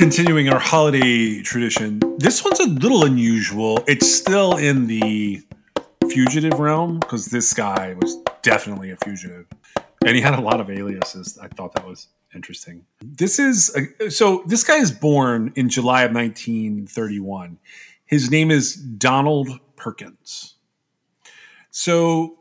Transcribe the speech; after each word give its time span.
Continuing 0.00 0.48
our 0.48 0.58
holiday 0.58 1.42
tradition. 1.42 2.00
This 2.16 2.42
one's 2.42 2.58
a 2.58 2.66
little 2.66 3.04
unusual. 3.04 3.84
It's 3.86 4.10
still 4.10 4.56
in 4.56 4.86
the 4.86 5.42
fugitive 6.08 6.58
realm 6.58 7.00
because 7.00 7.26
this 7.26 7.52
guy 7.52 7.94
was 8.00 8.16
definitely 8.40 8.92
a 8.92 8.96
fugitive. 8.96 9.44
And 10.06 10.16
he 10.16 10.22
had 10.22 10.32
a 10.32 10.40
lot 10.40 10.58
of 10.58 10.70
aliases. 10.70 11.36
I 11.36 11.48
thought 11.48 11.74
that 11.74 11.86
was 11.86 12.08
interesting. 12.34 12.86
This 13.02 13.38
is 13.38 13.76
a, 14.00 14.10
so 14.10 14.42
this 14.46 14.64
guy 14.64 14.78
is 14.78 14.90
born 14.90 15.52
in 15.54 15.68
July 15.68 16.04
of 16.04 16.14
1931. 16.14 17.58
His 18.06 18.30
name 18.30 18.50
is 18.50 18.76
Donald 18.76 19.50
Perkins. 19.76 20.54
So 21.70 22.38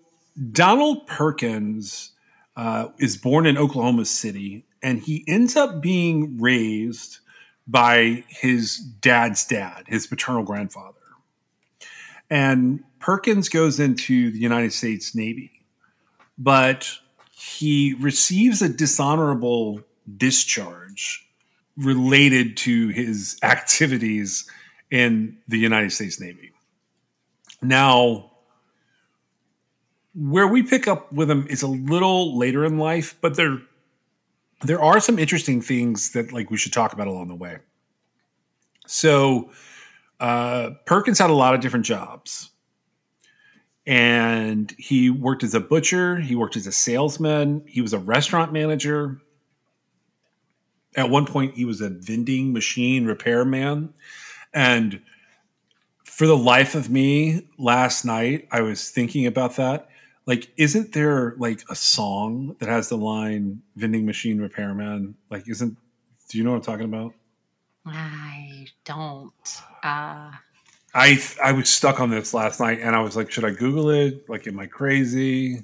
Donald 0.54 1.08
Perkins 1.08 2.14
uh, 2.56 2.88
is 3.00 3.18
born 3.18 3.46
in 3.46 3.58
Oklahoma 3.58 4.06
City, 4.06 4.66
and 4.82 5.02
he 5.02 5.26
ends 5.28 5.58
up 5.58 5.82
being 5.82 6.38
raised 6.40 7.20
by 7.70 8.24
his 8.28 8.78
dad's 8.78 9.46
dad, 9.46 9.84
his 9.88 10.08
paternal 10.08 10.44
grandfather. 10.44 10.96
And 12.30 12.84
Perkins 13.00 13.48
goes 13.48 13.80
into 13.80 14.32
the 14.32 14.40
United 14.40 14.74
States 14.74 15.16
Navy, 15.16 15.52
but 16.38 16.90
he 17.32 17.96
receives 18.00 18.62
a 18.62 18.70
dishonorable 18.70 19.82
discharge 20.18 21.28
related 21.78 22.58
to 22.58 22.90
his 22.90 23.38
activities 23.44 24.50
in 24.90 25.38
the 25.48 25.60
United 25.60 25.92
States 25.92 26.20
Navy. 26.20 26.52
Now, 27.62 28.32
where 30.16 30.48
we 30.48 30.64
pick 30.64 30.88
up 30.88 31.14
with 31.14 31.30
him 31.30 31.46
is 31.48 31.62
a 31.62 31.68
little 31.68 32.38
later 32.38 32.66
in 32.66 32.80
life, 32.80 33.16
but 33.22 33.36
there 33.36 33.60
there 34.62 34.82
are 34.82 35.00
some 35.00 35.18
interesting 35.18 35.62
things 35.62 36.12
that 36.12 36.32
like 36.32 36.52
we 36.52 36.58
should 36.58 36.74
talk 36.74 36.94
about 36.94 37.08
along 37.08 37.28
the 37.28 37.36
way. 37.36 37.58
So 38.88 39.52
uh, 40.20 40.72
Perkins 40.86 41.20
had 41.20 41.30
a 41.30 41.34
lot 41.34 41.54
of 41.54 41.62
different 41.62 41.86
jobs, 41.86 42.50
and 43.86 44.74
he 44.78 45.10
worked 45.10 45.44
as 45.44 45.54
a 45.54 45.60
butcher. 45.60 46.18
He 46.18 46.36
worked 46.36 46.56
as 46.56 46.68
a 46.68 46.72
salesman. 46.72 47.64
He 47.68 47.82
was 47.82 47.94
a 47.94 48.00
restaurant 48.00 48.52
manager. 48.52 49.22
At 50.96 51.10
one 51.10 51.26
point, 51.26 51.56
he 51.56 51.66
was 51.66 51.82
a 51.82 51.90
vending 51.90 52.52
machine 52.52 53.06
repairman, 53.06 53.94
and 54.54 55.02
for 56.04 56.26
the 56.26 56.38
life 56.38 56.76
of 56.76 56.90
me, 56.90 57.48
last 57.58 58.04
night 58.04 58.48
I 58.52 58.62
was 58.62 58.90
thinking 58.90 59.26
about 59.26 59.56
that 59.56 59.89
like 60.30 60.52
isn't 60.58 60.94
there 60.94 61.34
like 61.40 61.64
a 61.72 61.76
song 61.76 62.56
that 62.60 62.70
has 62.70 62.88
the 62.88 62.96
line 62.96 63.60
vending 63.76 64.06
machine 64.06 64.40
repairman 64.40 65.16
like 65.32 65.50
isn't 65.50 65.76
do 66.30 66.38
you 66.38 66.44
know 66.44 66.52
what 66.52 66.58
i'm 66.58 66.62
talking 66.62 66.86
about? 66.86 67.16
I 67.88 68.68
don't. 68.86 69.34
Uh, 69.84 70.32
i 70.94 71.20
i 71.44 71.52
was 71.52 71.68
stuck 71.68 72.00
on 72.00 72.12
this 72.12 72.36
last 72.36 72.60
night 72.60 72.80
and 72.80 72.96
i 72.96 73.00
was 73.00 73.16
like 73.16 73.32
should 73.32 73.44
i 73.44 73.50
google 73.50 73.90
it? 73.90 74.30
Like 74.30 74.46
am 74.46 74.60
i 74.60 74.68
crazy? 74.68 75.64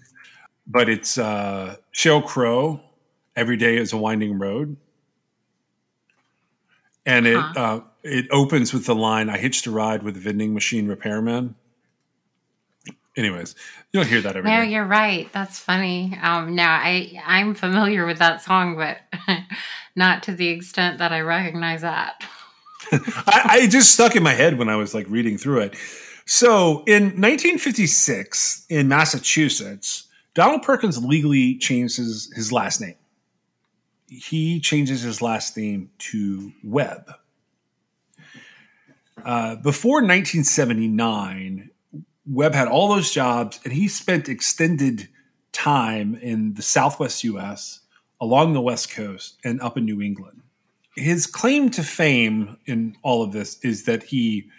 But 0.66 0.90
it's 0.90 1.20
uh 1.20 1.76
Sheryl 1.94 2.26
Crow 2.26 2.82
every 3.36 3.58
day 3.58 3.78
is 3.78 3.94
a 3.94 3.98
winding 3.98 4.40
road. 4.40 4.78
And 7.06 7.28
it 7.28 7.36
Huh. 7.38 7.54
uh 7.56 7.80
it 8.02 8.26
opens 8.32 8.74
with 8.74 8.88
the 8.88 8.96
line 8.96 9.30
i 9.30 9.38
hitched 9.38 9.68
a 9.68 9.72
ride 9.72 10.02
with 10.02 10.18
a 10.18 10.20
vending 10.20 10.56
machine 10.56 10.88
repairman 10.88 11.54
anyways 13.18 13.56
you'll 13.96 14.04
hear 14.04 14.20
that 14.20 14.36
every 14.36 14.52
no, 14.52 14.62
day. 14.62 14.72
you're 14.72 14.86
right. 14.86 15.32
That's 15.32 15.58
funny. 15.58 16.20
Um, 16.22 16.54
no, 16.54 16.64
I 16.64 17.18
I'm 17.26 17.56
familiar 17.56 18.06
with 18.06 18.18
that 18.20 18.44
song, 18.44 18.76
but 18.76 18.98
not 19.96 20.24
to 20.24 20.34
the 20.34 20.50
extent 20.50 20.98
that 20.98 21.14
I 21.14 21.22
recognize 21.22 21.82
that. 21.82 22.22
I, 22.92 23.42
I 23.46 23.68
just 23.68 23.94
stuck 23.94 24.18
in 24.18 24.22
my 24.22 24.34
head 24.34 24.60
when 24.60 24.68
I 24.68 24.76
was 24.76 24.94
like 24.94 25.08
reading 25.10 25.38
through 25.38 25.62
it. 25.62 25.76
So 26.26 26.84
in 26.86 27.04
1956 27.04 28.66
in 28.70 28.90
Massachusetts, 28.90 30.08
Donald 30.34 30.62
Perkins 30.64 31.04
legally 31.04 31.58
changed 31.58 31.96
his, 31.96 32.32
his 32.36 32.52
last 32.52 32.82
name. 32.82 32.96
He 34.10 34.60
changes 34.60 35.02
his 35.04 35.22
last 35.22 35.56
name 35.56 35.90
to 36.00 36.52
Webb. 36.64 37.12
Uh, 39.24 39.56
before 39.56 40.02
1979, 40.02 41.70
Webb 42.28 42.54
had 42.56 42.68
all 42.68 42.88
those 42.88 43.12
jobs 43.12 43.60
and 43.64 43.74
he 43.74 43.88
spent 43.88 44.30
extended 44.30 45.08
time 45.52 46.16
in 46.16 46.54
the 46.56 46.62
Southwest 46.62 47.24
US, 47.24 47.82
along 48.20 48.54
the 48.54 48.62
West 48.62 48.92
Coast, 48.92 49.38
and 49.44 49.62
up 49.62 49.78
in 49.78 49.86
New 49.86 50.02
England 50.02 50.42
his 50.96 51.28
claim 51.28 51.70
to 51.72 51.84
fame 51.84 52.58
in 52.66 52.96
all 53.04 53.22
of 53.24 53.32
this 53.32 53.60
is 53.60 53.84
that 53.84 54.04
he 54.04 54.50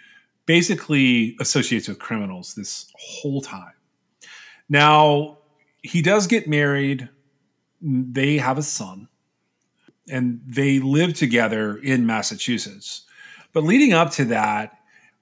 basically 0.45 1.35
associates 1.39 1.87
with 1.87 1.99
criminals 1.99 2.53
this 2.53 2.91
whole 2.95 3.41
time. 3.41 3.73
Now, 4.69 5.39
he 5.81 6.01
does 6.01 6.27
get 6.27 6.47
married, 6.47 7.09
they 7.81 8.37
have 8.37 8.57
a 8.57 8.63
son, 8.63 9.07
and 10.09 10.41
they 10.45 10.79
live 10.79 11.13
together 11.13 11.77
in 11.77 12.05
Massachusetts. 12.05 13.03
But 13.51 13.63
leading 13.63 13.93
up 13.93 14.11
to 14.11 14.25
that, 14.25 14.76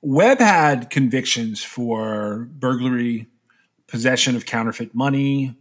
Webb 0.07 0.37
had 0.37 0.91
convictions 0.91 1.63
for 1.63 2.47
burglary, 2.51 3.25
possession 3.87 4.35
of 4.35 4.45
counterfeit 4.45 4.93
money, 4.93 5.55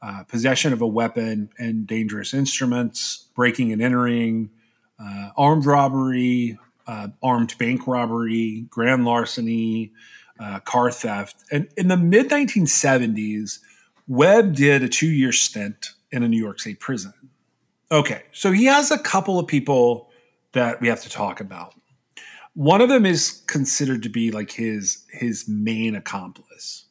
uh, 0.00 0.22
possession 0.22 0.72
of 0.72 0.80
a 0.80 0.86
weapon 0.86 1.50
and 1.58 1.86
dangerous 1.86 2.32
instruments, 2.32 3.26
breaking 3.36 3.74
and 3.74 3.82
entering, 3.82 4.48
uh, 4.98 5.28
armed 5.36 5.66
robbery, 5.66 6.58
uh, 6.86 7.08
armed 7.22 7.58
bank 7.58 7.86
robbery, 7.86 8.64
grand 8.70 9.04
larceny, 9.04 9.92
uh, 10.40 10.60
car 10.60 10.90
theft. 10.90 11.44
And 11.52 11.68
in 11.76 11.88
the 11.88 11.98
mid 11.98 12.30
1970s, 12.30 13.58
Webb 14.08 14.54
did 14.54 14.82
a 14.82 14.88
two 14.88 15.10
year 15.10 15.30
stint 15.30 15.90
in 16.10 16.22
a 16.22 16.28
New 16.28 16.42
York 16.42 16.58
State 16.58 16.80
prison. 16.80 17.12
Okay, 17.92 18.22
so 18.32 18.50
he 18.50 18.64
has 18.64 18.90
a 18.90 18.98
couple 18.98 19.38
of 19.38 19.46
people 19.46 20.08
that 20.52 20.80
we 20.80 20.88
have 20.88 21.02
to 21.02 21.10
talk 21.10 21.38
about. 21.38 21.74
One 22.54 22.80
of 22.80 22.88
them 22.88 23.04
is 23.04 23.42
considered 23.46 24.02
to 24.04 24.08
be 24.08 24.30
like 24.30 24.52
his 24.52 25.04
his 25.10 25.48
main 25.48 25.96
accomplice. 25.96 26.86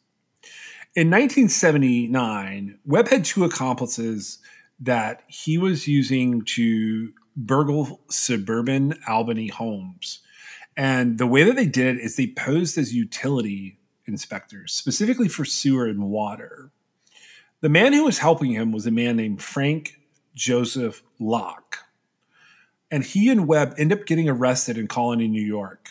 In 0.95 1.10
1979, 1.10 2.80
Webb 2.86 3.07
had 3.07 3.25
two 3.25 3.45
accomplices 3.45 4.39
that 4.80 5.24
he 5.27 5.57
was 5.57 5.88
using 5.88 6.44
to 6.44 7.13
burgle 7.36 8.01
suburban 8.10 8.94
Albany 9.07 9.48
homes. 9.48 10.19
And 10.75 11.18
the 11.18 11.27
way 11.27 11.44
that 11.44 11.56
they 11.56 11.65
did 11.65 11.98
it 11.98 12.01
is 12.01 12.15
they 12.15 12.27
posed 12.27 12.77
as 12.77 12.94
utility 12.94 13.80
inspectors, 14.06 14.74
specifically 14.74 15.27
for 15.27 15.45
sewer 15.45 15.88
and 15.88 16.04
water. 16.04 16.71
The 17.62 17.69
man 17.69 17.94
who 17.94 18.04
was 18.04 18.19
helping 18.19 18.51
him 18.51 18.71
was 18.71 18.86
a 18.86 18.92
man 18.92 19.15
named 19.15 19.42
Frank 19.42 20.00
Joseph 20.36 21.01
Locke. 21.19 21.80
And 22.93 23.03
he 23.03 23.31
and 23.31 23.47
Webb 23.47 23.73
end 23.79 23.91
up 23.91 24.05
getting 24.05 24.29
arrested 24.29 24.77
in 24.77 24.87
Colonie, 24.87 25.27
New 25.27 25.41
York. 25.41 25.89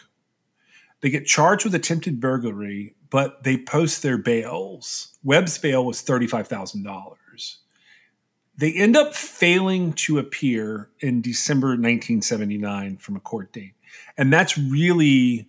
They 1.00 1.10
get 1.10 1.26
charged 1.26 1.64
with 1.64 1.74
attempted 1.74 2.20
burglary, 2.20 2.94
but 3.10 3.42
they 3.42 3.56
post 3.56 4.04
their 4.04 4.16
bails. 4.16 5.18
Webb's 5.24 5.58
bail 5.58 5.84
was 5.84 6.00
$35,000. 6.00 7.56
They 8.56 8.72
end 8.72 8.96
up 8.96 9.14
failing 9.14 9.94
to 9.94 10.20
appear 10.20 10.90
in 11.00 11.22
December 11.22 11.70
1979 11.70 12.98
from 12.98 13.16
a 13.16 13.20
court 13.20 13.52
date. 13.52 13.74
And 14.16 14.32
that's 14.32 14.56
really 14.56 15.48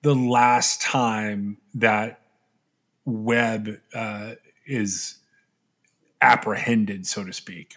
the 0.00 0.14
last 0.14 0.80
time 0.80 1.58
that 1.74 2.22
Webb 3.04 3.78
uh, 3.94 4.36
is 4.64 5.18
apprehended, 6.22 7.06
so 7.06 7.24
to 7.24 7.32
speak. 7.34 7.74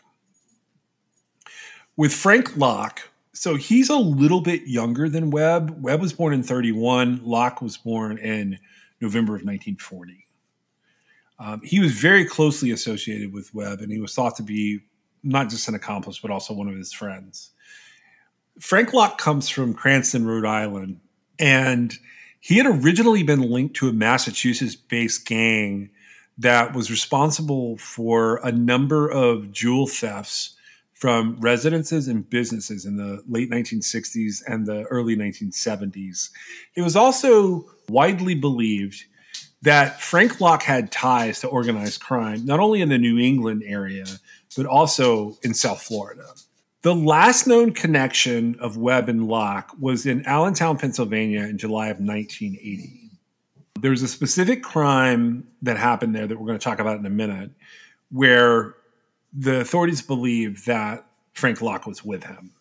With 1.97 2.13
Frank 2.13 2.55
Locke, 2.55 3.01
so 3.37 3.53
he's 3.55 3.89
a 3.89 3.95
little 3.95 4.41
bit 4.41 4.65
younger 4.65 5.07
than 5.07 5.29
Webb. 5.29 5.77
Webb 5.79 6.01
was 6.01 6.11
born 6.11 6.33
in 6.33 6.41
31, 6.41 7.21
Locke 7.23 7.61
was 7.61 7.77
born 7.77 8.17
in 8.17 8.57
November 8.99 9.33
of 9.33 9.41
1940. 9.41 10.25
Um, 11.39 11.61
he 11.63 11.79
was 11.79 11.91
very 11.91 12.25
closely 12.25 12.71
associated 12.71 13.31
with 13.31 13.53
Webb, 13.53 13.81
and 13.81 13.91
he 13.91 13.99
was 13.99 14.15
thought 14.15 14.35
to 14.37 14.43
be 14.43 14.79
not 15.21 15.49
just 15.49 15.67
an 15.67 15.75
accomplice, 15.75 16.17
but 16.17 16.31
also 16.31 16.53
one 16.53 16.67
of 16.67 16.75
his 16.75 16.91
friends. 16.91 17.51
Frank 18.59 18.91
Locke 18.91 19.19
comes 19.19 19.49
from 19.49 19.75
Cranston, 19.75 20.25
Rhode 20.25 20.45
Island, 20.45 20.99
and 21.37 21.93
he 22.39 22.57
had 22.57 22.65
originally 22.65 23.21
been 23.21 23.41
linked 23.41 23.75
to 23.75 23.89
a 23.89 23.93
Massachusetts 23.93 24.75
based 24.75 25.27
gang 25.27 25.91
that 26.39 26.73
was 26.73 26.89
responsible 26.89 27.77
for 27.77 28.37
a 28.37 28.51
number 28.51 29.07
of 29.07 29.51
jewel 29.51 29.85
thefts 29.85 30.56
from 30.97 31.37
residences 31.39 32.07
and 32.07 32.27
businesses 32.27 32.85
in 32.85 32.97
the 32.97 33.21
late 33.27 33.51
1960s 33.51 34.41
and 34.47 34.65
the 34.65 34.83
early 34.85 35.15
1970s. 35.15 36.31
It 36.73 36.81
was 36.81 36.95
also 36.95 37.65
widely 37.87 38.33
believed 38.33 39.03
that 39.61 40.01
Frank 40.01 40.41
Locke 40.41 40.63
had 40.63 40.91
ties 40.91 41.39
to 41.41 41.47
organized 41.47 42.01
crime, 42.01 42.43
not 42.45 42.59
only 42.59 42.81
in 42.81 42.89
the 42.89 42.97
New 42.97 43.19
England 43.19 43.61
area, 43.63 44.05
but 44.55 44.65
also 44.65 45.37
in 45.43 45.53
South 45.53 45.83
Florida. 45.83 46.25
The 46.81 46.95
last 46.95 47.45
known 47.45 47.73
connection 47.73 48.55
of 48.59 48.77
Webb 48.77 49.07
and 49.07 49.27
Locke 49.27 49.75
was 49.79 50.07
in 50.07 50.25
Allentown, 50.25 50.79
Pennsylvania 50.79 51.41
in 51.41 51.59
July 51.59 51.89
of 51.89 51.99
1980. 51.99 53.11
There 53.79 53.91
was 53.91 54.01
a 54.01 54.07
specific 54.07 54.63
crime 54.63 55.47
that 55.61 55.77
happened 55.77 56.15
there 56.15 56.25
that 56.25 56.39
we're 56.39 56.47
going 56.47 56.57
to 56.57 56.63
talk 56.63 56.79
about 56.79 56.97
in 56.97 57.05
a 57.05 57.11
minute 57.11 57.51
where 58.09 58.75
the 59.33 59.59
authorities 59.59 60.01
believe 60.01 60.65
that 60.65 61.05
Frank 61.33 61.61
Locke 61.61 61.85
was 61.85 62.03
with 62.03 62.23
him. 62.23 62.53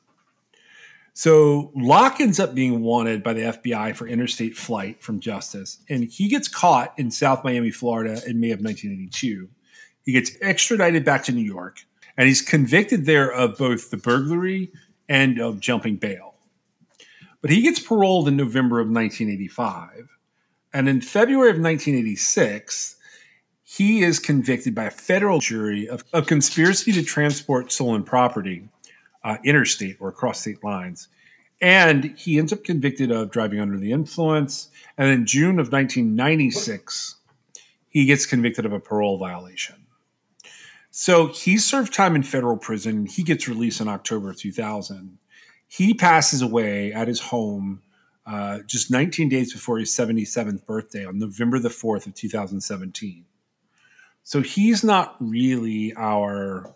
So 1.14 1.72
Locke 1.74 2.20
ends 2.20 2.38
up 2.38 2.54
being 2.54 2.82
wanted 2.82 3.22
by 3.22 3.32
the 3.32 3.40
FBI 3.40 3.96
for 3.96 4.06
interstate 4.06 4.54
flight 4.54 5.02
from 5.02 5.18
justice, 5.18 5.78
and 5.88 6.04
he 6.04 6.28
gets 6.28 6.46
caught 6.46 6.92
in 6.98 7.10
South 7.10 7.42
Miami, 7.42 7.70
Florida 7.70 8.20
in 8.26 8.38
May 8.38 8.50
of 8.50 8.60
1982. 8.60 9.48
He 10.02 10.12
gets 10.12 10.32
extradited 10.42 11.06
back 11.06 11.24
to 11.24 11.32
New 11.32 11.40
York, 11.40 11.86
and 12.18 12.28
he's 12.28 12.42
convicted 12.42 13.06
there 13.06 13.32
of 13.32 13.56
both 13.56 13.90
the 13.90 13.96
burglary 13.96 14.70
and 15.08 15.40
of 15.40 15.58
jumping 15.58 15.96
bail. 15.96 16.34
But 17.40 17.50
he 17.50 17.62
gets 17.62 17.80
paroled 17.80 18.28
in 18.28 18.36
November 18.36 18.78
of 18.78 18.88
1985, 18.88 20.08
and 20.74 20.86
in 20.86 21.00
February 21.00 21.48
of 21.48 21.56
1986, 21.56 22.95
he 23.68 24.04
is 24.04 24.20
convicted 24.20 24.76
by 24.76 24.84
a 24.84 24.90
federal 24.92 25.40
jury 25.40 25.88
of, 25.88 26.04
of 26.12 26.28
conspiracy 26.28 26.92
to 26.92 27.02
transport 27.02 27.72
stolen 27.72 28.04
property 28.04 28.68
uh, 29.24 29.38
interstate 29.42 29.96
or 29.98 30.08
across 30.08 30.40
state 30.40 30.62
lines. 30.62 31.08
And 31.60 32.16
he 32.16 32.38
ends 32.38 32.52
up 32.52 32.62
convicted 32.62 33.10
of 33.10 33.32
driving 33.32 33.58
under 33.58 33.76
the 33.76 33.90
influence. 33.90 34.68
And 34.96 35.10
in 35.10 35.26
June 35.26 35.58
of 35.58 35.72
1996, 35.72 37.16
he 37.88 38.04
gets 38.04 38.24
convicted 38.24 38.66
of 38.66 38.72
a 38.72 38.78
parole 38.78 39.18
violation. 39.18 39.74
So 40.92 41.26
he 41.26 41.58
served 41.58 41.92
time 41.92 42.14
in 42.14 42.22
federal 42.22 42.56
prison. 42.56 43.06
He 43.06 43.24
gets 43.24 43.48
released 43.48 43.80
in 43.80 43.88
October 43.88 44.30
of 44.30 44.36
2000. 44.36 45.18
He 45.66 45.92
passes 45.92 46.40
away 46.40 46.92
at 46.92 47.08
his 47.08 47.18
home 47.18 47.82
uh, 48.26 48.60
just 48.68 48.92
19 48.92 49.28
days 49.28 49.52
before 49.52 49.78
his 49.78 49.90
77th 49.90 50.64
birthday 50.66 51.04
on 51.04 51.18
November 51.18 51.58
the 51.58 51.68
4th 51.68 52.06
of 52.06 52.14
2017. 52.14 53.24
So 54.26 54.42
he's 54.42 54.82
not 54.82 55.14
really 55.20 55.94
our 55.94 56.74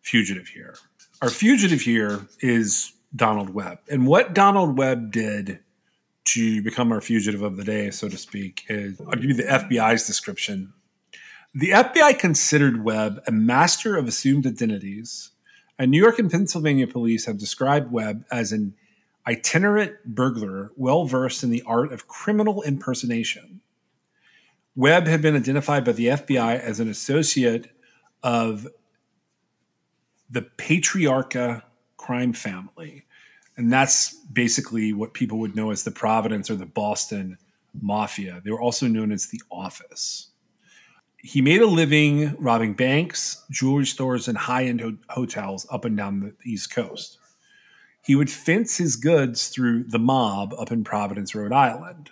fugitive 0.00 0.48
here. 0.48 0.74
Our 1.22 1.30
fugitive 1.30 1.80
here 1.80 2.26
is 2.40 2.92
Donald 3.14 3.50
Webb. 3.50 3.78
And 3.88 4.04
what 4.04 4.34
Donald 4.34 4.76
Webb 4.76 5.12
did 5.12 5.60
to 6.24 6.60
become 6.60 6.90
our 6.90 7.00
fugitive 7.00 7.40
of 7.40 7.56
the 7.56 7.62
day, 7.62 7.92
so 7.92 8.08
to 8.08 8.18
speak, 8.18 8.64
is 8.68 9.00
I'll 9.00 9.12
give 9.12 9.26
you 9.26 9.34
the 9.34 9.44
FBI's 9.44 10.08
description. 10.08 10.72
The 11.54 11.70
FBI 11.70 12.18
considered 12.18 12.82
Webb 12.82 13.22
a 13.28 13.30
master 13.30 13.96
of 13.96 14.08
assumed 14.08 14.44
identities, 14.44 15.30
and 15.78 15.92
New 15.92 16.02
York 16.02 16.18
and 16.18 16.28
Pennsylvania 16.28 16.88
police 16.88 17.26
have 17.26 17.38
described 17.38 17.92
Webb 17.92 18.24
as 18.32 18.50
an 18.50 18.74
itinerant 19.24 20.04
burglar 20.04 20.72
well 20.74 21.04
versed 21.04 21.44
in 21.44 21.50
the 21.50 21.62
art 21.64 21.92
of 21.92 22.08
criminal 22.08 22.60
impersonation. 22.62 23.60
Webb 24.76 25.06
had 25.06 25.22
been 25.22 25.36
identified 25.36 25.84
by 25.84 25.92
the 25.92 26.06
FBI 26.06 26.60
as 26.60 26.80
an 26.80 26.88
associate 26.88 27.70
of 28.22 28.66
the 30.30 30.42
Patriarca 30.42 31.62
crime 31.96 32.32
family. 32.32 33.04
And 33.56 33.72
that's 33.72 34.14
basically 34.14 34.92
what 34.92 35.14
people 35.14 35.38
would 35.38 35.56
know 35.56 35.70
as 35.70 35.82
the 35.82 35.90
Providence 35.90 36.50
or 36.50 36.54
the 36.54 36.66
Boston 36.66 37.38
Mafia. 37.80 38.40
They 38.44 38.50
were 38.50 38.60
also 38.60 38.86
known 38.86 39.10
as 39.10 39.26
the 39.26 39.42
Office. 39.50 40.30
He 41.16 41.40
made 41.40 41.60
a 41.60 41.66
living 41.66 42.36
robbing 42.38 42.74
banks, 42.74 43.44
jewelry 43.50 43.86
stores, 43.86 44.28
and 44.28 44.38
high 44.38 44.66
end 44.66 44.80
ho- 44.80 44.96
hotels 45.08 45.66
up 45.70 45.84
and 45.84 45.96
down 45.96 46.20
the 46.20 46.50
East 46.50 46.72
Coast. 46.72 47.18
He 48.04 48.14
would 48.14 48.30
fence 48.30 48.76
his 48.76 48.96
goods 48.96 49.48
through 49.48 49.84
the 49.84 49.98
mob 49.98 50.54
up 50.56 50.70
in 50.70 50.84
Providence, 50.84 51.34
Rhode 51.34 51.52
Island. 51.52 52.10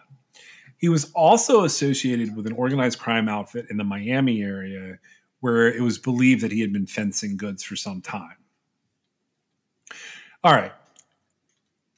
He 0.79 0.89
was 0.89 1.11
also 1.13 1.65
associated 1.65 2.37
with 2.37 2.47
an 2.47 2.53
organized 2.53 2.99
crime 2.99 3.29
outfit 3.29 3.67
in 3.71 3.77
the 3.77 3.85
Miami 3.85 4.43
area 4.43 4.99
where 5.41 5.69
it 5.73 5.83
was 5.83 5.99
believed 5.99 6.43
that 6.43 6.53
he 6.53 6.61
had 6.61 6.73
been 6.73 6.87
fencing 6.87 7.37
goods 7.37 7.63
for 7.63 7.77
some 7.77 8.01
time. 8.01 8.37
All 10.45 10.53
right. 10.53 10.73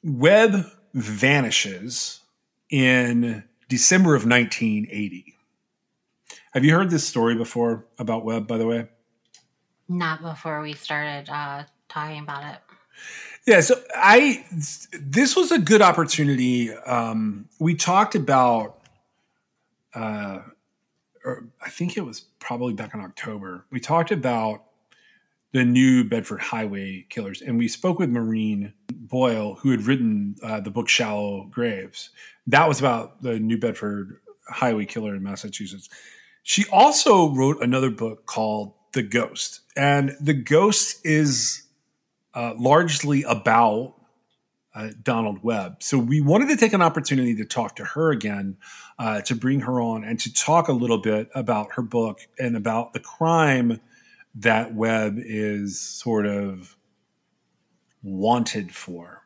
Webb 0.03 0.67
vanishes 0.95 2.21
in 2.71 3.45
December 3.69 4.15
of 4.15 4.25
1980. 4.25 5.35
Have 6.53 6.65
you 6.65 6.75
heard 6.75 6.91
this 6.91 7.07
story 7.07 7.35
before 7.35 7.87
about 7.99 8.25
Webb, 8.25 8.47
by 8.47 8.59
the 8.59 8.67
way? 8.67 8.89
Not 9.89 10.23
before 10.23 10.61
we 10.61 10.75
started 10.75 11.29
uh, 11.31 11.65
talking 11.89 12.21
about 12.21 12.55
it. 12.55 12.59
Yeah, 13.49 13.63
so 13.63 13.81
I 13.95 14.45
this 14.93 15.35
was 15.35 15.51
a 15.53 15.59
good 15.59 15.81
opportunity. 15.81 16.71
Um, 16.71 17.49
we 17.59 17.75
talked 17.75 18.15
about, 18.15 18.79
uh, 19.95 20.41
or 21.25 21.49
I 21.65 21.71
think 21.71 21.97
it 21.97 22.03
was 22.03 22.27
probably 22.41 22.75
back 22.75 22.93
in 22.93 23.01
October. 23.01 23.65
We 23.71 23.81
talked 23.81 24.11
about 24.11 24.65
the 25.53 25.65
new 25.65 26.05
Bedford 26.05 26.43
Highway 26.43 27.07
Killers, 27.09 27.41
and 27.41 27.57
we 27.57 27.69
spoke 27.69 27.99
with 27.99 28.11
Maureen 28.11 28.75
Boyle, 28.93 29.55
who 29.55 29.71
had 29.71 29.87
written 29.87 30.37
uh, 30.43 30.61
the 30.61 30.71
book 30.71 30.91
Shallow 30.91 31.45
Graves. 31.51 32.11
That 32.49 32.69
was 32.69 32.81
about 32.81 33.23
the 33.23 33.39
New 33.39 33.57
Bedford 33.57 34.21
Highway 34.47 34.85
Killer 34.85 35.15
in 35.15 35.23
Massachusetts. 35.23 35.89
She 36.43 36.67
also 36.71 37.31
wrote 37.31 37.63
another 37.63 37.89
book 37.89 38.27
called 38.27 38.75
The 38.93 39.03
Ghost, 39.03 39.61
and 39.75 40.15
The 40.21 40.35
Ghost 40.35 41.01
is 41.03 41.63
uh, 42.35 42.55
largely 42.59 43.23
about 43.25 43.95
uh, 44.75 44.91
Donald 45.03 45.43
Webb. 45.43 45.83
So 45.83 45.99
we 45.99 46.21
wanted 46.21 46.49
to 46.51 46.57
take 46.57 46.73
an 46.73 46.83
opportunity 46.83 47.35
to 47.37 47.45
talk 47.45 47.77
to 47.77 47.85
her 47.85 48.11
again, 48.11 48.57
uh, 48.99 49.21
to 49.23 49.35
bring 49.35 49.61
her 49.61 49.81
on, 49.81 50.05
and 50.05 50.21
to 50.21 50.33
talk 50.33 50.69
a 50.69 50.73
little 50.73 50.99
bit 50.99 51.29
about 51.35 51.73
her 51.73 51.83
book 51.83 52.21
and 52.39 52.57
about 52.57 52.93
the 52.93 53.01
crime 53.01 53.81
that 54.37 54.75
Webb 54.75 55.17
is 55.19 55.81
sort 55.81 56.27
of 56.27 56.77
wanted 58.03 58.75
for. 58.75 59.23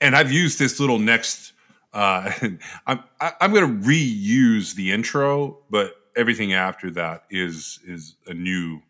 and 0.00 0.16
I've 0.16 0.32
used 0.32 0.58
this 0.58 0.80
little 0.80 0.98
next. 0.98 1.52
Uh, 1.92 2.30
I'm 2.86 3.02
I'm 3.20 3.52
going 3.52 3.82
to 3.82 3.88
reuse 3.88 4.74
the 4.74 4.92
intro, 4.92 5.58
but 5.70 5.94
everything 6.16 6.52
after 6.52 6.90
that 6.92 7.24
is 7.30 7.80
is 7.86 8.16
a 8.26 8.34
new 8.34 8.80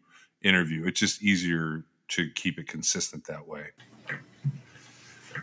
interview. 0.42 0.86
It's 0.86 1.00
just 1.00 1.22
easier 1.22 1.84
to 2.10 2.30
keep 2.30 2.58
it 2.58 2.68
consistent 2.68 3.24
that 3.26 3.46
way. 3.46 3.68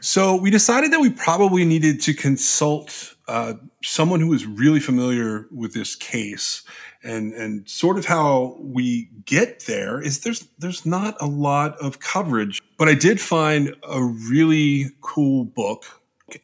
So 0.01 0.36
we 0.36 0.51
decided 0.51 0.91
that 0.93 1.00
we 1.00 1.09
probably 1.09 1.65
needed 1.65 2.01
to 2.01 2.13
consult 2.13 3.15
uh, 3.27 3.53
someone 3.83 4.19
who 4.19 4.27
was 4.27 4.45
really 4.45 4.79
familiar 4.79 5.47
with 5.51 5.74
this 5.74 5.95
case, 5.95 6.63
and 7.03 7.33
and 7.33 7.67
sort 7.67 7.97
of 7.97 8.05
how 8.05 8.57
we 8.59 9.09
get 9.25 9.65
there 9.65 10.01
is 10.01 10.21
there's 10.21 10.47
there's 10.59 10.86
not 10.86 11.17
a 11.21 11.25
lot 11.25 11.77
of 11.79 12.00
coverage, 12.00 12.62
but 12.77 12.88
I 12.88 12.93
did 12.93 13.19
find 13.19 13.75
a 13.89 14.03
really 14.03 14.91
cool 15.01 15.45
book, 15.45 15.86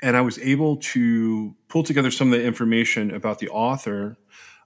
and 0.02 0.18
I 0.18 0.22
was 0.22 0.40
able 0.40 0.78
to 0.78 1.56
pull 1.68 1.84
together 1.84 2.12
some 2.12 2.34
of 2.34 2.40
the 2.40 2.46
information 2.46 3.12
about 3.12 3.40
the 3.40 3.50
author, 3.50 4.18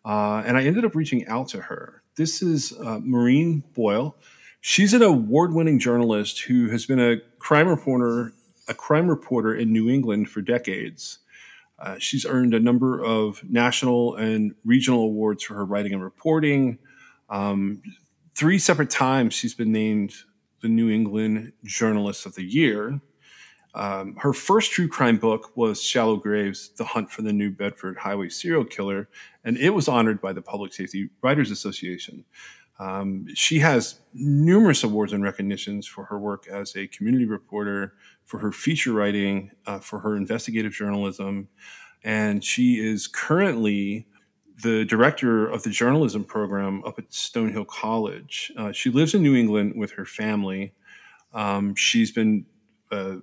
uh, 0.06 0.44
and 0.46 0.58
I 0.58 0.64
ended 0.64 0.86
up 0.86 0.96
reaching 0.96 1.28
out 1.28 1.50
to 1.50 1.62
her. 1.62 2.04
This 2.16 2.42
is 2.42 2.74
uh, 2.74 3.00
Maureen 3.04 3.64
Boyle. 3.74 4.16
She's 4.70 4.94
an 4.94 5.02
award-winning 5.02 5.80
journalist 5.80 6.42
who 6.42 6.70
has 6.72 6.86
been 6.86 7.00
a 7.00 7.22
crime 7.40 7.70
reporter 7.70 8.34
a 8.68 8.74
crime 8.74 9.08
reporter 9.08 9.56
in 9.56 9.72
New 9.72 9.90
England 9.90 10.30
for 10.30 10.42
decades. 10.42 11.20
Uh, 11.80 11.96
she's 12.00 12.26
earned 12.26 12.54
a 12.54 12.60
number 12.60 13.02
of 13.02 13.42
national 13.50 14.18
and 14.18 14.54
regional 14.66 15.04
awards 15.04 15.42
for 15.42 15.54
her 15.54 15.64
writing 15.64 15.94
and 15.94 16.04
reporting. 16.04 16.80
Um, 17.30 17.82
three 18.36 18.60
separate 18.60 18.90
times 18.90 19.34
she's 19.34 19.54
been 19.54 19.72
named 19.72 20.14
the 20.62 20.68
New 20.68 20.90
England 20.90 21.54
Journalist 21.64 22.26
of 22.26 22.36
the 22.36 22.44
Year. 22.44 23.00
Um, 23.74 24.18
her 24.18 24.34
first 24.34 24.74
true 24.74 24.90
crime 24.90 25.18
book 25.18 25.56
was 25.56 25.82
Shallow 25.82 26.18
Graves 26.18 26.72
The 26.78 26.84
Hunt 26.84 27.10
for 27.10 27.22
the 27.22 27.32
New 27.32 27.52
Bedford 27.52 27.96
Highway 28.00 28.28
Serial 28.28 28.66
Killer, 28.66 29.08
and 29.46 29.56
it 29.56 29.70
was 29.70 29.88
honored 29.88 30.20
by 30.20 30.34
the 30.34 30.42
Public 30.42 30.74
Safety 30.74 31.10
Writers 31.22 31.52
Association. 31.52 32.26
Um, 32.80 33.28
she 33.34 33.60
has 33.60 34.00
numerous 34.14 34.84
awards 34.84 35.14
and 35.14 35.24
recognitions 35.24 35.88
for 35.88 36.06
her 36.06 36.20
work 36.20 36.48
as 36.48 36.76
a 36.76 36.88
community 36.88 37.26
reporter, 37.26 37.94
for 38.24 38.40
her 38.40 38.52
feature 38.52 38.94
writing, 38.94 39.52
uh, 39.66 39.80
for 39.80 40.00
her 40.00 40.16
investigative 40.16 40.74
journalism. 40.74 41.48
And 42.04 42.44
she 42.44 42.80
is 42.80 43.08
currently 43.08 44.08
the 44.64 44.86
director 44.86 45.48
of 45.48 45.64
the 45.64 45.70
journalism 45.70 46.24
program 46.24 46.84
up 46.86 46.98
at 46.98 47.10
Stonehill 47.10 47.68
College. 47.68 48.52
Uh, 48.58 48.72
she 48.72 48.90
lives 48.90 49.14
in 49.14 49.22
New 49.22 49.36
England 49.36 49.74
with 49.76 49.92
her 49.92 50.06
family. 50.06 50.74
Um, 51.34 51.76
she's 51.76 52.12
been 52.12 52.46
uh, 52.92 53.18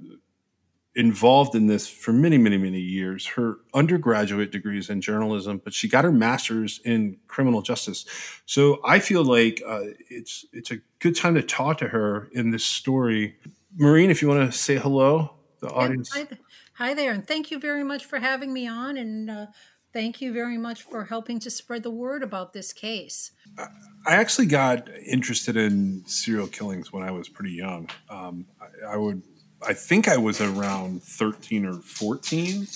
involved 0.97 1.55
in 1.55 1.67
this 1.67 1.89
for 1.89 2.13
many, 2.13 2.39
many, 2.39 2.57
many 2.57 2.79
years. 2.79 3.27
Her 3.27 3.59
undergraduate 3.75 4.53
degree 4.53 4.79
is 4.79 4.91
in 4.91 5.01
journalism, 5.01 5.61
but 5.63 5.75
she 5.75 5.89
got 5.89 6.05
her 6.05 6.13
master's 6.13 6.81
in 6.85 7.17
criminal 7.27 7.63
justice. 7.63 8.05
So 8.47 8.81
I 8.85 9.01
feel 9.01 9.25
like 9.25 9.63
uh, 9.67 9.81
it's 10.09 10.45
it's 10.53 10.71
a 10.71 10.79
good 11.01 11.17
time 11.17 11.35
to 11.35 11.43
talk 11.43 11.79
to 11.79 11.89
her 11.89 12.29
in 12.33 12.51
this 12.51 12.65
story 12.65 13.37
Maureen, 13.77 14.11
if 14.11 14.23
you 14.23 14.29
want 14.29 14.51
to 14.51 14.57
say 14.57 14.77
hello, 14.77 15.33
the 15.61 15.69
audience. 15.69 16.11
Hi, 16.13 16.29
hi 16.75 16.95
there, 16.95 17.13
and 17.13 17.27
thank 17.27 17.51
you 17.51 17.59
very 17.59 17.83
much 17.83 18.05
for 18.05 18.21
having 18.21 18.53
me 18.53 18.69
on, 18.69 18.97
and 18.97 19.29
uh, 19.29 19.47
thank 19.93 20.21
you 20.21 20.33
very 20.33 20.57
much 20.57 20.83
for 20.83 21.05
helping 21.05 21.41
to 21.41 21.51
spread 21.51 21.83
the 21.83 21.91
word 21.91 22.23
about 22.23 22.53
this 22.53 22.73
case. 22.73 23.33
I 23.59 24.15
actually 24.15 24.47
got 24.47 24.89
interested 25.05 25.57
in 25.57 26.05
serial 26.07 26.47
killings 26.47 26.93
when 26.93 27.03
I 27.03 27.11
was 27.11 27.29
pretty 27.29 27.53
young. 27.53 27.89
Um, 28.09 28.47
I, 28.61 28.95
I 28.95 28.97
would, 28.97 29.23
I 29.67 29.75
think 29.75 30.09
I 30.09 30.17
was 30.17 30.41
around 30.41 31.03
thirteen 31.03 31.67
or 31.67 31.75
fourteen, 31.75 32.67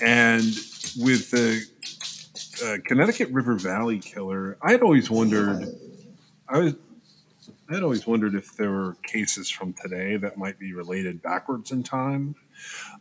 and 0.00 0.44
with 0.98 1.30
the 1.30 1.64
uh, 2.64 2.76
Connecticut 2.84 3.30
River 3.30 3.54
Valley 3.54 3.98
killer, 3.98 4.56
I 4.62 4.72
had 4.72 4.82
always 4.82 5.10
wondered. 5.10 5.68
I 6.48 6.58
was 6.58 6.74
I 7.70 7.74
had 7.74 7.82
always 7.84 8.06
wondered 8.06 8.34
if 8.34 8.56
there 8.56 8.70
were 8.70 8.96
cases 9.04 9.48
from 9.48 9.72
today 9.74 10.16
that 10.16 10.36
might 10.36 10.58
be 10.58 10.72
related 10.72 11.22
backwards 11.22 11.70
in 11.70 11.84
time. 11.84 12.34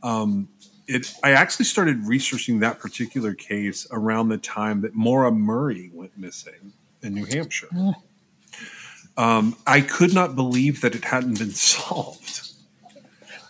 Um, 0.04 0.48
it, 0.88 1.14
I 1.24 1.32
actually 1.32 1.66
started 1.66 2.06
researching 2.06 2.60
that 2.60 2.80
particular 2.80 3.34
case 3.34 3.88
around 3.92 4.30
the 4.30 4.38
time 4.38 4.82
that 4.82 4.94
Maura 4.94 5.32
Murray 5.32 5.90
went 5.94 6.16
missing 6.18 6.74
in 7.02 7.16
New 7.16 7.26
Hampshire. 7.26 7.68
Mm. 7.74 7.94
Um, 9.18 9.58
I 9.66 9.82
could 9.82 10.14
not 10.14 10.36
believe 10.36 10.82
that 10.82 10.96
it 10.96 11.04
hadn't 11.04 11.40
been 11.40 11.52
solved. 11.52 12.49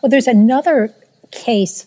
Well, 0.01 0.09
there's 0.09 0.27
another 0.27 0.93
case. 1.31 1.85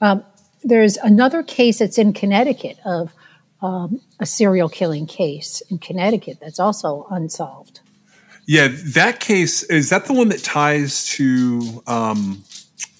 Um, 0.00 0.24
there's 0.62 0.96
another 0.96 1.42
case 1.42 1.78
that's 1.78 1.98
in 1.98 2.12
Connecticut 2.12 2.78
of 2.84 3.12
um, 3.60 4.00
a 4.20 4.26
serial 4.26 4.68
killing 4.68 5.06
case 5.06 5.62
in 5.70 5.78
Connecticut 5.78 6.38
that's 6.40 6.60
also 6.60 7.06
unsolved. 7.10 7.80
Yeah, 8.46 8.68
that 8.94 9.20
case 9.20 9.62
is 9.64 9.90
that 9.90 10.06
the 10.06 10.14
one 10.14 10.30
that 10.30 10.42
ties 10.42 11.06
to 11.10 11.82
um 11.86 12.42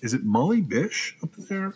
is 0.03 0.15
it 0.15 0.23
Molly 0.25 0.61
Bish 0.61 1.17
up 1.23 1.31
there? 1.37 1.75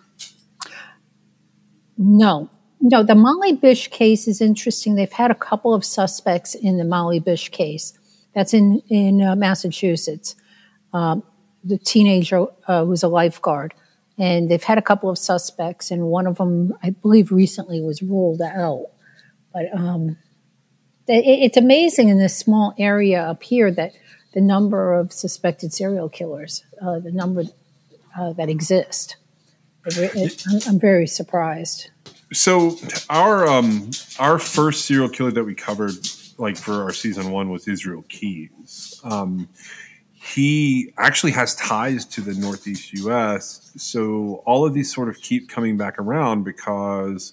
No. 1.96 2.50
No, 2.80 3.02
the 3.02 3.14
Molly 3.14 3.54
Bish 3.54 3.88
case 3.88 4.26
is 4.28 4.40
interesting. 4.40 4.94
They've 4.94 5.10
had 5.10 5.30
a 5.30 5.36
couple 5.36 5.72
of 5.72 5.84
suspects 5.84 6.54
in 6.54 6.78
the 6.78 6.84
Molly 6.84 7.20
Bish 7.20 7.48
case. 7.48 7.96
That's 8.34 8.52
in 8.52 8.82
in 8.88 9.22
uh, 9.22 9.36
Massachusetts. 9.36 10.34
Um, 10.92 11.22
the 11.64 11.78
teenager 11.78 12.46
uh, 12.66 12.84
who's 12.84 13.02
a 13.02 13.08
lifeguard, 13.08 13.74
and 14.18 14.50
they've 14.50 14.62
had 14.62 14.78
a 14.78 14.82
couple 14.82 15.10
of 15.10 15.18
suspects, 15.18 15.90
and 15.90 16.04
one 16.04 16.26
of 16.26 16.38
them, 16.38 16.74
I 16.82 16.90
believe, 16.90 17.32
recently 17.32 17.80
was 17.80 18.02
ruled 18.02 18.42
out. 18.42 18.86
But 19.52 19.74
um, 19.74 20.16
it's 21.06 21.56
amazing 21.56 22.08
in 22.08 22.18
this 22.18 22.36
small 22.36 22.74
area 22.78 23.22
up 23.22 23.42
here 23.42 23.70
that 23.70 23.92
the 24.34 24.40
number 24.40 24.94
of 24.94 25.12
suspected 25.12 25.72
serial 25.72 26.08
killers, 26.08 26.64
uh, 26.80 26.98
the 26.98 27.12
number 27.12 27.44
uh, 28.18 28.32
that 28.34 28.48
exist. 28.48 29.16
It, 29.86 30.14
it, 30.14 30.44
I'm, 30.48 30.74
I'm, 30.74 30.80
very 30.80 31.06
surprised. 31.06 31.90
So 32.32 32.76
our 33.10 33.48
um, 33.48 33.90
our 34.18 34.38
first 34.38 34.84
serial 34.84 35.08
killer 35.08 35.32
that 35.32 35.44
we 35.44 35.54
covered, 35.54 35.94
like 36.38 36.56
for 36.56 36.82
our 36.82 36.92
season 36.92 37.30
one, 37.30 37.50
was 37.50 37.66
Israel 37.66 38.04
Keys. 38.08 39.00
Um, 39.04 39.48
he 40.22 40.94
actually 40.98 41.32
has 41.32 41.56
ties 41.56 42.04
to 42.04 42.20
the 42.20 42.32
Northeast 42.34 42.92
U.S. 42.92 43.72
So 43.76 44.42
all 44.46 44.64
of 44.64 44.72
these 44.72 44.94
sort 44.94 45.08
of 45.08 45.20
keep 45.20 45.48
coming 45.48 45.76
back 45.76 45.98
around 45.98 46.44
because 46.44 47.32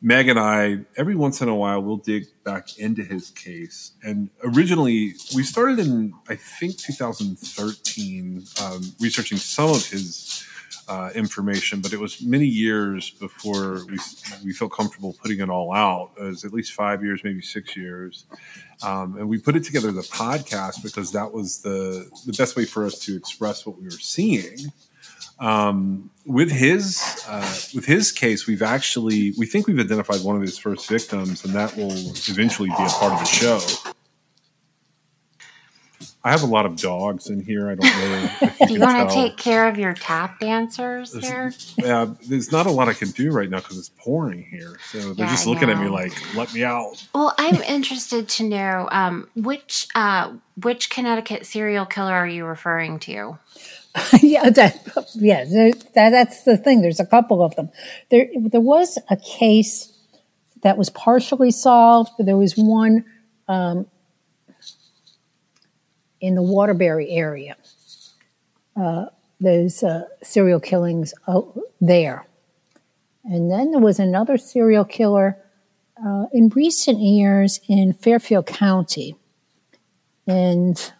Meg 0.00 0.28
and 0.28 0.38
I, 0.38 0.78
every 0.96 1.16
once 1.16 1.42
in 1.42 1.48
a 1.48 1.56
while, 1.56 1.82
we'll 1.82 1.96
dig 1.96 2.26
back 2.44 2.78
into 2.78 3.02
his 3.02 3.30
case. 3.30 3.92
And 4.04 4.30
originally, 4.44 5.14
we 5.34 5.42
started 5.42 5.80
in, 5.80 6.14
I 6.28 6.36
think, 6.36 6.78
2013, 6.78 8.44
um, 8.62 8.82
researching 9.00 9.36
some 9.36 9.70
of 9.70 9.84
his 9.86 10.46
uh, 10.90 11.10
information, 11.14 11.80
but 11.80 11.92
it 11.92 12.00
was 12.00 12.20
many 12.20 12.46
years 12.46 13.10
before 13.10 13.84
we, 13.86 13.96
we 14.44 14.52
felt 14.52 14.72
comfortable 14.72 15.16
putting 15.22 15.38
it 15.38 15.48
all 15.48 15.72
out. 15.72 16.10
It 16.18 16.24
was 16.24 16.44
at 16.44 16.52
least 16.52 16.72
five 16.72 17.04
years, 17.04 17.20
maybe 17.22 17.40
six 17.42 17.76
years. 17.76 18.26
Um, 18.82 19.16
and 19.16 19.28
we 19.28 19.38
put 19.38 19.54
it 19.54 19.62
together 19.62 19.90
as 19.90 19.96
a 19.96 20.10
podcast 20.10 20.82
because 20.82 21.12
that 21.12 21.32
was 21.32 21.58
the, 21.62 22.10
the 22.26 22.32
best 22.32 22.56
way 22.56 22.64
for 22.64 22.84
us 22.84 22.98
to 23.00 23.16
express 23.16 23.64
what 23.64 23.78
we 23.78 23.84
were 23.84 23.90
seeing. 23.92 24.72
Um, 25.38 26.10
with 26.26 26.50
his 26.50 27.00
uh, 27.26 27.56
with 27.74 27.86
his 27.86 28.12
case, 28.12 28.46
we've 28.46 28.60
actually 28.60 29.32
we 29.38 29.46
think 29.46 29.66
we've 29.66 29.78
identified 29.78 30.22
one 30.22 30.36
of 30.36 30.42
his 30.42 30.58
first 30.58 30.86
victims, 30.88 31.44
and 31.44 31.54
that 31.54 31.74
will 31.76 31.92
eventually 32.28 32.68
be 32.68 32.74
a 32.74 32.88
part 32.88 33.14
of 33.14 33.20
the 33.20 33.24
show. 33.24 33.60
I 36.22 36.30
have 36.30 36.42
a 36.42 36.46
lot 36.46 36.66
of 36.66 36.76
dogs 36.76 37.30
in 37.30 37.42
here. 37.42 37.70
I 37.70 37.76
don't 37.76 37.84
know. 37.84 38.50
you, 38.68 38.74
you 38.74 38.80
want 38.80 39.08
to 39.08 39.14
take 39.14 39.38
care 39.38 39.66
of 39.66 39.78
your 39.78 39.94
tap 39.94 40.38
dancers 40.38 41.12
there? 41.12 41.52
Yeah, 41.78 42.12
there's 42.28 42.52
not 42.52 42.66
a 42.66 42.70
lot 42.70 42.88
I 42.88 42.92
can 42.92 43.10
do 43.10 43.32
right 43.32 43.48
now 43.48 43.60
because 43.60 43.78
it's 43.78 43.88
pouring 43.88 44.42
here. 44.42 44.78
So 44.90 44.98
they're 45.14 45.26
yeah, 45.26 45.30
just 45.30 45.46
looking 45.46 45.70
at 45.70 45.78
me 45.78 45.88
like, 45.88 46.12
"Let 46.34 46.52
me 46.52 46.62
out." 46.62 47.06
Well, 47.14 47.34
I'm 47.38 47.62
interested 47.62 48.28
to 48.30 48.44
know 48.44 48.88
um, 48.90 49.28
which 49.34 49.88
uh, 49.94 50.34
which 50.62 50.90
Connecticut 50.90 51.46
serial 51.46 51.86
killer 51.86 52.12
are 52.12 52.28
you 52.28 52.44
referring 52.44 52.98
to? 53.00 53.38
yeah, 54.22 54.50
that, 54.50 55.08
yeah, 55.14 55.44
that, 55.44 55.94
that's 55.94 56.44
the 56.44 56.56
thing. 56.56 56.80
There's 56.80 57.00
a 57.00 57.06
couple 57.06 57.42
of 57.42 57.56
them. 57.56 57.70
There, 58.10 58.28
there 58.36 58.60
was 58.60 58.98
a 59.08 59.16
case 59.16 59.92
that 60.62 60.78
was 60.78 60.90
partially 60.90 61.50
solved, 61.50 62.12
but 62.16 62.26
there 62.26 62.36
was 62.36 62.54
one 62.56 63.04
um, 63.48 63.86
in 66.20 66.34
the 66.34 66.42
Waterbury 66.42 67.10
area. 67.10 67.56
Uh, 68.76 69.06
there's 69.40 69.82
uh, 69.82 70.04
serial 70.22 70.60
killings 70.60 71.14
there. 71.80 72.26
And 73.24 73.50
then 73.50 73.70
there 73.70 73.80
was 73.80 73.98
another 73.98 74.36
serial 74.38 74.84
killer 74.84 75.36
uh, 76.04 76.26
in 76.32 76.48
recent 76.50 76.98
years 77.00 77.60
in 77.68 77.92
Fairfield 77.92 78.46
County. 78.46 79.16
And 80.26 80.92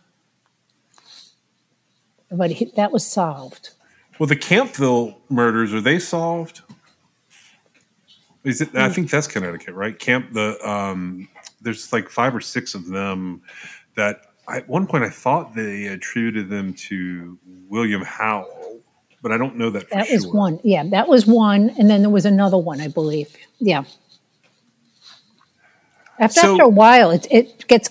but 2.30 2.50
he, 2.50 2.66
that 2.76 2.92
was 2.92 3.06
solved. 3.06 3.70
Well, 4.18 4.26
the 4.26 4.36
Campville 4.36 5.16
murders 5.28 5.72
are 5.74 5.80
they 5.80 5.98
solved? 5.98 6.62
Is 8.44 8.60
it? 8.60 8.74
I 8.74 8.88
hmm. 8.88 8.94
think 8.94 9.10
that's 9.10 9.26
Connecticut, 9.26 9.74
right? 9.74 9.98
Camp 9.98 10.32
the 10.32 10.56
um, 10.68 11.28
there's 11.60 11.92
like 11.92 12.08
five 12.08 12.34
or 12.34 12.40
six 12.40 12.74
of 12.74 12.86
them 12.86 13.42
that 13.96 14.29
I, 14.50 14.56
at 14.58 14.68
one 14.68 14.86
point 14.86 15.04
I 15.04 15.10
thought 15.10 15.54
they 15.54 15.86
attributed 15.86 16.48
them 16.50 16.74
to 16.88 17.38
William 17.68 18.02
Howell. 18.02 18.80
but 19.22 19.32
I 19.32 19.38
don't 19.38 19.56
know 19.56 19.70
that. 19.70 19.88
For 19.88 19.94
That 19.96 20.08
was 20.10 20.22
sure. 20.24 20.32
one. 20.32 20.60
Yeah, 20.64 20.84
that 20.90 21.06
was 21.08 21.26
one, 21.26 21.70
and 21.78 21.88
then 21.90 22.00
there 22.02 22.10
was 22.10 22.26
another 22.26 22.58
one, 22.58 22.80
I 22.80 22.88
believe. 22.88 23.34
Yeah. 23.58 23.84
After, 26.18 26.40
So- 26.40 26.52
after 26.52 26.64
a 26.64 26.68
while, 26.68 27.10
it 27.10 27.26
it 27.30 27.66
gets 27.68 27.90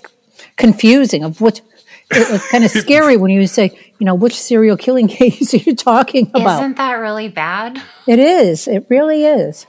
confusing 0.58 1.24
of 1.24 1.42
what. 1.42 1.62
It 2.12 2.28
was 2.32 2.44
kind 2.48 2.64
of 2.66 2.72
scary 2.86 3.18
when 3.18 3.30
you 3.30 3.46
say, 3.46 3.72
you 4.00 4.06
know, 4.06 4.16
which 4.16 4.34
serial 4.40 4.78
killing 4.78 5.08
case 5.20 5.54
are 5.54 5.58
you 5.58 5.76
talking 5.76 6.30
about? 6.34 6.60
Isn't 6.64 6.78
that 6.78 6.94
really 6.94 7.28
bad? 7.28 7.80
it 8.08 8.18
is. 8.20 8.68
It 8.68 8.86
really 8.90 9.26
is. 9.26 9.68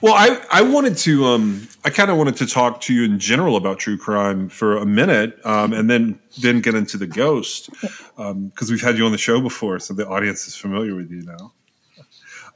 Well, 0.00 0.14
I, 0.14 0.42
I 0.50 0.62
wanted 0.62 0.96
to 0.98 1.26
um 1.26 1.68
I 1.84 1.90
kind 1.90 2.10
of 2.10 2.16
wanted 2.16 2.36
to 2.36 2.46
talk 2.46 2.80
to 2.82 2.94
you 2.94 3.04
in 3.04 3.18
general 3.18 3.56
about 3.56 3.78
true 3.78 3.96
crime 3.96 4.48
for 4.48 4.76
a 4.76 4.86
minute, 4.86 5.38
um, 5.44 5.72
and 5.72 5.88
then 5.88 6.18
then 6.42 6.60
get 6.60 6.74
into 6.74 6.98
the 6.98 7.06
ghost 7.06 7.70
because 8.16 8.70
we've 8.70 8.82
had 8.82 8.98
you 8.98 9.06
on 9.06 9.12
the 9.12 9.18
show 9.18 9.40
before, 9.40 9.78
so 9.78 9.94
the 9.94 10.06
audience 10.06 10.46
is 10.46 10.56
familiar 10.56 10.94
with 10.94 11.10
you 11.10 11.22
now. 11.22 11.52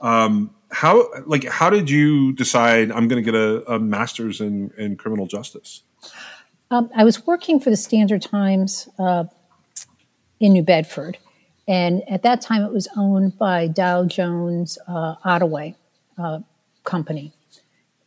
Um, 0.00 0.54
how 0.70 1.08
like 1.26 1.44
how 1.44 1.70
did 1.70 1.90
you 1.90 2.32
decide 2.32 2.90
I'm 2.90 3.08
going 3.08 3.22
to 3.22 3.32
get 3.32 3.34
a, 3.34 3.74
a 3.74 3.78
master's 3.78 4.40
in 4.40 4.70
in 4.78 4.96
criminal 4.96 5.26
justice? 5.26 5.82
Um, 6.70 6.90
I 6.94 7.04
was 7.04 7.26
working 7.26 7.58
for 7.58 7.70
the 7.70 7.76
Standard 7.76 8.22
Times 8.22 8.88
uh, 8.98 9.24
in 10.38 10.52
New 10.52 10.62
Bedford, 10.62 11.18
and 11.66 12.02
at 12.08 12.22
that 12.22 12.40
time 12.40 12.62
it 12.62 12.72
was 12.72 12.88
owned 12.96 13.36
by 13.38 13.66
Dow 13.66 14.04
Jones 14.04 14.78
uh, 14.86 15.16
Ottaway 15.24 15.74
uh, 16.16 16.40
Company, 16.84 17.32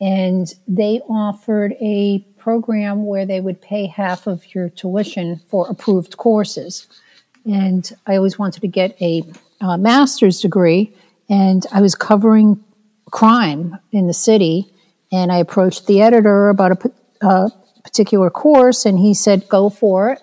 and 0.01 0.53
they 0.67 0.99
offered 1.07 1.73
a 1.79 2.19
program 2.37 3.05
where 3.05 3.25
they 3.25 3.39
would 3.39 3.61
pay 3.61 3.85
half 3.85 4.27
of 4.27 4.53
your 4.53 4.69
tuition 4.69 5.39
for 5.47 5.67
approved 5.69 6.17
courses. 6.17 6.87
And 7.45 7.89
I 8.05 8.17
always 8.17 8.37
wanted 8.37 8.61
to 8.61 8.67
get 8.67 9.01
a 9.01 9.23
uh, 9.61 9.77
master's 9.77 10.41
degree, 10.41 10.93
and 11.29 11.65
I 11.71 11.81
was 11.81 11.95
covering 11.95 12.63
crime 13.11 13.77
in 13.91 14.07
the 14.07 14.13
city. 14.13 14.69
And 15.11 15.31
I 15.31 15.37
approached 15.37 15.85
the 15.85 16.01
editor 16.01 16.49
about 16.49 16.71
a 16.71 16.75
pa- 16.75 16.89
uh, 17.21 17.49
particular 17.83 18.31
course, 18.31 18.85
and 18.85 18.97
he 18.97 19.13
said, 19.13 19.47
"Go 19.47 19.69
for 19.69 20.09
it." 20.09 20.19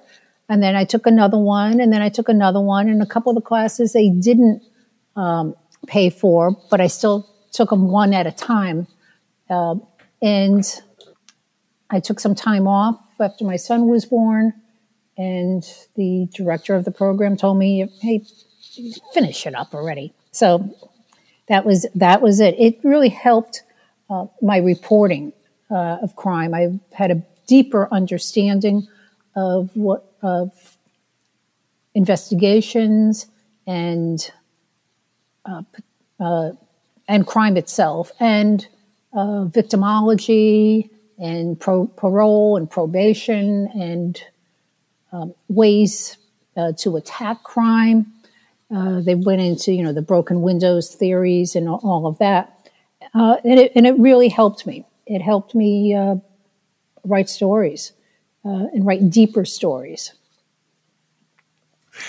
And 0.48 0.60
then 0.60 0.74
I 0.74 0.84
took 0.84 1.06
another 1.06 1.38
one, 1.38 1.78
and 1.80 1.92
then 1.92 2.02
I 2.02 2.08
took 2.08 2.28
another 2.28 2.60
one, 2.60 2.88
and 2.88 3.00
a 3.00 3.06
couple 3.06 3.30
of 3.30 3.36
the 3.36 3.48
classes 3.48 3.92
they 3.92 4.10
didn't 4.10 4.64
um, 5.14 5.54
pay 5.86 6.10
for, 6.10 6.56
but 6.70 6.80
I 6.80 6.88
still 6.88 7.29
took 7.52 7.70
them 7.70 7.88
one 7.88 8.12
at 8.14 8.26
a 8.26 8.32
time. 8.32 8.86
Uh, 9.48 9.76
and 10.22 10.64
I 11.90 12.00
took 12.00 12.20
some 12.20 12.34
time 12.34 12.68
off 12.68 13.00
after 13.20 13.44
my 13.44 13.56
son 13.56 13.86
was 13.86 14.04
born, 14.04 14.52
and 15.16 15.64
the 15.96 16.28
director 16.32 16.74
of 16.74 16.84
the 16.84 16.90
program 16.90 17.36
told 17.36 17.58
me, 17.58 17.88
"Hey, 18.00 18.22
finish 19.12 19.46
it 19.46 19.54
up 19.54 19.74
already." 19.74 20.12
So 20.30 20.74
that 21.48 21.64
was 21.64 21.86
that 21.94 22.22
was 22.22 22.40
it. 22.40 22.54
It 22.58 22.78
really 22.84 23.08
helped 23.08 23.64
uh, 24.08 24.26
my 24.40 24.58
reporting 24.58 25.32
uh, 25.70 25.98
of 26.02 26.16
crime. 26.16 26.54
I 26.54 26.78
had 26.92 27.10
a 27.10 27.22
deeper 27.46 27.88
understanding 27.90 28.86
of 29.34 29.70
what 29.74 30.12
of 30.22 30.76
investigations 31.94 33.26
and 33.66 34.30
uh, 35.44 35.62
uh, 36.20 36.50
and 37.10 37.26
crime 37.26 37.56
itself, 37.56 38.12
and 38.20 38.66
uh, 39.12 39.44
victimology 39.58 40.88
and 41.18 41.58
pro- 41.60 41.88
parole 41.88 42.56
and 42.56 42.70
probation 42.70 43.68
and 43.74 44.22
um, 45.12 45.34
ways 45.48 46.16
uh, 46.56 46.72
to 46.78 46.96
attack 46.96 47.42
crime. 47.42 48.06
Uh, 48.74 49.00
they 49.00 49.16
went 49.16 49.40
into 49.42 49.72
you 49.72 49.82
know 49.82 49.92
the 49.92 50.02
broken 50.02 50.40
windows 50.42 50.94
theories 50.94 51.56
and 51.56 51.68
all- 51.68 52.06
of 52.06 52.16
that, 52.18 52.70
uh, 53.14 53.36
and 53.44 53.58
it 53.58 53.72
and 53.74 53.86
it 53.86 53.98
really 53.98 54.28
helped 54.28 54.64
me. 54.66 54.84
It 55.06 55.20
helped 55.20 55.54
me 55.56 55.92
uh, 55.94 56.14
write 57.04 57.28
stories 57.28 57.92
uh, 58.44 58.66
and 58.72 58.86
write 58.86 59.10
deeper 59.10 59.44
stories, 59.44 60.12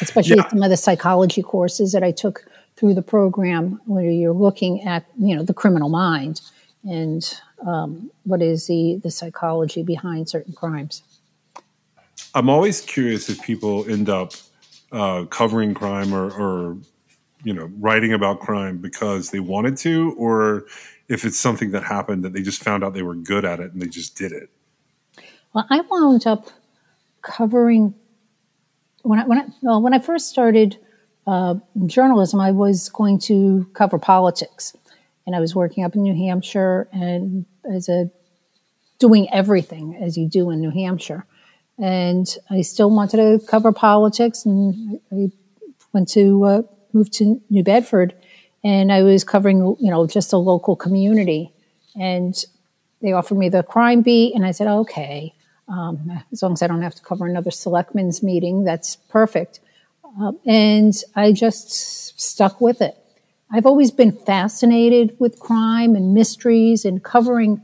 especially 0.02 0.38
Yeah. 0.38 0.50
some 0.50 0.62
of 0.62 0.70
the 0.70 0.78
psychology 0.78 1.42
courses 1.42 1.92
that 1.94 2.04
I 2.04 2.12
took 2.12 2.46
through 2.82 2.96
the 2.96 3.02
program, 3.04 3.80
where 3.86 4.10
you're 4.10 4.34
looking 4.34 4.82
at 4.82 5.06
you 5.18 5.36
know 5.36 5.44
the 5.44 5.54
criminal 5.54 5.88
mind 5.88 6.42
and 6.84 7.38
um, 7.66 8.10
what 8.24 8.42
is 8.42 8.66
the 8.66 9.00
the 9.04 9.12
psychology 9.12 9.84
behind 9.84 10.28
certain 10.28 10.52
crimes. 10.52 11.04
I'm 12.34 12.50
always 12.50 12.82
curious 12.82 13.30
if 13.30 13.40
people 13.44 13.88
end 13.88 14.10
up 14.10 14.34
uh, 14.92 15.26
covering 15.26 15.76
crime 15.76 16.12
or, 16.12 16.32
or 16.32 16.78
you 17.44 17.54
know 17.54 17.70
writing 17.78 18.14
about 18.14 18.40
crime 18.40 18.80
because 18.80 19.30
they 19.30 19.40
wanted 19.40 19.78
to, 19.78 20.16
or 20.18 20.66
if 21.08 21.24
it's 21.24 21.38
something 21.38 21.70
that 21.72 21.84
happened 21.84 22.26
that 22.26 22.34
they 22.34 22.42
just 22.42 22.64
found 22.64 22.84
out 22.84 22.96
they 22.96 23.04
were 23.04 23.14
good 23.16 23.46
at 23.46 23.60
it 23.60 23.74
and 23.74 23.82
they 23.82 23.88
just 23.88 24.18
did 24.18 24.32
it. 24.32 24.50
Well, 25.54 25.68
I 25.70 25.82
wound 25.82 26.26
up 26.26 26.48
covering 27.22 27.94
when 29.04 29.20
I 29.20 29.28
when 29.28 29.38
I 29.38 29.46
well, 29.62 29.84
when 29.84 29.94
I 29.94 30.00
first 30.00 30.30
started 30.30 30.80
uh, 31.28 31.56
journalism. 31.86 32.40
I 32.40 32.52
was 32.52 32.90
going 32.90 33.20
to 33.20 33.70
cover 33.74 33.98
politics, 33.98 34.76
and 35.26 35.36
I 35.36 35.40
was 35.40 35.56
working 35.56 35.84
up 35.84 35.96
in 35.96 36.04
New 36.04 36.16
Hampshire 36.16 36.88
and 36.92 37.46
as 37.70 37.90
a 37.90 38.10
doing 39.00 39.28
everything 39.34 39.96
as 39.96 40.18
you 40.18 40.28
do 40.28 40.52
in 40.52 40.62
New 40.62 40.70
Hampshire. 40.70 41.26
And 41.78 42.28
I 42.50 42.62
still 42.62 42.92
wanted 42.92 43.18
to 43.18 43.46
cover 43.48 43.72
politics, 43.72 44.46
and 44.46 45.00
I 45.12 45.32
went 45.94 46.10
to 46.10 46.44
uh, 46.46 46.62
move 46.94 47.10
to 47.12 47.42
New 47.50 47.64
Bedford, 47.64 48.14
and 48.64 48.92
I 48.92 49.04
was 49.04 49.24
covering 49.24 49.76
you 49.80 49.92
know 49.92 50.06
just 50.08 50.34
a 50.34 50.38
local 50.38 50.76
community, 50.76 51.52
and 52.00 52.36
they 53.02 53.14
offered 53.14 53.38
me 53.38 53.50
the 53.50 53.64
crime 53.64 54.02
beat, 54.02 54.36
and 54.36 54.46
I 54.46 54.52
said 54.52 54.68
okay, 54.68 55.34
um, 55.68 56.22
as 56.32 56.44
long 56.44 56.54
as 56.54 56.62
I 56.62 56.68
don't 56.68 56.82
have 56.82 56.96
to 56.96 57.02
cover 57.02 57.26
another 57.26 57.52
selectmen's 57.52 58.22
meeting, 58.22 58.64
that's 58.64 58.96
perfect. 58.96 59.60
Uh, 60.20 60.34
and 60.46 60.94
I 61.16 61.32
just 61.32 62.20
stuck 62.20 62.60
with 62.62 62.82
it. 62.82 62.98
I've 63.52 63.66
always 63.66 63.92
been 63.92 64.12
fascinated 64.12 65.16
with 65.20 65.40
crime 65.40 65.96
and 65.96 66.14
mysteries, 66.14 66.86
and 66.86 67.04
covering 67.04 67.62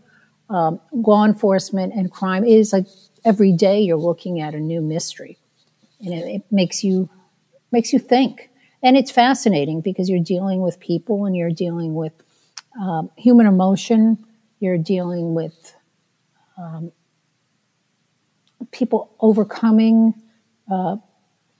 um, 0.50 0.80
law 0.92 1.26
enforcement 1.26 1.94
and 1.94 2.12
crime 2.12 2.44
is 2.46 2.74
like 2.74 2.86
every 3.24 3.52
day 3.54 3.82
you're 3.82 3.98
looking 3.98 4.40
at 4.40 4.54
a 4.54 4.60
new 4.60 4.82
mystery, 4.82 5.38
and 6.02 6.14
it, 6.14 6.28
it 6.28 6.42
makes 6.52 6.84
you 6.84 7.10
makes 7.72 7.94
you 7.94 8.00
think. 8.00 8.50
And 8.84 8.96
it's 8.96 9.12
fascinating 9.12 9.82
because 9.82 10.10
you're 10.10 10.24
dealing 10.24 10.62
with 10.62 10.80
people 10.80 11.26
and 11.26 11.36
you're 11.36 11.52
dealing 11.52 11.96
with 11.96 12.14
um, 12.80 13.10
human 13.18 13.48
emotion. 13.48 14.24
You're 14.60 14.78
dealing 14.78 15.34
with 15.34 15.74
um, 16.58 16.92
people 18.72 19.14
overcoming 19.20 20.14
uh, 20.72 20.98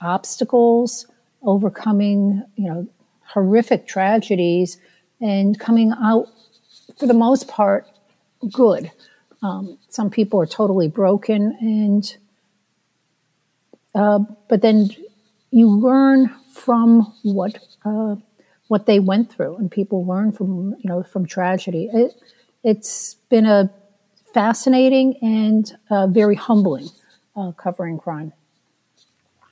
obstacles, 0.00 1.06
overcoming 1.42 2.44
you 2.56 2.68
know 2.68 2.86
horrific 3.22 3.86
tragedies, 3.86 4.78
and 5.20 5.58
coming 5.58 5.92
out 6.02 6.28
for 6.98 7.06
the 7.06 7.14
most 7.14 7.48
part 7.48 7.86
good. 8.50 8.90
Um, 9.42 9.78
some 9.88 10.10
people 10.10 10.40
are 10.40 10.46
totally 10.46 10.88
broken, 10.88 11.56
and 11.60 12.16
uh, 13.94 14.20
but 14.48 14.62
then 14.62 14.90
you 15.50 15.68
learn 15.68 16.34
from 16.52 17.12
what 17.22 17.58
uh, 17.84 18.16
what 18.68 18.86
they 18.86 19.00
went 19.00 19.32
through, 19.32 19.56
and 19.56 19.70
people 19.70 20.06
learn 20.06 20.32
from 20.32 20.74
you 20.80 20.88
know 20.90 21.02
from 21.02 21.26
tragedy. 21.26 21.88
It, 21.92 22.20
it's 22.64 23.14
been 23.30 23.46
a 23.46 23.70
fascinating 24.34 25.16
and 25.22 25.76
uh, 25.90 26.06
very 26.06 26.34
humbling 26.34 26.88
uh, 27.36 27.52
covering 27.52 27.98
crime. 27.98 28.32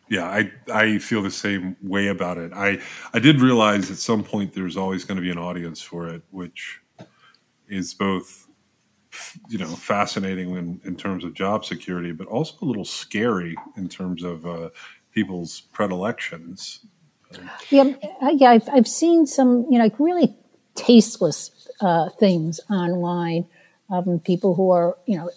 Yeah, 0.08 0.24
I 0.24 0.52
I 0.72 0.98
feel 0.98 1.22
the 1.22 1.30
same 1.30 1.76
way 1.82 2.08
about 2.08 2.38
it. 2.38 2.52
I 2.52 2.80
I 3.12 3.18
did 3.18 3.40
realize 3.40 3.90
at 3.90 3.96
some 3.96 4.22
point 4.22 4.54
there's 4.54 4.76
always 4.76 5.04
going 5.04 5.16
to 5.16 5.22
be 5.22 5.30
an 5.30 5.38
audience 5.38 5.82
for 5.82 6.06
it, 6.08 6.22
which 6.30 6.80
is 7.68 7.94
both 7.94 8.46
you 9.48 9.58
know 9.58 9.66
fascinating 9.66 10.56
in, 10.56 10.80
in 10.84 10.96
terms 10.96 11.24
of 11.24 11.34
job 11.34 11.64
security, 11.64 12.12
but 12.12 12.28
also 12.28 12.54
a 12.62 12.64
little 12.64 12.84
scary 12.84 13.56
in 13.76 13.88
terms 13.88 14.22
of 14.22 14.46
uh, 14.46 14.70
people's 15.12 15.62
predilections. 15.72 16.86
Yeah, 17.70 17.92
uh, 18.22 18.28
yeah. 18.28 18.50
I've, 18.50 18.68
I've 18.72 18.88
seen 18.88 19.26
some, 19.26 19.66
you 19.70 19.78
know, 19.78 19.84
like 19.84 19.98
really 19.98 20.36
tasteless 20.74 21.68
uh, 21.80 22.10
things 22.10 22.60
online 22.70 23.46
of 23.90 24.06
people 24.24 24.54
who 24.54 24.70
are, 24.70 24.96
you 25.06 25.16
know, 25.16 25.30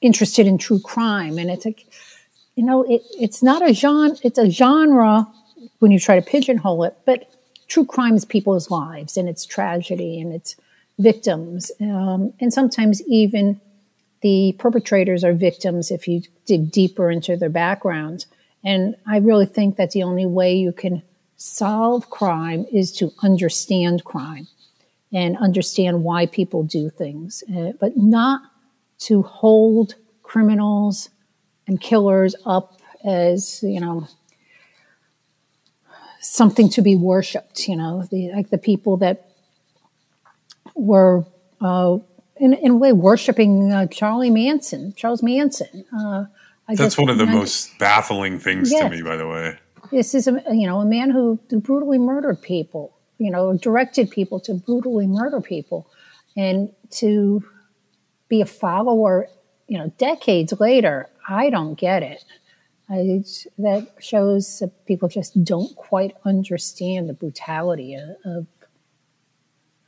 interested 0.00 0.46
in 0.46 0.58
true 0.58 0.80
crime, 0.80 1.38
and 1.38 1.50
it's 1.50 1.64
like, 1.64 1.86
you 2.62 2.68
know, 2.68 2.84
it, 2.84 3.02
it's 3.18 3.42
not 3.42 3.68
a 3.68 3.74
genre. 3.74 4.16
It's 4.22 4.38
a 4.38 4.48
genre 4.48 5.26
when 5.80 5.90
you 5.90 5.98
try 5.98 6.14
to 6.20 6.24
pigeonhole 6.24 6.84
it, 6.84 6.96
but 7.04 7.28
true 7.66 7.84
crime 7.84 8.14
is 8.14 8.24
people's 8.24 8.70
lives, 8.70 9.16
and 9.16 9.28
it's 9.28 9.44
tragedy, 9.44 10.20
and 10.20 10.32
it's 10.32 10.54
victims, 10.96 11.72
um, 11.80 12.32
and 12.38 12.52
sometimes 12.52 13.02
even 13.08 13.60
the 14.20 14.54
perpetrators 14.60 15.24
are 15.24 15.32
victims 15.32 15.90
if 15.90 16.06
you 16.06 16.22
dig 16.46 16.70
deeper 16.70 17.10
into 17.10 17.36
their 17.36 17.48
backgrounds. 17.48 18.28
And 18.62 18.94
I 19.08 19.16
really 19.16 19.46
think 19.46 19.74
that 19.76 19.90
the 19.90 20.04
only 20.04 20.26
way 20.26 20.54
you 20.54 20.70
can 20.72 21.02
solve 21.36 22.10
crime 22.10 22.64
is 22.72 22.92
to 22.98 23.10
understand 23.24 24.04
crime 24.04 24.46
and 25.12 25.36
understand 25.36 26.04
why 26.04 26.26
people 26.26 26.62
do 26.62 26.90
things, 26.90 27.42
uh, 27.56 27.72
but 27.80 27.96
not 27.96 28.40
to 29.00 29.22
hold 29.22 29.96
criminals 30.22 31.08
and 31.66 31.80
killers 31.80 32.34
up 32.44 32.80
as 33.04 33.62
you 33.62 33.80
know 33.80 34.08
something 36.20 36.68
to 36.70 36.82
be 36.82 36.96
worshipped. 36.96 37.68
You 37.68 37.76
know, 37.76 38.08
the, 38.10 38.32
like 38.32 38.50
the 38.50 38.58
people 38.58 38.96
that 38.98 39.28
were 40.74 41.24
uh, 41.60 41.98
in, 42.36 42.54
in 42.54 42.70
a 42.72 42.76
way 42.76 42.92
worshiping 42.92 43.72
uh, 43.72 43.86
Charlie 43.86 44.30
Manson, 44.30 44.94
Charles 44.96 45.22
Manson. 45.22 45.84
Uh, 45.94 46.26
I 46.68 46.74
That's 46.74 46.96
one 46.96 47.08
of 47.08 47.18
the 47.18 47.26
most 47.26 47.76
baffling 47.78 48.38
things 48.38 48.70
to 48.70 48.88
me, 48.88 49.02
by 49.02 49.16
the 49.16 49.26
way. 49.26 49.58
This 49.90 50.14
is 50.14 50.28
a 50.28 50.42
you 50.52 50.66
know 50.66 50.80
a 50.80 50.86
man 50.86 51.10
who 51.10 51.38
brutally 51.50 51.98
murdered 51.98 52.40
people. 52.40 52.96
You 53.18 53.30
know, 53.30 53.56
directed 53.56 54.10
people 54.10 54.40
to 54.40 54.54
brutally 54.54 55.06
murder 55.06 55.40
people, 55.40 55.86
and 56.36 56.70
to 56.92 57.44
be 58.28 58.40
a 58.40 58.46
follower. 58.46 59.28
You 59.68 59.78
know, 59.78 59.92
decades 59.96 60.52
later, 60.60 61.08
I 61.28 61.50
don't 61.50 61.78
get 61.78 62.02
it. 62.02 62.24
I, 62.88 63.22
that 63.58 63.88
shows 64.00 64.58
that 64.58 64.86
people 64.86 65.08
just 65.08 65.42
don't 65.44 65.74
quite 65.76 66.14
understand 66.24 67.08
the 67.08 67.14
brutality 67.14 67.94
of, 67.94 68.46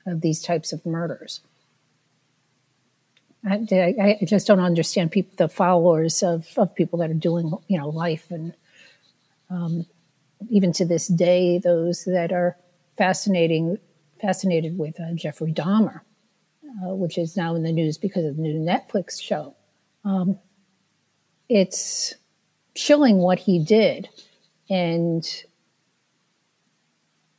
of 0.06 0.20
these 0.20 0.40
types 0.40 0.72
of 0.72 0.86
murders. 0.86 1.40
I, 3.46 3.66
I 3.70 4.18
I 4.20 4.24
just 4.24 4.46
don't 4.46 4.60
understand 4.60 5.10
people, 5.12 5.34
the 5.36 5.48
followers 5.48 6.22
of, 6.22 6.46
of 6.56 6.74
people 6.74 6.98
that 7.00 7.10
are 7.10 7.14
doing, 7.14 7.52
you 7.68 7.78
know, 7.78 7.90
life 7.90 8.30
and 8.30 8.54
um, 9.50 9.86
even 10.48 10.72
to 10.74 10.84
this 10.84 11.08
day, 11.08 11.58
those 11.58 12.04
that 12.04 12.32
are 12.32 12.56
fascinating, 12.96 13.78
fascinated 14.20 14.78
with 14.78 14.98
uh, 14.98 15.12
Jeffrey 15.14 15.52
Dahmer, 15.52 16.00
uh, 16.64 16.94
which 16.94 17.18
is 17.18 17.36
now 17.36 17.54
in 17.54 17.62
the 17.62 17.72
news 17.72 17.98
because 17.98 18.24
of 18.24 18.36
the 18.36 18.42
new 18.42 18.58
Netflix 18.60 19.20
show. 19.20 19.54
Um, 20.04 20.38
it's 21.48 22.14
chilling 22.74 23.18
what 23.18 23.38
he 23.38 23.58
did, 23.58 24.08
and 24.68 25.26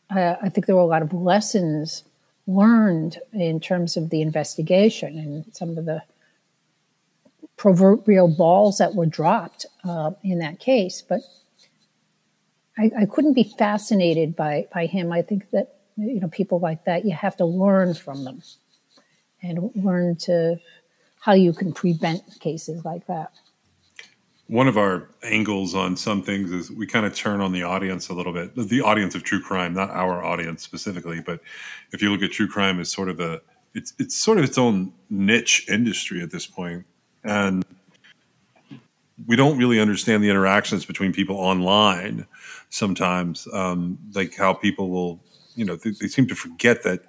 I, 0.09 0.37
I 0.43 0.49
think 0.49 0.65
there 0.65 0.75
were 0.75 0.81
a 0.81 0.85
lot 0.85 1.01
of 1.01 1.13
lessons 1.13 2.03
learned 2.47 3.19
in 3.33 3.59
terms 3.59 3.97
of 3.97 4.09
the 4.09 4.21
investigation 4.21 5.17
and 5.17 5.45
some 5.55 5.77
of 5.77 5.85
the 5.85 6.03
proverbial 7.57 8.27
balls 8.27 8.77
that 8.77 8.95
were 8.95 9.05
dropped 9.05 9.65
uh, 9.83 10.11
in 10.23 10.39
that 10.39 10.59
case. 10.59 11.01
But 11.01 11.21
I, 12.77 12.91
I 12.99 13.05
couldn't 13.05 13.33
be 13.33 13.51
fascinated 13.57 14.35
by, 14.35 14.67
by 14.73 14.85
him. 14.85 15.11
I 15.11 15.21
think 15.21 15.49
that 15.51 15.75
you 15.97 16.19
know 16.19 16.27
people 16.27 16.59
like 16.59 16.83
that 16.85 17.05
you 17.05 17.13
have 17.13 17.37
to 17.37 17.45
learn 17.45 17.93
from 17.93 18.25
them 18.25 18.43
and 19.41 19.71
learn 19.75 20.15
to 20.17 20.59
how 21.21 21.33
you 21.33 21.53
can 21.53 21.71
prevent 21.71 22.21
cases 22.39 22.83
like 22.83 23.07
that. 23.07 23.31
One 24.47 24.67
of 24.67 24.77
our 24.77 25.09
angles 25.23 25.73
on 25.73 25.97
some 25.97 26.21
things 26.21 26.51
is 26.51 26.71
we 26.71 26.85
kind 26.85 27.05
of 27.05 27.15
turn 27.15 27.41
on 27.41 27.51
the 27.51 27.63
audience 27.63 28.09
a 28.09 28.13
little 28.13 28.33
bit. 28.33 28.55
The 28.55 28.81
audience 28.81 29.15
of 29.15 29.23
true 29.23 29.41
crime, 29.41 29.73
not 29.73 29.89
our 29.89 30.23
audience 30.23 30.61
specifically, 30.61 31.19
but 31.19 31.39
if 31.91 32.01
you 32.01 32.11
look 32.11 32.21
at 32.21 32.31
true 32.31 32.47
crime 32.47 32.79
as 32.79 32.91
sort 32.91 33.09
of 33.09 33.19
a 33.19 33.41
it's 33.73 33.93
it's 33.99 34.15
sort 34.15 34.37
of 34.37 34.43
its 34.43 34.57
own 34.57 34.93
niche 35.09 35.65
industry 35.69 36.21
at 36.21 36.31
this. 36.31 36.49
And 37.23 37.65
we 39.27 39.35
don't 39.35 39.57
really 39.57 39.79
understand 39.79 40.23
the 40.23 40.29
interactions 40.29 40.85
between 40.85 41.13
people 41.13 41.37
online 41.37 42.25
sometimes 42.69 43.47
um, 43.53 43.97
like 44.13 44.35
how 44.35 44.53
people 44.53 44.89
will 44.89 45.19
you 45.55 45.65
know 45.65 45.75
they, 45.75 45.91
they 45.91 46.07
seem 46.07 46.27
to 46.27 46.35
forget 46.35 46.83
that 46.83 47.05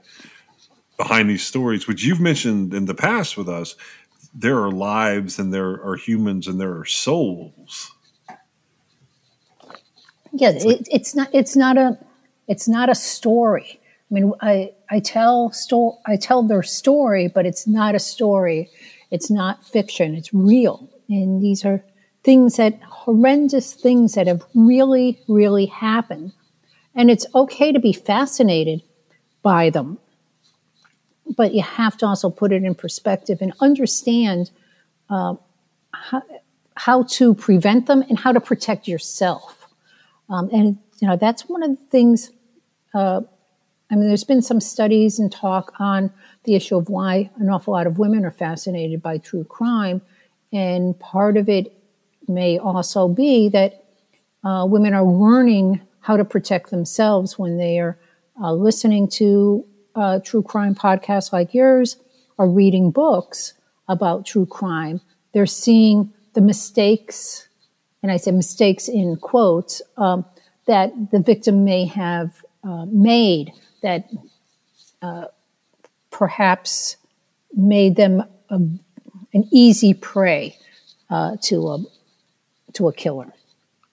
behind 0.96 1.28
these 1.28 1.44
stories 1.44 1.86
which 1.86 2.04
you've 2.04 2.20
mentioned 2.20 2.72
in 2.72 2.86
the 2.86 2.94
past 2.94 3.36
with 3.36 3.48
us 3.48 3.74
there 4.38 4.58
are 4.60 4.70
lives 4.70 5.38
and 5.38 5.52
there 5.52 5.82
are 5.84 5.96
humans 5.96 6.46
and 6.46 6.60
there 6.60 6.76
are 6.78 6.84
souls 6.84 7.92
Yeah, 10.32 10.50
it, 10.50 10.88
it's 10.90 11.14
not. 11.14 11.28
It's 11.32 11.56
not 11.56 11.78
a. 11.78 11.98
It's 12.46 12.68
not 12.68 12.88
a 12.90 12.94
story. 12.94 13.80
I 14.10 14.14
mean, 14.14 14.32
I 14.40 14.72
I 14.90 15.00
tell 15.00 15.50
sto- 15.52 15.98
I 16.06 16.16
tell 16.16 16.42
their 16.42 16.62
story, 16.62 17.28
but 17.28 17.46
it's 17.46 17.66
not 17.66 17.94
a 17.94 17.98
story. 17.98 18.68
It's 19.10 19.30
not 19.30 19.64
fiction. 19.64 20.14
It's 20.14 20.34
real, 20.34 20.88
and 21.08 21.42
these 21.42 21.64
are 21.64 21.82
things 22.22 22.56
that 22.56 22.78
horrendous 22.82 23.72
things 23.72 24.14
that 24.14 24.26
have 24.26 24.44
really, 24.54 25.18
really 25.28 25.66
happened, 25.66 26.32
and 26.94 27.10
it's 27.10 27.26
okay 27.34 27.72
to 27.72 27.80
be 27.80 27.92
fascinated 27.94 28.82
by 29.42 29.70
them, 29.70 29.98
but 31.36 31.54
you 31.54 31.62
have 31.62 31.96
to 31.98 32.06
also 32.06 32.30
put 32.30 32.52
it 32.52 32.64
in 32.64 32.74
perspective 32.74 33.38
and 33.40 33.52
understand 33.60 34.50
uh, 35.10 35.34
how, 35.92 36.22
how 36.76 37.02
to 37.04 37.34
prevent 37.34 37.86
them 37.86 38.02
and 38.08 38.18
how 38.18 38.32
to 38.32 38.40
protect 38.40 38.88
yourself. 38.88 39.68
Um, 40.28 40.48
and 40.52 40.78
you 41.00 41.06
know 41.06 41.16
that's 41.16 41.48
one 41.48 41.62
of 41.62 41.70
the 41.70 41.84
things. 41.86 42.30
Uh, 42.92 43.20
I 43.90 43.94
mean, 43.94 44.08
there's 44.08 44.24
been 44.24 44.42
some 44.42 44.60
studies 44.60 45.20
and 45.20 45.30
talk 45.30 45.72
on 45.78 46.10
the 46.42 46.56
issue 46.56 46.76
of 46.76 46.88
why 46.88 47.30
an 47.38 47.48
awful 47.48 47.74
lot 47.74 47.86
of 47.86 47.98
women 47.98 48.24
are 48.24 48.32
fascinated 48.32 49.00
by 49.00 49.18
true 49.18 49.44
crime, 49.44 50.00
and 50.52 50.98
part 50.98 51.36
of 51.36 51.48
it 51.48 51.72
may 52.26 52.58
also 52.58 53.06
be 53.06 53.48
that 53.50 53.84
uh, 54.42 54.66
women 54.68 54.94
are 54.94 55.04
learning 55.04 55.80
how 56.00 56.16
to 56.16 56.24
protect 56.24 56.70
themselves 56.70 57.38
when 57.38 57.58
they 57.58 57.78
are 57.78 57.98
uh, 58.40 58.52
listening 58.52 59.08
to 59.08 59.64
uh, 59.96 60.20
true 60.20 60.42
crime 60.42 60.74
podcasts 60.74 61.32
like 61.32 61.52
yours 61.52 61.96
are 62.38 62.48
reading 62.48 62.90
books 62.90 63.54
about 63.88 64.26
true 64.26 64.46
crime. 64.46 65.00
They're 65.32 65.46
seeing 65.46 66.12
the 66.34 66.40
mistakes 66.40 67.46
and 68.06 68.12
I 68.12 68.18
say 68.18 68.30
mistakes 68.30 68.86
in 68.86 69.16
quotes, 69.16 69.82
um, 69.96 70.24
that 70.66 70.92
the 71.10 71.18
victim 71.18 71.64
may 71.64 71.86
have 71.86 72.44
uh, 72.62 72.86
made 72.86 73.52
that 73.82 74.08
uh, 75.02 75.24
perhaps 76.12 76.98
made 77.52 77.96
them 77.96 78.22
a, 78.48 78.54
an 78.54 79.48
easy 79.52 79.92
prey 79.92 80.56
uh, 81.10 81.36
to 81.42 81.68
a 81.68 81.78
to 82.74 82.86
a 82.86 82.92
killer, 82.92 83.32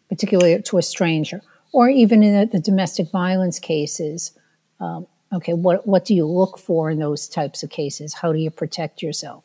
particularly 0.09 0.61
to 0.61 0.77
a 0.77 0.83
stranger, 0.83 1.41
or 1.71 1.89
even 1.89 2.21
in 2.21 2.39
the, 2.39 2.45
the 2.45 2.59
domestic 2.59 3.09
violence 3.09 3.57
cases. 3.57 4.37
Um, 4.79 5.07
okay, 5.33 5.53
what 5.53 5.85
what 5.87 6.05
do 6.05 6.13
you 6.13 6.25
look 6.25 6.57
for 6.57 6.89
in 6.89 6.99
those 6.99 7.27
types 7.27 7.63
of 7.63 7.69
cases? 7.69 8.13
How 8.13 8.31
do 8.31 8.39
you 8.39 8.51
protect 8.51 9.01
yourself? 9.01 9.43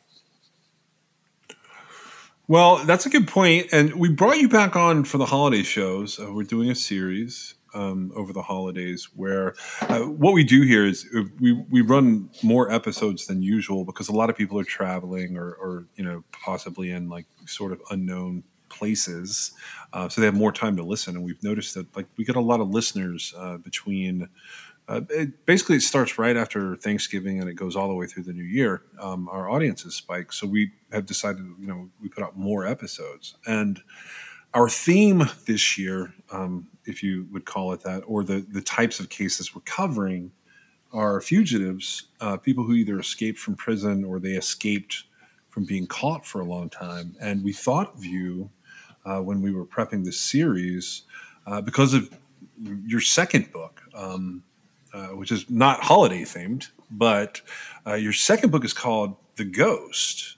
well 2.49 2.83
that's 2.83 3.05
a 3.05 3.09
good 3.09 3.27
point. 3.27 3.67
and 3.71 3.93
we 3.93 4.09
brought 4.09 4.37
you 4.37 4.49
back 4.49 4.75
on 4.75 5.05
for 5.05 5.17
the 5.17 5.25
holiday 5.25 5.63
shows 5.63 6.19
uh, 6.19 6.33
we're 6.33 6.43
doing 6.43 6.69
a 6.69 6.75
series 6.75 7.55
um, 7.73 8.11
over 8.15 8.33
the 8.33 8.41
holidays 8.41 9.09
where 9.15 9.53
uh, 9.81 9.99
what 9.99 10.33
we 10.33 10.43
do 10.43 10.63
here 10.63 10.85
is 10.85 11.07
uh, 11.15 11.21
we, 11.39 11.53
we 11.69 11.81
run 11.81 12.29
more 12.41 12.71
episodes 12.71 13.27
than 13.27 13.41
usual 13.41 13.85
because 13.85 14.09
a 14.09 14.11
lot 14.11 14.29
of 14.29 14.35
people 14.35 14.59
are 14.59 14.63
traveling 14.63 15.37
or, 15.37 15.53
or 15.53 15.85
you 15.95 16.03
know 16.03 16.23
possibly 16.31 16.91
in 16.91 17.07
like 17.07 17.27
sort 17.45 17.71
of 17.71 17.79
unknown 17.91 18.43
places 18.69 19.51
uh, 19.93 20.09
so 20.09 20.21
they 20.21 20.25
have 20.25 20.35
more 20.35 20.51
time 20.51 20.75
to 20.75 20.83
listen 20.83 21.15
and 21.15 21.23
we've 21.23 21.43
noticed 21.43 21.75
that 21.75 21.95
like 21.95 22.07
we 22.17 22.25
get 22.25 22.35
a 22.35 22.41
lot 22.41 22.59
of 22.59 22.69
listeners 22.69 23.33
uh, 23.37 23.57
between 23.57 24.27
uh, 24.89 25.01
it, 25.11 25.45
basically 25.45 25.75
it 25.75 25.81
starts 25.81 26.17
right 26.17 26.35
after 26.35 26.75
thanksgiving 26.75 27.39
and 27.39 27.47
it 27.47 27.53
goes 27.53 27.75
all 27.75 27.87
the 27.87 27.93
way 27.93 28.07
through 28.07 28.23
the 28.23 28.33
new 28.33 28.43
year. 28.43 28.81
Um, 28.99 29.29
our 29.29 29.47
audiences 29.47 29.95
spike. 29.95 30.33
So 30.33 30.47
we 30.47 30.71
have 30.91 31.05
decided 31.05 31.45
you 31.59 31.67
know 31.67 31.89
we 32.01 32.09
put 32.09 32.23
out 32.23 32.35
more 32.35 32.65
episodes. 32.65 33.35
And 33.45 33.79
our 34.55 34.67
theme 34.67 35.29
this 35.45 35.77
year 35.77 36.11
um, 36.31 36.67
if 36.85 37.03
you 37.03 37.27
would 37.31 37.45
call 37.45 37.71
it 37.71 37.81
that 37.81 38.01
or 38.07 38.23
the 38.23 38.45
the 38.49 38.61
types 38.61 38.99
of 38.99 39.09
cases 39.09 39.53
we're 39.53 39.61
covering 39.61 40.31
are 40.91 41.21
fugitives 41.21 42.07
uh, 42.19 42.35
people 42.35 42.63
who 42.63 42.73
either 42.73 42.99
escaped 42.99 43.37
from 43.37 43.55
prison 43.55 44.03
or 44.03 44.19
they 44.19 44.31
escaped 44.31 45.03
from 45.49 45.65
being 45.65 45.85
caught 45.85 46.25
for 46.25 46.41
a 46.41 46.45
long 46.45 46.67
time. 46.67 47.15
And 47.21 47.43
we 47.43 47.53
thought 47.53 47.93
of 47.95 48.03
you 48.03 48.49
uh, 49.05 49.19
when 49.19 49.41
we 49.41 49.51
were 49.51 49.65
prepping 49.65 50.03
this 50.03 50.19
series 50.19 51.03
uh, 51.45 51.61
because 51.61 51.93
of 51.93 52.09
your 52.85 53.01
second 53.01 53.51
book 53.51 53.81
um, 53.93 54.43
uh, 54.93 55.07
which 55.07 55.31
is 55.31 55.49
not 55.49 55.81
holiday 55.81 56.21
themed, 56.21 56.69
but 56.91 57.41
uh, 57.85 57.93
your 57.93 58.13
second 58.13 58.51
book 58.51 58.65
is 58.65 58.73
called 58.73 59.15
The 59.35 59.45
Ghost. 59.45 60.37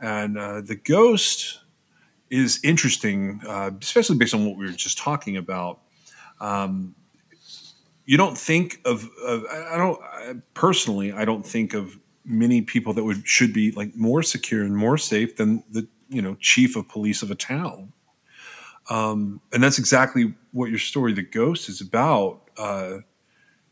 And 0.00 0.38
uh, 0.38 0.60
The 0.60 0.76
Ghost 0.76 1.60
is 2.30 2.60
interesting, 2.62 3.40
uh, 3.46 3.70
especially 3.80 4.16
based 4.16 4.34
on 4.34 4.46
what 4.46 4.56
we 4.56 4.66
were 4.66 4.72
just 4.72 4.98
talking 4.98 5.36
about. 5.36 5.80
Um, 6.40 6.94
you 8.04 8.16
don't 8.16 8.38
think 8.38 8.80
of, 8.84 9.08
of 9.24 9.44
I 9.50 9.76
don't 9.76 10.00
I, 10.02 10.34
personally, 10.54 11.12
I 11.12 11.24
don't 11.24 11.44
think 11.44 11.74
of 11.74 11.98
many 12.24 12.62
people 12.62 12.92
that 12.92 13.04
would 13.04 13.26
should 13.26 13.52
be 13.52 13.72
like 13.72 13.96
more 13.96 14.22
secure 14.22 14.62
and 14.62 14.76
more 14.76 14.98
safe 14.98 15.36
than 15.36 15.64
the 15.70 15.86
you 16.08 16.22
know 16.22 16.36
chief 16.40 16.76
of 16.76 16.88
police 16.88 17.22
of 17.22 17.30
a 17.30 17.34
town. 17.34 17.92
Um, 18.88 19.40
and 19.52 19.62
that's 19.62 19.78
exactly 19.78 20.34
what 20.52 20.70
your 20.70 20.78
story, 20.78 21.12
The 21.12 21.22
Ghost, 21.22 21.68
is 21.68 21.80
about 21.80 22.42
uh, 22.56 22.98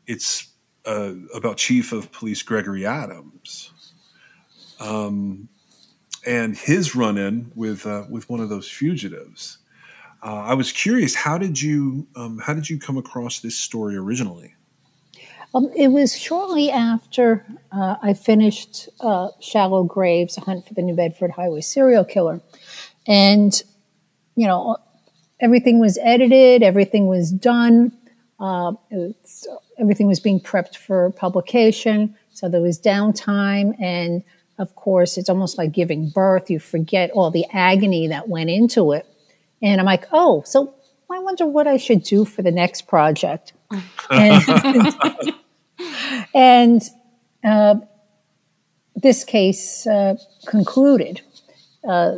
it's 0.07 0.49
uh, 0.87 1.15
about 1.35 1.57
Chief 1.57 1.93
of 1.93 2.11
Police 2.13 2.43
Gregory 2.43 2.87
Adams, 2.87 3.71
um, 4.81 5.49
and 6.27 6.57
his 6.57 6.95
run-in 6.95 7.53
with 7.55 7.87
uh, 7.87 8.05
with 8.09 8.29
one 8.29 8.41
of 8.41 8.49
those 8.49 8.69
fugitives. 8.69 9.59
Uh, 10.23 10.37
I 10.37 10.55
was 10.55 10.73
curious, 10.73 11.15
how 11.15 11.39
did 11.39 11.61
you 11.61 12.07
um, 12.17 12.39
how 12.39 12.55
did 12.55 12.69
you 12.71 12.79
come 12.79 12.97
across 12.97 13.41
this 13.41 13.57
story 13.57 13.97
originally? 13.97 14.55
Um, 15.55 15.71
it 15.77 15.89
was 15.89 16.19
shortly 16.19 16.71
after 16.71 17.47
uh, 17.71 17.95
I 18.03 18.15
finished 18.15 18.89
uh, 19.01 19.29
Shallow 19.41 19.85
Graves, 19.85 20.37
A 20.37 20.41
Hunt 20.41 20.67
for 20.67 20.75
the 20.75 20.83
New 20.83 20.97
Bedford 20.97 21.31
Highway 21.31 21.61
Serial 21.61 22.05
Killer. 22.05 22.41
And, 23.07 23.63
you 24.35 24.49
know, 24.49 24.79
everything 25.41 25.79
was 25.79 25.97
edited, 26.03 26.65
everything 26.65 27.07
was 27.07 27.31
done, 27.31 27.93
uh, 28.41 28.73
was, 28.91 29.47
everything 29.79 30.07
was 30.07 30.21
being 30.21 30.41
prepped 30.41 30.77
for 30.77 31.11
publication. 31.11 32.17
So 32.33 32.49
there 32.49 32.61
was 32.61 32.81
downtime. 32.81 33.81
And 33.81 34.23
of 34.59 34.75
course, 34.77 35.19
it's 35.19 35.29
almost 35.29 35.59
like 35.59 35.73
giving 35.73 36.09
birth. 36.09 36.51
You 36.51 36.59
forget 36.59 37.11
all 37.11 37.31
the 37.31 37.47
agony 37.53 38.09
that 38.09 38.29
went 38.29 38.51
into 38.51 38.93
it. 38.93 39.07
And 39.63 39.81
I'm 39.81 39.87
like, 39.87 40.07
oh, 40.13 40.43
so 40.47 40.75
I 41.11 41.19
wonder 41.21 41.47
what 41.47 41.67
I 41.67 41.77
should 41.77 42.03
do 42.03 42.25
for 42.25 42.43
the 42.43 42.51
next 42.51 42.83
project. 42.87 43.53
And, 44.11 44.95
and 46.35 46.83
uh, 47.43 47.77
this 48.95 49.25
case 49.25 49.87
uh, 49.87 50.17
concluded 50.47 51.21
uh, 51.87 52.17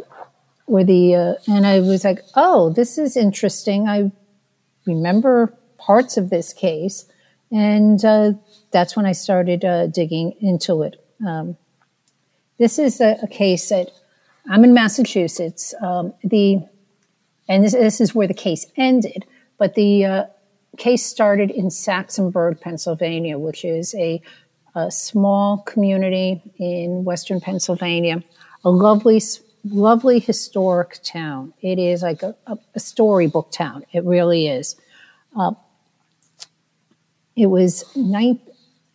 with 0.66 0.86
the, 0.86 1.14
uh, 1.14 1.34
and 1.46 1.66
I 1.66 1.80
was 1.80 2.04
like, 2.04 2.20
oh, 2.34 2.70
this 2.70 2.98
is 2.98 3.16
interesting. 3.16 3.86
I 3.88 4.12
remember 4.86 5.54
parts 5.78 6.16
of 6.16 6.30
this 6.30 6.52
case, 6.52 7.06
and 7.50 8.04
uh, 8.04 8.32
that's 8.72 8.96
when 8.96 9.06
I 9.06 9.12
started 9.12 9.64
uh, 9.64 9.86
digging 9.86 10.34
into 10.40 10.82
it. 10.82 11.02
Um, 11.26 11.56
this 12.58 12.78
is 12.78 13.00
a, 13.00 13.18
a, 13.22 13.28
case 13.28 13.68
that 13.68 13.90
I'm 14.50 14.64
in 14.64 14.74
Massachusetts. 14.74 15.74
Um, 15.80 16.14
the 16.24 16.60
and 17.48 17.64
this, 17.64 17.72
this, 17.72 18.00
is 18.00 18.14
where 18.14 18.26
the 18.26 18.34
case 18.34 18.66
ended, 18.76 19.24
but 19.58 19.74
the 19.74 20.28
case 20.76 21.04
started 21.04 21.50
in 21.50 21.66
Saxonburg, 21.66 22.60
Pennsylvania, 22.60 23.38
which 23.38 23.64
is 23.64 23.94
a, 23.94 24.20
a 24.74 24.90
small 24.90 25.58
community 25.58 26.42
in 26.58 27.04
western 27.04 27.40
Pennsylvania, 27.40 28.22
a 28.64 28.70
lovely, 28.70 29.20
lovely 29.64 30.18
historic 30.18 30.98
town. 31.02 31.52
It 31.60 31.78
is 31.78 32.02
like 32.02 32.22
a, 32.22 32.34
a, 32.46 32.58
a 32.74 32.80
storybook 32.80 33.50
town. 33.52 33.84
It 33.92 34.04
really 34.04 34.48
is. 34.48 34.76
Uh, 35.34 35.52
it 37.36 37.46
was 37.46 37.84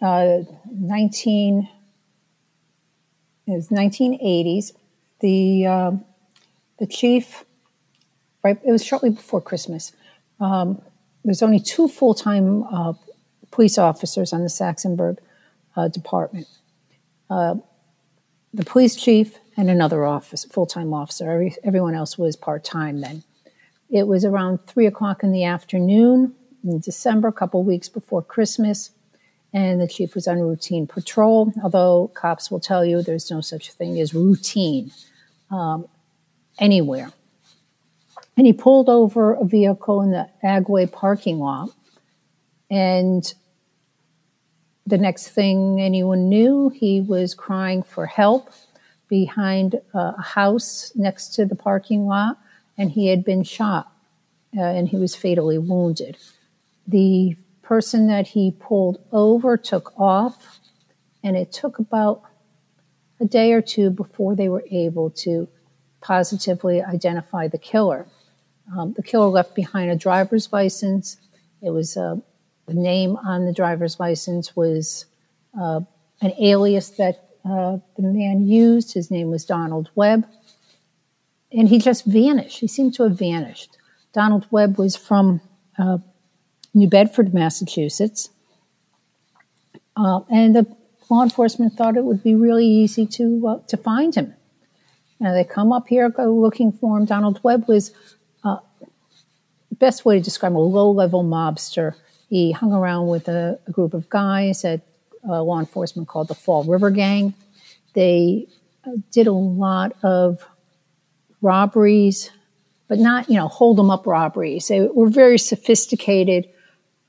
uh, 0.02 0.40
19, 0.72 1.70
it 3.48 3.52
was 3.52 3.70
1980s. 3.70 4.72
The, 5.20 5.66
uh, 5.68 5.92
the 6.80 6.88
chief, 6.88 7.46
right, 8.44 8.60
it 8.66 8.72
was 8.72 8.84
shortly 8.84 9.12
before 9.12 9.42
Christmas. 9.42 9.92
Um, 10.40 10.82
there's 11.24 11.44
only 11.44 11.60
two 11.60 11.88
full 11.88 12.16
time 12.16 12.64
uh, 12.64 12.94
police 13.52 13.78
officers 13.78 14.34
on 14.34 14.42
the 14.42 14.50
Saxonburg 14.50 15.20
uh, 15.76 15.88
department. 15.88 16.48
Uh, 17.30 17.56
the 18.54 18.66
police 18.66 18.96
chief 18.96 19.38
and 19.56 19.70
another 19.70 20.04
office, 20.04 20.46
full 20.46 20.66
time 20.66 20.94
officer. 20.94 21.30
Every, 21.30 21.56
everyone 21.64 21.94
else 21.94 22.18
was 22.18 22.36
part 22.36 22.64
time 22.64 23.02
then. 23.02 23.24
It 23.92 24.08
was 24.08 24.26
around 24.26 24.66
three 24.66 24.88
o'clock 24.88 25.22
in 25.22 25.32
the 25.32 25.44
afternoon 25.44 26.34
in 26.64 26.80
December, 26.80 27.28
a 27.28 27.34
couple 27.34 27.64
weeks 27.64 27.90
before 27.90 28.22
Christmas, 28.22 28.92
and 29.54 29.82
the 29.82 29.88
chief 29.88 30.16
was 30.16 30.28
on 30.28 30.40
routine 30.40 30.88
patrol. 30.88 31.54
Although 31.64 32.12
cops 32.14 32.50
will 32.50 32.60
tell 32.60 32.86
you 32.86 33.02
there's 33.02 33.30
no 33.30 33.42
such 33.42 33.72
thing 33.74 34.00
as 34.00 34.14
routine 34.14 34.92
um, 35.50 35.88
anywhere. 36.60 37.12
And 38.38 38.48
he 38.48 38.54
pulled 38.54 38.90
over 38.90 39.34
a 39.34 39.44
vehicle 39.44 40.02
in 40.02 40.12
the 40.12 40.30
Agway 40.44 40.90
parking 40.92 41.40
lot. 41.40 41.70
And 42.70 43.34
the 44.88 44.98
next 44.98 45.30
thing 45.30 45.82
anyone 45.82 46.30
knew, 46.30 46.70
he 46.70 47.02
was 47.02 47.36
crying 47.36 47.84
for 47.84 48.06
help 48.06 48.50
behind 49.10 49.76
a 49.94 50.22
house 50.22 50.94
next 50.96 51.36
to 51.36 51.46
the 51.46 51.56
parking 51.56 52.06
lot, 52.06 52.38
and 52.78 52.90
he 52.92 53.08
had 53.08 53.26
been 53.26 53.44
shot 53.44 53.92
uh, 54.58 54.62
and 54.62 54.88
he 54.88 54.98
was 54.98 55.16
fatally 55.16 55.58
wounded. 55.58 56.18
The 56.92 57.38
person 57.62 58.08
that 58.08 58.28
he 58.28 58.52
pulled 58.52 59.02
over 59.14 59.56
took 59.56 59.98
off, 59.98 60.60
and 61.24 61.38
it 61.38 61.54
took 61.54 61.80
about 61.80 62.22
a 63.22 63.26
day 63.26 63.54
or 63.54 63.62
two 63.62 63.90
before 63.90 64.36
they 64.36 64.50
were 64.50 64.66
able 64.70 65.10
to 65.10 65.48
positively 66.02 66.82
identify 66.82 67.48
the 67.48 67.58
killer. 67.58 68.08
Um, 68.76 68.94
the 68.94 69.04
killer 69.04 69.28
left 69.28 69.56
behind 69.56 69.90
a 69.90 69.96
driver's 69.96 70.52
license. 70.52 71.18
It 71.62 71.70
was 71.70 71.96
uh, 71.96 72.18
the 72.68 72.74
name 72.74 73.16
on 73.16 73.46
the 73.46 73.54
driver's 73.54 74.00
license 74.00 74.54
was 74.54 75.06
uh, 75.58 75.80
an 76.22 76.34
alias 76.40 76.90
that 76.92 77.30
uh, 77.46 77.78
the 77.96 78.04
man 78.04 78.48
used. 78.48 78.94
His 78.94 79.10
name 79.10 79.30
was 79.30 79.46
Donald 79.46 79.90
Webb. 79.96 80.28
And 81.54 81.70
he 81.70 81.80
just 81.80 82.06
vanished. 82.06 82.60
He 82.60 82.68
seemed 82.68 82.96
to 82.96 83.04
have 83.04 83.18
vanished. 83.18 83.78
Donald 84.14 84.46
Webb 84.52 84.78
was 84.78 84.98
from 84.98 85.42
uh, 85.78 86.00
New 86.74 86.88
Bedford, 86.88 87.34
Massachusetts. 87.34 88.30
Uh, 89.96 90.22
and 90.30 90.56
the 90.56 90.66
law 91.10 91.24
enforcement 91.24 91.74
thought 91.74 91.98
it 91.98 92.04
would 92.04 92.24
be 92.24 92.36
really 92.36 92.66
easy 92.66 93.06
to, 93.06 93.48
uh, 93.48 93.68
to 93.68 93.78
find 93.78 94.16
him. 94.16 94.34
Now 95.20 95.34
they 95.34 95.44
come 95.44 95.72
up 95.72 95.88
here, 95.88 96.10
go 96.10 96.34
looking 96.34 96.72
for 96.72 96.98
him. 96.98 97.06
Donald 97.06 97.40
Webb 97.44 97.68
was 97.68 97.92
the 99.72 99.76
best 99.76 100.06
way 100.06 100.18
to 100.18 100.24
describe 100.24 100.52
him, 100.52 100.58
a 100.58 100.60
low 100.60 100.92
level 100.92 101.24
mobster. 101.24 101.96
He 102.30 102.52
hung 102.52 102.74
around 102.74 103.08
with 103.08 103.28
a, 103.28 103.60
a 103.68 103.72
group 103.72 103.94
of 103.94 104.10
guys 104.10 104.62
that 104.62 104.82
uh, 105.28 105.42
law 105.42 105.60
enforcement 105.60 106.08
called 106.08 106.28
the 106.28 106.36
Fall 106.36 106.64
River 106.64 106.92
Gang. 106.92 107.34
They 107.94 108.48
uh, 108.86 108.92
did 109.12 109.28
a 109.28 109.34
lot 109.34 109.96
of 110.04 110.46
robberies, 111.42 112.32
but 112.88 113.00
not, 113.00 113.30
you 113.30 113.36
know, 113.36 113.48
hold 113.48 113.78
them 113.78 113.90
up 113.90 114.06
robberies. 114.06 114.68
They 114.68 114.82
were 114.82 115.10
very 115.10 115.38
sophisticated 115.38 116.48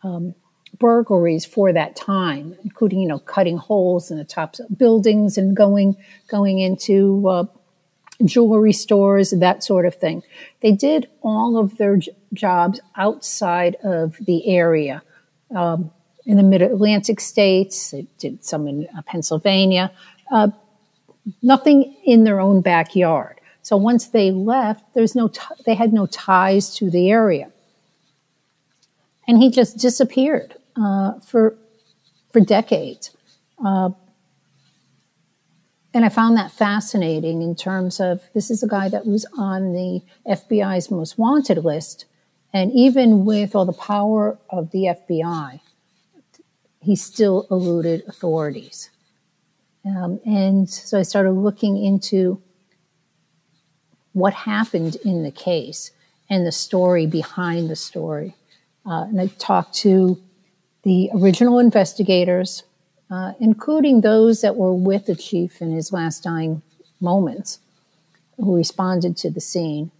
um, 0.02 0.34
burglaries 0.78 1.44
for 1.44 1.72
that 1.72 1.96
time, 1.96 2.56
including, 2.64 3.00
you 3.00 3.08
know, 3.08 3.18
cutting 3.18 3.56
holes 3.56 4.10
in 4.10 4.18
the 4.18 4.24
tops 4.24 4.60
of 4.60 4.78
buildings 4.78 5.38
and 5.38 5.56
going 5.56 5.96
going 6.28 6.58
into 6.58 7.28
uh, 7.28 7.44
jewelry 8.24 8.72
stores, 8.72 9.30
that 9.30 9.62
sort 9.64 9.86
of 9.86 9.94
thing. 9.94 10.22
They 10.60 10.72
did 10.72 11.08
all 11.22 11.58
of 11.58 11.76
their 11.76 11.96
j- 11.96 12.12
jobs 12.32 12.80
outside 12.96 13.76
of 13.82 14.16
the 14.20 14.48
area. 14.48 15.02
Um, 15.54 15.90
in 16.24 16.36
the 16.36 16.42
mid 16.42 16.62
Atlantic 16.62 17.20
states, 17.20 17.90
they 17.90 18.06
did 18.18 18.44
some 18.44 18.68
in 18.68 18.86
uh, 18.96 19.02
Pennsylvania, 19.02 19.90
uh, 20.30 20.48
nothing 21.42 21.96
in 22.04 22.24
their 22.24 22.40
own 22.40 22.60
backyard. 22.60 23.40
So 23.62 23.76
once 23.76 24.06
they 24.08 24.30
left, 24.30 24.94
there's 24.94 25.14
no 25.14 25.28
t- 25.28 25.40
they 25.66 25.74
had 25.74 25.92
no 25.92 26.06
ties 26.06 26.74
to 26.76 26.90
the 26.90 27.10
area, 27.10 27.50
and 29.26 29.42
he 29.42 29.50
just 29.50 29.78
disappeared 29.78 30.54
uh, 30.76 31.18
for 31.20 31.56
for 32.32 32.40
decades. 32.40 33.10
Uh, 33.64 33.90
and 35.94 36.04
I 36.04 36.08
found 36.08 36.36
that 36.38 36.50
fascinating 36.50 37.42
in 37.42 37.54
terms 37.54 38.00
of 38.00 38.22
this 38.34 38.50
is 38.50 38.62
a 38.62 38.68
guy 38.68 38.88
that 38.88 39.06
was 39.06 39.26
on 39.36 39.72
the 39.72 40.00
FBI's 40.26 40.90
most 40.90 41.18
wanted 41.18 41.58
list. 41.58 42.06
And 42.52 42.72
even 42.72 43.24
with 43.24 43.54
all 43.54 43.66
the 43.66 43.72
power 43.72 44.38
of 44.48 44.70
the 44.70 44.84
FBI, 44.84 45.60
he 46.80 46.96
still 46.96 47.46
eluded 47.50 48.04
authorities. 48.08 48.90
Um, 49.84 50.20
and 50.24 50.68
so 50.68 50.98
I 50.98 51.02
started 51.02 51.32
looking 51.32 51.76
into 51.82 52.40
what 54.12 54.32
happened 54.32 54.96
in 55.04 55.22
the 55.22 55.30
case 55.30 55.90
and 56.28 56.46
the 56.46 56.52
story 56.52 57.06
behind 57.06 57.68
the 57.68 57.76
story. 57.76 58.34
Uh, 58.84 59.04
and 59.04 59.20
I 59.20 59.26
talked 59.38 59.74
to 59.76 60.20
the 60.82 61.10
original 61.14 61.58
investigators, 61.58 62.64
uh, 63.10 63.32
including 63.40 64.00
those 64.00 64.40
that 64.40 64.56
were 64.56 64.74
with 64.74 65.06
the 65.06 65.14
chief 65.14 65.60
in 65.60 65.70
his 65.70 65.92
last 65.92 66.24
dying 66.24 66.62
moments 67.00 67.60
who 68.36 68.56
responded 68.56 69.16
to 69.18 69.30
the 69.30 69.40
scene. 69.40 69.90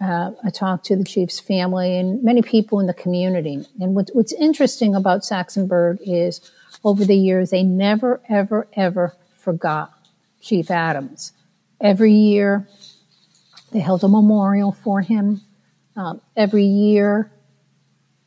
Uh, 0.00 0.32
I 0.42 0.50
talked 0.50 0.86
to 0.86 0.96
the 0.96 1.04
chief's 1.04 1.40
family 1.40 1.98
and 1.98 2.22
many 2.22 2.42
people 2.42 2.80
in 2.80 2.86
the 2.86 2.94
community. 2.94 3.66
And 3.80 3.94
what, 3.94 4.10
what's 4.12 4.32
interesting 4.32 4.94
about 4.94 5.22
Saxonburg 5.22 5.98
is 6.04 6.50
over 6.82 7.04
the 7.04 7.16
years, 7.16 7.50
they 7.50 7.62
never, 7.62 8.20
ever, 8.28 8.66
ever 8.74 9.14
forgot 9.38 9.92
Chief 10.40 10.70
Adams. 10.70 11.32
Every 11.80 12.12
year, 12.12 12.68
they 13.72 13.80
held 13.80 14.04
a 14.04 14.08
memorial 14.08 14.72
for 14.72 15.00
him. 15.00 15.40
Um, 15.96 16.20
every 16.36 16.64
year, 16.64 17.30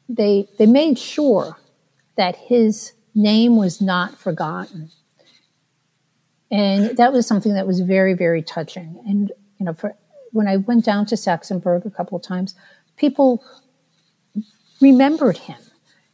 they, 0.09 0.47
they 0.57 0.65
made 0.65 0.97
sure 0.97 1.57
that 2.15 2.35
his 2.35 2.93
name 3.13 3.55
was 3.55 3.81
not 3.81 4.17
forgotten. 4.17 4.89
And 6.49 6.95
that 6.97 7.11
was 7.11 7.27
something 7.27 7.53
that 7.53 7.67
was 7.67 7.81
very, 7.81 8.13
very 8.13 8.41
touching. 8.41 9.01
And, 9.05 9.31
you 9.59 9.65
know, 9.65 9.73
for, 9.73 9.95
when 10.31 10.47
I 10.47 10.57
went 10.57 10.85
down 10.85 11.05
to 11.07 11.15
Saxonburg 11.15 11.85
a 11.85 11.89
couple 11.89 12.17
of 12.17 12.23
times, 12.23 12.55
people 12.95 13.43
remembered 14.79 15.37
him. 15.37 15.59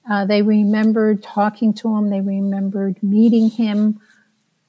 Uh, 0.09 0.25
they 0.25 0.41
remembered 0.41 1.21
talking 1.21 1.73
to 1.73 1.95
him. 1.95 2.09
They 2.09 2.21
remembered 2.21 3.01
meeting 3.03 3.49
him. 3.49 3.99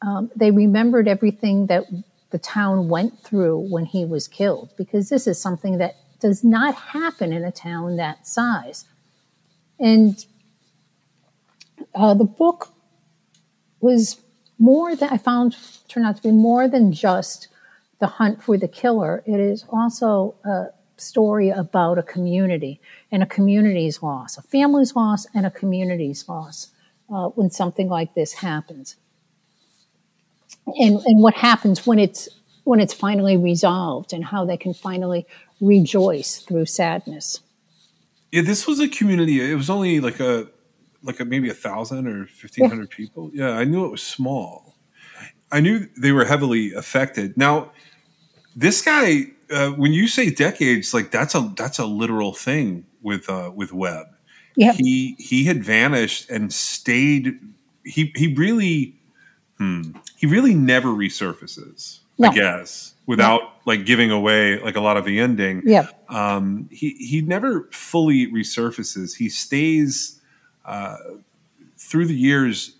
Um, 0.02 0.30
they 0.36 0.50
remembered 0.50 1.08
everything 1.08 1.66
that 1.66 1.84
the 2.30 2.38
town 2.38 2.88
went 2.88 3.20
through 3.20 3.58
when 3.70 3.86
he 3.86 4.04
was 4.04 4.28
killed, 4.28 4.72
because 4.76 5.08
this 5.08 5.26
is 5.26 5.40
something 5.40 5.78
that 5.78 5.94
does 6.20 6.44
not 6.44 6.74
happen 6.74 7.32
in 7.32 7.44
a 7.44 7.52
town 7.52 7.96
that 7.96 8.26
size. 8.26 8.84
And 9.78 10.24
uh, 11.94 12.14
the 12.14 12.24
book 12.24 12.68
was 13.80 14.20
more 14.58 14.96
than 14.96 15.10
I 15.10 15.18
found 15.18 15.56
turned 15.88 16.06
out 16.06 16.16
to 16.16 16.22
be 16.22 16.30
more 16.30 16.68
than 16.68 16.92
just 16.92 17.48
the 18.00 18.06
hunt 18.06 18.42
for 18.42 18.56
the 18.56 18.68
killer. 18.68 19.22
It 19.26 19.40
is 19.40 19.64
also 19.68 20.34
a 20.44 20.66
story 20.96 21.50
about 21.50 21.98
a 21.98 22.02
community 22.02 22.80
and 23.10 23.22
a 23.22 23.26
community's 23.26 24.02
loss, 24.02 24.36
a 24.38 24.42
family's 24.42 24.94
loss, 24.94 25.26
and 25.34 25.46
a 25.46 25.50
community's 25.50 26.28
loss 26.28 26.68
uh, 27.12 27.28
when 27.28 27.50
something 27.50 27.88
like 27.88 28.14
this 28.14 28.32
happens. 28.32 28.96
And, 30.66 31.00
and 31.04 31.20
what 31.20 31.34
happens 31.34 31.86
when 31.86 31.98
it's 31.98 32.28
when 32.64 32.80
it's 32.80 32.94
finally 32.94 33.36
resolved 33.36 34.14
and 34.14 34.24
how 34.24 34.46
they 34.46 34.56
can 34.56 34.72
finally 34.72 35.26
rejoice 35.60 36.38
through 36.38 36.64
sadness. 36.64 37.40
Yeah, 38.34 38.42
this 38.42 38.66
was 38.66 38.80
a 38.80 38.88
community. 38.88 39.40
It 39.48 39.54
was 39.54 39.70
only 39.70 40.00
like 40.00 40.18
a 40.18 40.48
like 41.04 41.20
a, 41.20 41.24
maybe 41.24 41.50
a 41.50 41.54
thousand 41.54 42.08
or 42.08 42.26
fifteen 42.26 42.68
hundred 42.68 42.90
people. 42.90 43.30
Yeah, 43.32 43.50
I 43.50 43.62
knew 43.62 43.84
it 43.84 43.92
was 43.92 44.02
small. 44.02 44.74
I 45.52 45.60
knew 45.60 45.86
they 45.96 46.10
were 46.10 46.24
heavily 46.24 46.72
affected. 46.72 47.36
Now, 47.36 47.70
this 48.56 48.82
guy, 48.82 49.26
uh, 49.52 49.70
when 49.70 49.92
you 49.92 50.08
say 50.08 50.30
decades, 50.30 50.92
like 50.92 51.12
that's 51.12 51.36
a 51.36 51.52
that's 51.56 51.78
a 51.78 51.86
literal 51.86 52.34
thing 52.34 52.86
with 53.02 53.30
uh, 53.30 53.52
with 53.54 53.72
Webb. 53.72 54.08
Yeah, 54.56 54.72
he 54.72 55.14
he 55.20 55.44
had 55.44 55.62
vanished 55.62 56.28
and 56.28 56.52
stayed. 56.52 57.38
He 57.84 58.12
he 58.16 58.34
really, 58.34 58.96
hmm, 59.58 59.92
he 60.16 60.26
really 60.26 60.54
never 60.54 60.88
resurfaces. 60.88 62.00
No. 62.18 62.30
I 62.30 62.34
guess 62.34 62.93
without 63.06 63.40
yeah. 63.42 63.48
like 63.66 63.84
giving 63.84 64.10
away 64.10 64.58
like 64.60 64.76
a 64.76 64.80
lot 64.80 64.96
of 64.96 65.04
the 65.04 65.20
ending. 65.20 65.62
Yeah. 65.64 65.88
Um, 66.08 66.68
he 66.70 66.90
he 66.90 67.20
never 67.20 67.68
fully 67.70 68.26
resurfaces. 68.30 69.16
He 69.16 69.28
stays 69.28 70.20
uh, 70.64 70.96
through 71.76 72.06
the 72.06 72.16
years. 72.16 72.76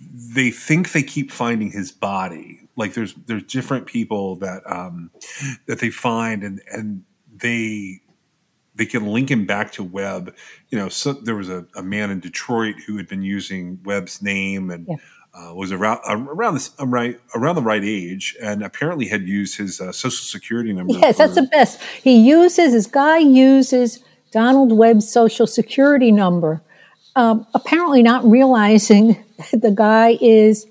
They 0.00 0.50
think 0.50 0.92
they 0.92 1.02
keep 1.02 1.30
finding 1.30 1.70
his 1.70 1.92
body. 1.92 2.68
Like 2.76 2.94
there's 2.94 3.14
there's 3.26 3.42
different 3.44 3.86
people 3.86 4.36
that 4.36 4.62
um, 4.70 5.10
that 5.66 5.80
they 5.80 5.90
find 5.90 6.42
and 6.42 6.62
and 6.72 7.04
they 7.34 8.00
they 8.74 8.86
can 8.86 9.06
link 9.06 9.30
him 9.30 9.44
back 9.44 9.72
to 9.72 9.84
Webb. 9.84 10.34
You 10.70 10.78
know, 10.78 10.88
so 10.88 11.12
there 11.12 11.36
was 11.36 11.50
a, 11.50 11.66
a 11.76 11.82
man 11.82 12.10
in 12.10 12.20
Detroit 12.20 12.76
who 12.86 12.96
had 12.96 13.08
been 13.08 13.22
using 13.22 13.80
Webb's 13.84 14.22
name 14.22 14.70
and. 14.70 14.86
Yeah 14.88 14.96
uh, 15.34 15.54
was 15.54 15.72
around 15.72 16.00
uh, 16.08 16.16
around 16.16 16.54
this 16.54 16.70
um, 16.78 16.92
right 16.92 17.18
around 17.34 17.54
the 17.54 17.62
right 17.62 17.84
age, 17.84 18.36
and 18.42 18.62
apparently 18.62 19.06
had 19.06 19.22
used 19.22 19.56
his 19.56 19.80
uh, 19.80 19.92
social 19.92 20.24
security 20.24 20.72
number. 20.72 20.94
Yes, 20.94 21.16
for, 21.16 21.22
that's 21.22 21.34
the 21.34 21.42
best. 21.42 21.80
He 22.02 22.16
uses 22.16 22.72
this 22.72 22.86
guy 22.86 23.18
uses 23.18 24.02
Donald 24.32 24.72
Webb's 24.72 25.10
social 25.10 25.46
security 25.46 26.10
number, 26.10 26.62
um, 27.16 27.46
apparently 27.54 28.02
not 28.02 28.24
realizing 28.24 29.22
that 29.50 29.62
the 29.62 29.70
guy 29.70 30.18
is 30.20 30.66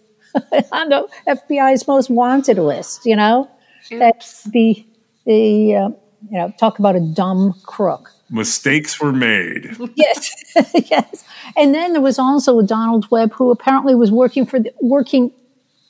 on 0.71 0.89
the 0.89 1.07
FBI's 1.27 1.87
most 1.87 2.09
wanted 2.09 2.57
list. 2.57 3.05
You 3.05 3.15
know, 3.15 3.49
Oops. 3.91 3.99
that's 3.99 4.43
the 4.43 4.85
the 5.25 5.75
uh, 5.75 5.89
you 6.29 6.37
know 6.37 6.53
talk 6.59 6.79
about 6.79 6.95
a 6.95 6.99
dumb 6.99 7.53
crook 7.63 8.11
mistakes 8.29 8.99
were 8.99 9.11
made. 9.11 9.75
yes, 9.95 10.31
yes. 10.89 11.23
And 11.57 11.73
then 11.73 11.93
there 11.93 12.01
was 12.01 12.19
also 12.19 12.61
Donald 12.61 13.09
Webb, 13.11 13.33
who 13.33 13.51
apparently 13.51 13.95
was 13.95 14.11
working 14.11 14.45
for 14.45 14.59
the, 14.59 14.73
working 14.81 15.31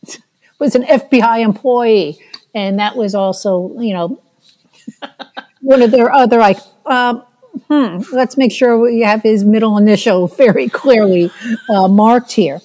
was 0.59 0.75
an 0.75 0.83
FBI 0.83 1.41
employee, 1.41 2.19
and 2.53 2.79
that 2.79 2.95
was 2.95 3.15
also 3.15 3.79
you 3.79 3.93
know 3.93 4.21
one 5.61 5.81
of 5.81 5.91
their 5.91 6.11
other 6.11 6.39
like. 6.39 6.59
Um, 6.85 7.23
hmm, 7.67 8.01
let's 8.11 8.37
make 8.37 8.51
sure 8.51 8.79
we 8.79 9.01
have 9.01 9.21
his 9.21 9.43
middle 9.43 9.77
initial 9.77 10.27
very 10.27 10.69
clearly 10.69 11.31
uh, 11.69 11.87
marked 11.87 12.31
here. 12.31 12.61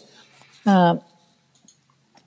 Uh, 0.64 0.96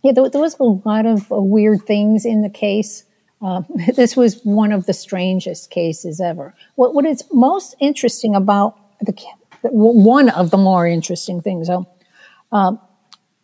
yeah, 0.04 0.12
there, 0.12 0.30
there, 0.30 0.42
was 0.42 0.56
a 0.60 0.64
lot 0.64 1.06
of 1.06 1.32
uh, 1.32 1.42
weird 1.42 1.84
things 1.88 2.26
in 2.26 2.42
the 2.42 2.50
case. 2.50 3.04
Uh, 3.42 3.64
this 3.96 4.16
was 4.16 4.42
one 4.44 4.72
of 4.72 4.86
the 4.86 4.94
strangest 4.94 5.70
cases 5.70 6.20
ever. 6.20 6.54
What, 6.76 6.94
what 6.94 7.06
is 7.06 7.24
most 7.32 7.76
interesting 7.80 8.36
about 8.36 8.78
the 9.02 9.14
one 9.64 10.30
of 10.30 10.52
the 10.52 10.58
more 10.58 10.88
interesting 10.88 11.42
things, 11.42 11.70
um, 12.52 12.80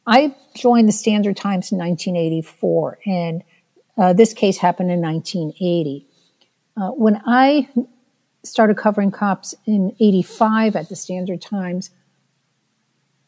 I 0.05 0.35
joined 0.55 0.87
the 0.87 0.93
Standard 0.93 1.37
Times 1.37 1.71
in 1.71 1.77
1984, 1.77 2.99
and 3.05 3.43
uh, 3.97 4.13
this 4.13 4.33
case 4.33 4.57
happened 4.57 4.91
in 4.91 5.01
1980. 5.01 6.05
Uh, 6.75 6.89
when 6.91 7.21
I 7.25 7.69
started 8.43 8.77
covering 8.77 9.11
cops 9.11 9.55
in 9.65 9.95
85 9.99 10.75
at 10.75 10.89
the 10.89 10.95
Standard 10.95 11.41
Times, 11.41 11.91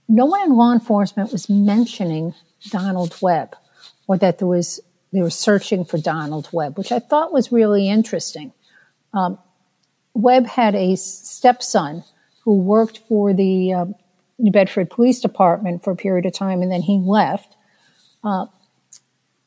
no 0.08 0.26
one 0.26 0.42
in 0.44 0.56
law 0.56 0.74
enforcement 0.74 1.32
was 1.32 1.50
mentioning 1.50 2.34
Donald 2.70 3.16
Webb 3.22 3.56
or 4.08 4.18
that 4.18 4.40
there 4.40 4.48
was 4.48 4.82
they 5.16 5.22
were 5.22 5.30
searching 5.30 5.86
for 5.86 5.98
Donald 5.98 6.50
Webb, 6.52 6.78
which 6.78 6.92
I 6.92 7.00
thought 7.00 7.32
was 7.32 7.52
really 7.52 7.90
interesting. 7.90 8.52
Um, 9.14 9.40
Webb 10.14 10.46
had 10.46 10.76
a 10.76 10.96
stepson 10.96 12.04
who 12.44 12.56
worked 12.56 13.00
for 13.08 13.34
the 13.34 13.74
uh, 13.74 13.86
New 14.38 14.52
Bedford 14.52 14.90
Police 14.90 15.22
Department 15.22 15.84
for 15.84 15.92
a 15.92 15.96
period 15.96 16.26
of 16.26 16.34
time, 16.34 16.62
and 16.62 16.72
then 16.72 16.82
he 16.82 16.98
left. 16.98 17.56
Uh, 18.24 18.48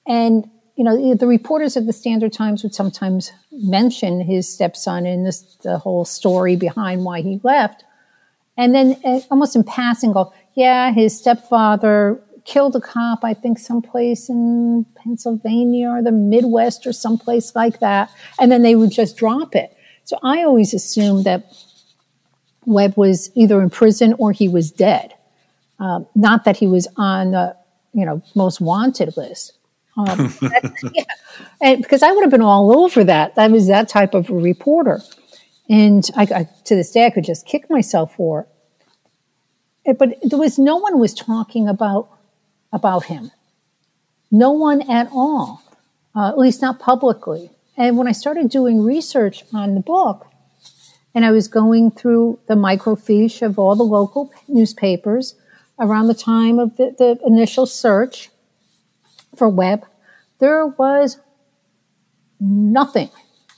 and 0.07 0.49
you 0.77 0.85
know, 0.85 1.15
the 1.15 1.27
reporters 1.27 1.77
of 1.77 1.87
the 1.87 1.93
Standard 1.93 2.33
Times 2.33 2.63
would 2.63 2.75
sometimes 2.75 3.33
mention 3.51 4.21
his 4.21 4.49
stepson 4.49 5.07
in 5.07 5.25
this 5.25 5.43
the 5.63 5.77
whole 5.77 6.05
story 6.05 6.57
behind 6.57 7.05
why 7.05 7.21
he 7.21 7.41
left, 7.43 7.85
and 8.57 8.75
then 8.75 8.97
uh, 9.05 9.21
almost 9.31 9.57
in 9.57 9.65
passing, 9.65 10.13
go, 10.13 10.33
"Yeah, 10.55 10.93
his 10.93 11.19
stepfather 11.19 12.23
killed 12.49 12.75
a 12.75 12.81
cop, 12.81 13.25
I 13.25 13.35
think 13.35 13.59
someplace 13.59 14.31
in 14.31 14.87
Pennsylvania 14.97 15.91
or 15.91 16.03
the 16.03 16.13
Midwest 16.13 16.87
or 16.87 16.95
someplace 16.95 17.55
like 17.55 17.81
that. 17.81 18.11
And 18.41 18.51
then 18.51 18.63
they 18.63 18.75
would 18.75 18.91
just 18.91 19.19
drop 19.19 19.55
it. 19.55 19.77
So 20.05 20.19
I 20.23 20.43
always 20.45 20.73
assumed 20.73 21.25
that 21.25 21.45
Webb 22.65 22.95
was 22.97 23.31
either 23.35 23.61
in 23.61 23.69
prison 23.69 24.15
or 24.19 24.33
he 24.33 24.49
was 24.49 24.73
dead. 24.73 25.13
Um, 25.79 26.07
not 26.15 26.45
that 26.45 26.57
he 26.57 26.67
was 26.67 26.89
on 26.97 27.33
the, 27.33 27.55
you 27.93 28.07
know, 28.07 28.23
most 28.35 28.63
wanted 28.63 29.15
list. 29.19 29.53
Um, 29.99 30.35
yeah. 30.95 31.05
and 31.61 31.83
because 31.83 32.03
I 32.03 32.11
would 32.13 32.23
have 32.23 32.31
been 32.31 32.41
all 32.41 32.83
over 32.83 33.05
that. 33.05 33.35
I 33.37 33.49
was 33.49 33.69
that 33.69 33.91
type 33.91 34.15
of 34.15 34.31
a 34.31 34.35
reporter. 34.35 35.01
And 35.69 36.09
I, 36.17 36.23
I, 36.23 36.49
to 36.65 36.75
this 36.75 36.93
day, 36.93 37.05
I 37.05 37.11
could 37.11 37.25
just 37.25 37.47
kick 37.47 37.69
myself 37.69 38.15
for 38.15 38.49
it. 39.85 39.99
But 39.99 40.15
there 40.23 40.39
was 40.39 40.59
no 40.59 40.77
one 40.77 40.99
was 40.99 41.13
talking 41.13 41.69
about 41.69 42.18
about 42.73 43.05
him. 43.05 43.31
No 44.31 44.53
one 44.53 44.83
at 44.91 45.09
all, 45.13 45.63
uh, 46.15 46.29
at 46.29 46.39
least 46.39 46.61
not 46.61 46.79
publicly. 46.79 47.51
And 47.77 47.97
when 47.97 48.09
I 48.09 48.13
started 48.13 48.51
doing 48.51 48.83
research 48.83 49.45
on 49.53 49.75
the 49.75 49.81
book, 49.81 50.27
and 51.15 51.25
I 51.25 51.31
was 51.31 51.49
going 51.49 51.91
through 51.91 52.39
the 52.47 52.55
microfiche 52.55 53.43
of 53.43 53.59
all 53.59 53.75
the 53.75 53.83
local 53.83 54.31
newspapers 54.47 55.35
around 55.79 56.09
the 56.09 56.15
time 56.15 56.59
of 56.59 56.77
the, 56.77 56.95
the 56.99 57.19
initial 57.27 57.67
search 57.67 58.31
for 59.37 59.49
Webb, 59.49 59.85
there 60.39 60.67
was 60.67 61.19
nothing 62.41 63.11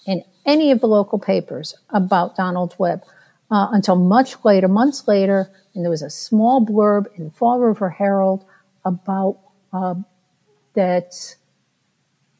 in 0.07 0.25
any 0.47 0.71
of 0.71 0.81
the 0.81 0.87
local 0.87 1.19
papers 1.19 1.75
about 1.91 2.37
Donald 2.37 2.75
Webb 2.79 3.03
uh, 3.51 3.69
until 3.73 3.97
much 3.97 4.37
later, 4.45 4.69
months 4.69 5.07
later, 5.09 5.51
and 5.75 5.85
there 5.85 5.91
was 5.91 6.03
a 6.03 6.11
small 6.11 6.65
blurb 6.65 7.07
in 7.17 7.25
the 7.25 7.31
Fall 7.31 7.59
River 7.59 7.91
Herald 7.91 8.45
about 8.85 9.39
uh, 9.73 9.95
that 10.75 11.37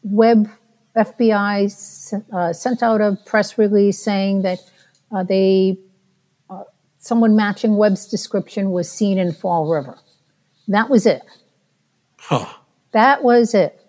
web 0.03 0.49
FBI 0.97 2.23
uh, 2.33 2.53
sent 2.53 2.83
out 2.83 3.01
a 3.01 3.17
press 3.27 3.59
release 3.59 3.99
saying 3.99 4.43
that 4.43 4.59
uh, 5.13 5.23
they 5.23 5.79
uh, 6.49 6.65
someone 6.99 7.37
matching 7.37 7.77
Webb's 7.77 8.07
description 8.07 8.71
was 8.71 8.91
seen 8.91 9.19
in 9.19 9.33
Fall 9.33 9.67
River. 9.67 9.99
That 10.69 10.89
was 10.91 11.07
it. 11.07 11.23
Huh. 12.19 12.47
That 12.93 13.23
was 13.23 13.55
it. 13.55 13.81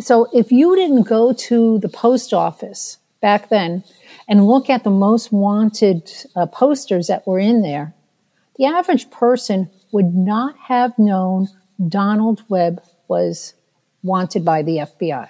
So 0.00 0.28
if 0.32 0.52
you 0.52 0.76
didn't 0.76 1.02
go 1.02 1.32
to 1.32 1.78
the 1.78 1.88
post 1.88 2.32
office 2.32 2.98
back 3.20 3.48
then 3.48 3.82
and 4.28 4.46
look 4.46 4.70
at 4.70 4.84
the 4.84 4.90
most 4.90 5.32
wanted 5.32 6.10
uh, 6.36 6.46
posters 6.46 7.08
that 7.08 7.26
were 7.26 7.40
in 7.40 7.62
there, 7.62 7.94
the 8.56 8.66
average 8.66 9.10
person 9.10 9.70
would 9.90 10.14
not 10.14 10.56
have 10.56 10.98
known 10.98 11.48
Donald 11.86 12.42
Webb 12.48 12.82
was 13.06 13.54
wanted 14.02 14.44
by 14.44 14.62
the 14.62 14.78
FBI. 14.78 15.28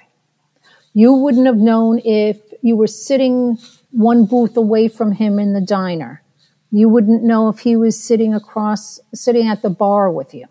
You 0.94 1.12
wouldn't 1.12 1.46
have 1.46 1.56
known 1.56 2.00
if 2.04 2.38
you 2.62 2.76
were 2.76 2.86
sitting 2.86 3.58
one 3.90 4.26
booth 4.26 4.56
away 4.56 4.88
from 4.88 5.12
him 5.12 5.38
in 5.38 5.52
the 5.52 5.60
diner. 5.60 6.22
You 6.70 6.88
wouldn't 6.88 7.22
know 7.22 7.48
if 7.48 7.60
he 7.60 7.76
was 7.76 8.02
sitting 8.02 8.34
across, 8.34 9.00
sitting 9.14 9.48
at 9.48 9.62
the 9.62 9.70
bar 9.70 10.10
with 10.10 10.34
you. 10.34 10.46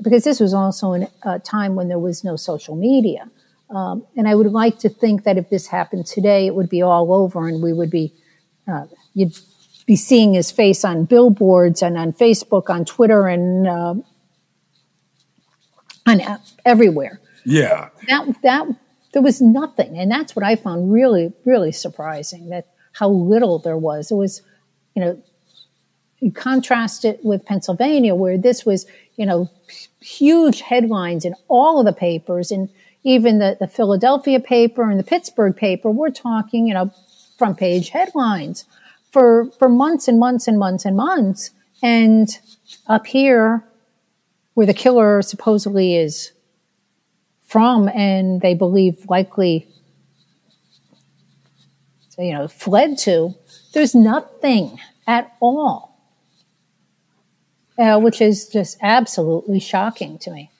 Because 0.00 0.24
this 0.24 0.40
was 0.40 0.52
also 0.52 0.92
in 0.92 1.08
a 1.22 1.38
time 1.38 1.74
when 1.74 1.88
there 1.88 1.98
was 1.98 2.24
no 2.24 2.36
social 2.36 2.74
media. 2.74 3.30
Um, 3.70 4.04
and 4.16 4.28
I 4.28 4.34
would 4.34 4.50
like 4.52 4.78
to 4.80 4.88
think 4.88 5.24
that 5.24 5.38
if 5.38 5.48
this 5.48 5.68
happened 5.68 6.06
today, 6.06 6.46
it 6.46 6.54
would 6.54 6.68
be 6.68 6.82
all 6.82 7.12
over 7.12 7.48
and 7.48 7.62
we 7.62 7.72
would 7.72 7.90
be, 7.90 8.12
uh, 8.68 8.86
you'd 9.14 9.38
be 9.86 9.96
seeing 9.96 10.34
his 10.34 10.50
face 10.50 10.84
on 10.84 11.04
billboards 11.04 11.82
and 11.82 11.96
on 11.96 12.12
Facebook, 12.12 12.68
on 12.68 12.84
Twitter, 12.84 13.26
and 13.26 13.66
uh, 13.66 13.94
on 16.06 16.20
everywhere. 16.64 17.20
Yeah. 17.44 17.88
That, 18.08 18.42
that, 18.42 18.66
there 19.12 19.22
was 19.22 19.40
nothing. 19.40 19.98
And 19.98 20.10
that's 20.10 20.34
what 20.34 20.44
I 20.44 20.56
found 20.56 20.92
really, 20.92 21.32
really 21.44 21.72
surprising 21.72 22.48
that 22.48 22.68
how 22.92 23.08
little 23.08 23.58
there 23.58 23.76
was. 23.76 24.10
It 24.10 24.14
was, 24.14 24.42
you 24.94 25.02
know, 25.02 25.22
you 26.20 26.30
contrast 26.30 27.04
it 27.04 27.20
with 27.24 27.44
Pennsylvania, 27.44 28.14
where 28.14 28.38
this 28.38 28.64
was, 28.64 28.86
you 29.16 29.26
know, 29.26 29.50
huge 30.00 30.60
headlines 30.60 31.24
in 31.24 31.34
all 31.48 31.80
of 31.80 31.86
the 31.86 31.92
papers 31.92 32.52
and 32.52 32.68
even 33.02 33.38
the, 33.38 33.56
the 33.58 33.66
Philadelphia 33.66 34.38
paper 34.38 34.88
and 34.88 34.98
the 34.98 35.04
Pittsburgh 35.04 35.56
paper. 35.56 35.90
We're 35.90 36.10
talking, 36.10 36.68
you 36.68 36.74
know, 36.74 36.92
front 37.36 37.58
page 37.58 37.88
headlines 37.88 38.64
for, 39.10 39.50
for 39.58 39.68
months 39.68 40.06
and 40.06 40.20
months 40.20 40.46
and 40.46 40.58
months 40.58 40.84
and 40.84 40.96
months. 40.96 41.50
And 41.82 42.28
up 42.86 43.06
here, 43.06 43.64
where 44.54 44.66
the 44.66 44.74
killer 44.74 45.22
supposedly 45.22 45.96
is 45.96 46.32
from 47.44 47.88
and 47.88 48.40
they 48.40 48.54
believe 48.54 49.04
likely, 49.08 49.68
you 52.18 52.32
know, 52.32 52.48
fled 52.48 52.98
to, 52.98 53.34
there's 53.72 53.94
nothing 53.94 54.78
at 55.06 55.34
all 55.40 55.92
uh, 57.78 57.98
which 57.98 58.20
is 58.20 58.48
just 58.48 58.78
absolutely 58.82 59.60
shocking 59.60 60.18
to 60.18 60.30
me. 60.30 60.50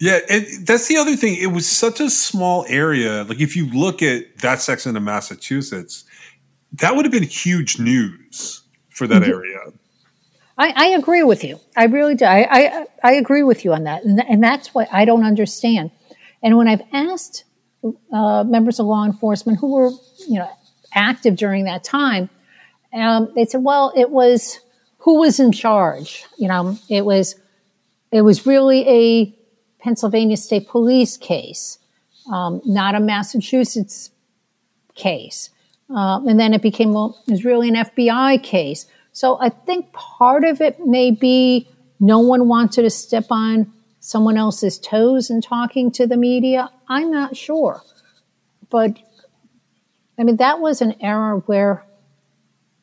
Yeah, 0.00 0.18
and 0.28 0.44
that's 0.66 0.88
the 0.88 0.96
other 0.96 1.16
thing. 1.16 1.36
It 1.40 1.52
was 1.52 1.68
such 1.68 2.00
a 2.00 2.10
small 2.10 2.64
area. 2.68 3.24
Like 3.24 3.40
if 3.40 3.56
you 3.56 3.66
look 3.72 4.02
at 4.02 4.38
that 4.38 4.60
section 4.60 4.96
of 4.96 5.02
Massachusetts, 5.02 6.04
that 6.72 6.96
would 6.96 7.04
have 7.04 7.12
been 7.12 7.22
huge 7.22 7.78
news 7.78 8.62
for 8.90 9.06
that 9.06 9.22
mm-hmm. 9.22 9.30
area. 9.30 9.60
I, 10.56 10.72
I, 10.76 10.86
agree 10.90 11.22
with 11.22 11.42
you. 11.42 11.58
I 11.76 11.86
really 11.86 12.14
do. 12.14 12.24
I, 12.24 12.46
I, 12.50 12.86
I 13.02 13.12
agree 13.14 13.42
with 13.42 13.64
you 13.64 13.72
on 13.72 13.84
that, 13.84 14.04
and, 14.04 14.20
and, 14.28 14.42
that's 14.42 14.72
what 14.72 14.88
I 14.92 15.04
don't 15.04 15.24
understand. 15.24 15.90
And 16.42 16.56
when 16.56 16.68
I've 16.68 16.82
asked 16.92 17.44
uh, 18.12 18.44
members 18.44 18.78
of 18.78 18.86
law 18.86 19.04
enforcement 19.04 19.58
who 19.58 19.72
were, 19.72 19.90
you 20.28 20.38
know, 20.38 20.50
active 20.94 21.36
during 21.36 21.64
that 21.64 21.82
time, 21.82 22.30
um, 22.92 23.32
they 23.34 23.46
said, 23.46 23.64
"Well, 23.64 23.92
it 23.96 24.10
was 24.10 24.60
who 25.04 25.20
was 25.20 25.38
in 25.38 25.52
charge. 25.52 26.24
You 26.38 26.48
know, 26.48 26.78
it 26.88 27.04
was 27.04 27.36
it 28.10 28.22
was 28.22 28.46
really 28.46 28.88
a 28.88 29.34
Pennsylvania 29.80 30.36
State 30.36 30.68
Police 30.68 31.16
case, 31.16 31.78
um, 32.32 32.62
not 32.64 32.94
a 32.94 33.00
Massachusetts 33.00 34.10
case. 34.94 35.50
Uh, 35.94 36.20
and 36.24 36.40
then 36.40 36.54
it 36.54 36.62
became 36.62 36.94
well, 36.94 37.22
it 37.26 37.32
was 37.32 37.44
really 37.44 37.68
an 37.68 37.74
FBI 37.74 38.42
case. 38.42 38.86
So 39.14 39.38
I 39.40 39.48
think 39.48 39.92
part 39.92 40.44
of 40.44 40.60
it 40.60 40.84
may 40.84 41.12
be 41.12 41.68
no 42.00 42.18
one 42.18 42.48
wanted 42.48 42.82
to 42.82 42.90
step 42.90 43.26
on 43.30 43.72
someone 44.00 44.36
else's 44.36 44.76
toes 44.76 45.30
in 45.30 45.40
talking 45.40 45.92
to 45.92 46.06
the 46.06 46.16
media. 46.16 46.68
I'm 46.88 47.12
not 47.12 47.36
sure, 47.36 47.80
but 48.70 48.98
I 50.18 50.24
mean 50.24 50.36
that 50.38 50.58
was 50.58 50.82
an 50.82 50.96
era 51.00 51.38
where 51.46 51.84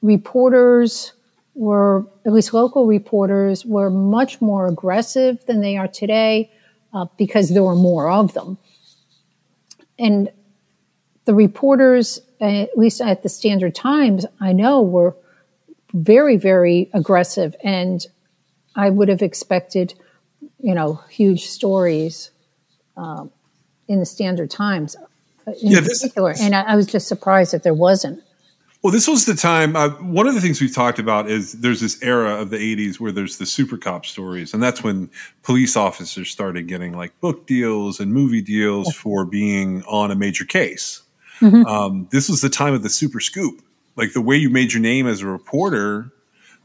reporters 0.01 1.11
were, 1.53 2.07
at 2.25 2.31
least 2.31 2.53
local 2.53 2.87
reporters, 2.87 3.65
were 3.65 3.89
much 3.89 4.39
more 4.39 4.67
aggressive 4.67 5.45
than 5.47 5.59
they 5.59 5.75
are 5.75 5.89
today 5.89 6.49
uh, 6.93 7.07
because 7.17 7.49
there 7.49 7.63
were 7.63 7.75
more 7.75 8.09
of 8.09 8.33
them. 8.33 8.57
And 9.99 10.31
the 11.25 11.33
reporters, 11.33 12.21
at 12.39 12.77
least 12.77 13.01
at 13.01 13.21
the 13.21 13.27
Standard 13.27 13.75
Times, 13.75 14.25
I 14.39 14.53
know 14.53 14.81
were 14.81 15.13
very, 15.93 16.37
very 16.37 16.89
aggressive. 16.93 17.55
And 17.63 18.05
I 18.75 18.89
would 18.89 19.09
have 19.09 19.21
expected, 19.21 19.93
you 20.59 20.73
know, 20.73 21.01
huge 21.09 21.45
stories 21.45 22.31
um, 22.97 23.31
in 23.87 23.99
the 23.99 24.05
Standard 24.05 24.49
Times 24.49 24.95
uh, 25.47 25.51
in 25.61 25.71
yeah, 25.71 25.81
particular. 25.81 26.33
This, 26.33 26.41
and 26.41 26.55
I, 26.55 26.61
I 26.61 26.75
was 26.75 26.87
just 26.87 27.07
surprised 27.07 27.53
that 27.53 27.63
there 27.63 27.73
wasn't. 27.73 28.21
Well, 28.83 28.91
this 28.91 29.07
was 29.07 29.25
the 29.25 29.35
time. 29.35 29.75
Uh, 29.75 29.89
one 29.89 30.27
of 30.27 30.33
the 30.33 30.41
things 30.41 30.59
we've 30.59 30.73
talked 30.73 30.97
about 30.97 31.29
is 31.29 31.53
there's 31.53 31.81
this 31.81 32.01
era 32.01 32.41
of 32.41 32.49
the 32.49 32.57
80s 32.57 32.99
where 32.99 33.11
there's 33.11 33.37
the 33.37 33.45
super 33.45 33.77
cop 33.77 34.07
stories. 34.07 34.55
And 34.55 34.63
that's 34.63 34.83
when 34.83 35.11
police 35.43 35.77
officers 35.77 36.31
started 36.31 36.67
getting 36.67 36.93
like 36.93 37.19
book 37.19 37.45
deals 37.45 37.99
and 37.99 38.11
movie 38.11 38.41
deals 38.41 38.91
for 38.95 39.23
being 39.23 39.83
on 39.83 40.09
a 40.09 40.15
major 40.15 40.45
case. 40.45 41.03
Mm-hmm. 41.41 41.65
Um, 41.67 42.07
this 42.11 42.27
was 42.27 42.41
the 42.41 42.49
time 42.49 42.73
of 42.73 42.81
the 42.81 42.89
super 42.89 43.19
scoop. 43.19 43.61
Like 43.95 44.13
the 44.13 44.21
way 44.21 44.37
you 44.37 44.49
made 44.49 44.73
your 44.73 44.81
name 44.81 45.07
as 45.07 45.21
a 45.21 45.27
reporter 45.27 46.11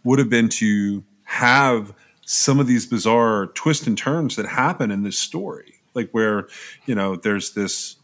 would 0.04 0.18
have 0.18 0.30
been 0.30 0.48
to 0.48 1.04
have 1.24 1.92
some 2.24 2.60
of 2.60 2.66
these 2.66 2.86
bizarre 2.86 3.46
twists 3.48 3.86
and 3.86 3.96
turns 3.96 4.36
that 4.36 4.46
happen 4.46 4.90
in 4.90 5.02
this 5.02 5.18
story. 5.18 5.74
Like 5.94 6.10
where, 6.10 6.48
you 6.86 6.94
know, 6.94 7.16
there's 7.16 7.52
this 7.52 7.96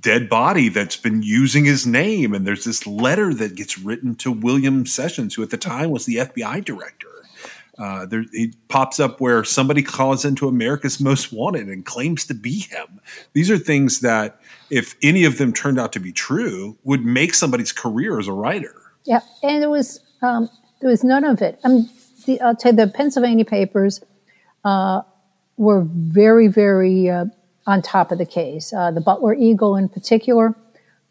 dead 0.00 0.28
body 0.28 0.68
that's 0.68 0.96
been 0.96 1.22
using 1.22 1.64
his 1.64 1.86
name. 1.86 2.34
And 2.34 2.46
there's 2.46 2.64
this 2.64 2.86
letter 2.86 3.32
that 3.34 3.54
gets 3.54 3.78
written 3.78 4.14
to 4.16 4.32
William 4.32 4.86
Sessions, 4.86 5.34
who 5.34 5.42
at 5.42 5.50
the 5.50 5.56
time 5.56 5.90
was 5.90 6.06
the 6.06 6.16
FBI 6.16 6.64
director. 6.64 7.08
Uh, 7.78 8.06
there, 8.06 8.24
it 8.32 8.54
pops 8.68 8.98
up 8.98 9.20
where 9.20 9.44
somebody 9.44 9.82
calls 9.82 10.24
into 10.24 10.48
America's 10.48 10.98
Most 10.98 11.32
Wanted 11.32 11.68
and 11.68 11.84
claims 11.84 12.24
to 12.26 12.34
be 12.34 12.60
him. 12.60 13.00
These 13.34 13.50
are 13.50 13.58
things 13.58 14.00
that, 14.00 14.40
if 14.70 14.96
any 15.02 15.24
of 15.24 15.38
them 15.38 15.52
turned 15.52 15.78
out 15.78 15.92
to 15.92 16.00
be 16.00 16.12
true, 16.12 16.76
would 16.84 17.04
make 17.04 17.34
somebody's 17.34 17.72
career 17.72 18.18
as 18.18 18.28
a 18.28 18.32
writer. 18.32 18.74
Yeah, 19.04 19.20
and 19.42 19.62
there 19.62 19.70
was 19.70 20.00
um, 20.22 20.48
there 20.80 20.90
was 20.90 21.04
none 21.04 21.24
of 21.24 21.42
it. 21.42 21.60
I 21.64 21.68
mean, 21.68 21.88
the, 22.26 22.40
I'll 22.40 22.56
tell 22.56 22.72
you, 22.72 22.76
the 22.76 22.88
Pennsylvania 22.88 23.44
papers 23.44 24.00
uh, 24.64 25.02
were 25.56 25.82
very, 25.82 26.48
very 26.48 27.08
uh, 27.08 27.26
on 27.66 27.82
top 27.82 28.10
of 28.12 28.18
the 28.18 28.26
case. 28.26 28.72
Uh, 28.72 28.90
the 28.90 29.00
Butler 29.00 29.34
Eagle, 29.34 29.76
in 29.76 29.88
particular, 29.88 30.54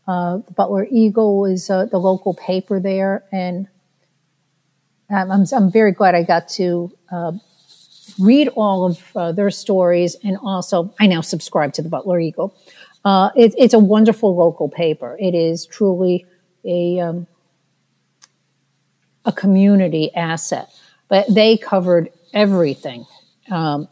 uh, 0.08 0.38
the 0.38 0.52
Butler 0.52 0.88
Eagle 0.92 1.46
is 1.46 1.70
uh, 1.70 1.86
the 1.86 1.98
local 1.98 2.34
paper 2.34 2.80
there, 2.80 3.24
and 3.32 3.68
I'm, 5.10 5.46
I'm 5.52 5.72
very 5.72 5.92
glad 5.92 6.16
I 6.16 6.24
got 6.24 6.50
to 6.50 6.92
uh, 7.12 7.32
read 8.20 8.50
all 8.50 8.86
of 8.86 9.36
their 9.36 9.52
stories, 9.52 10.16
and 10.24 10.38
also 10.44 10.94
I 11.00 11.08
now 11.08 11.22
subscribe 11.22 11.74
to 11.74 11.82
the 11.82 11.90
Butler 11.90 12.20
Eagle. 12.20 12.56
Uh, 13.06 13.30
it, 13.36 13.54
it's 13.58 13.74
a 13.74 13.80
wonderful 13.80 14.36
local 14.36 14.68
paper. 14.68 15.16
It 15.20 15.36
is 15.36 15.66
truly 15.66 16.26
a 16.66 17.00
um, 17.00 17.28
a 19.24 19.32
community 19.32 20.14
asset, 20.16 20.70
but 21.08 21.26
they 21.34 21.58
covered 21.58 22.10
everything 22.34 23.06
um, 23.52 23.88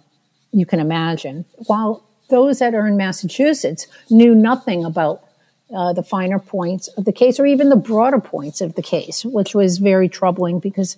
you 0.51 0.65
can 0.65 0.79
imagine. 0.79 1.45
While 1.67 2.03
those 2.29 2.59
that 2.59 2.73
are 2.73 2.87
in 2.87 2.97
Massachusetts 2.97 3.87
knew 4.09 4.33
nothing 4.35 4.83
about 4.85 5.23
uh, 5.75 5.93
the 5.93 6.03
finer 6.03 6.39
points 6.39 6.87
of 6.89 7.05
the 7.05 7.13
case 7.13 7.39
or 7.39 7.45
even 7.45 7.69
the 7.69 7.75
broader 7.75 8.19
points 8.19 8.61
of 8.61 8.75
the 8.75 8.81
case, 8.81 9.25
which 9.25 9.55
was 9.55 9.77
very 9.79 10.09
troubling 10.09 10.59
because 10.59 10.97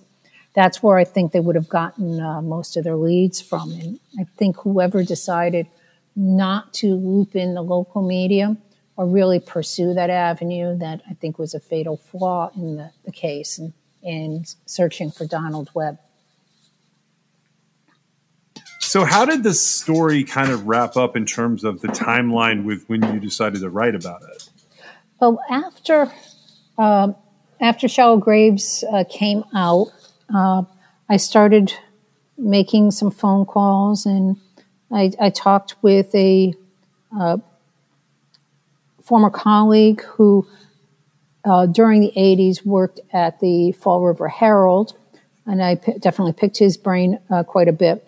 that's 0.54 0.82
where 0.82 0.96
I 0.96 1.04
think 1.04 1.32
they 1.32 1.40
would 1.40 1.54
have 1.54 1.68
gotten 1.68 2.20
uh, 2.20 2.40
most 2.42 2.76
of 2.76 2.84
their 2.84 2.96
leads 2.96 3.40
from. 3.40 3.72
And 3.72 4.00
I 4.18 4.24
think 4.36 4.56
whoever 4.58 5.02
decided 5.02 5.66
not 6.16 6.72
to 6.74 6.94
loop 6.94 7.36
in 7.36 7.54
the 7.54 7.62
local 7.62 8.02
media 8.02 8.56
or 8.96 9.06
really 9.06 9.38
pursue 9.38 9.92
that 9.94 10.08
avenue, 10.08 10.76
that 10.78 11.02
I 11.08 11.14
think 11.14 11.38
was 11.38 11.54
a 11.54 11.60
fatal 11.60 11.98
flaw 11.98 12.50
in 12.56 12.76
the, 12.76 12.90
the 13.04 13.12
case 13.12 13.58
and, 13.58 13.74
and 14.02 14.54
searching 14.64 15.10
for 15.10 15.26
Donald 15.26 15.70
Webb. 15.74 15.98
So, 18.80 19.04
how 19.04 19.26
did 19.26 19.42
this 19.42 19.60
story 19.60 20.24
kind 20.24 20.50
of 20.50 20.66
wrap 20.66 20.96
up 20.96 21.16
in 21.16 21.26
terms 21.26 21.64
of 21.64 21.82
the 21.82 21.88
timeline 21.88 22.64
with 22.64 22.88
when 22.88 23.02
you 23.12 23.20
decided 23.20 23.60
to 23.60 23.68
write 23.68 23.94
about 23.94 24.22
it? 24.22 24.48
Well, 25.20 25.38
after 25.50 26.10
uh, 26.78 27.12
after 27.60 27.88
Shallow 27.88 28.16
Graves 28.16 28.84
uh, 28.90 29.04
came 29.10 29.44
out, 29.54 29.88
uh, 30.34 30.62
I 31.08 31.16
started 31.16 31.72
making 32.38 32.92
some 32.92 33.10
phone 33.10 33.44
calls, 33.44 34.06
and 34.06 34.36
I, 34.92 35.12
I 35.20 35.30
talked 35.30 35.76
with 35.82 36.14
a 36.14 36.54
uh, 37.18 37.38
former 39.02 39.30
colleague 39.30 40.02
who, 40.02 40.46
uh, 41.44 41.66
during 41.66 42.00
the 42.00 42.12
'80s, 42.16 42.64
worked 42.64 43.00
at 43.12 43.40
the 43.40 43.72
Fall 43.72 44.02
River 44.02 44.28
Herald 44.28 44.96
and 45.46 45.62
I 45.62 45.76
p- 45.76 45.98
definitely 45.98 46.32
picked 46.32 46.58
his 46.58 46.76
brain 46.76 47.20
uh, 47.30 47.44
quite 47.44 47.68
a 47.68 47.72
bit 47.72 48.04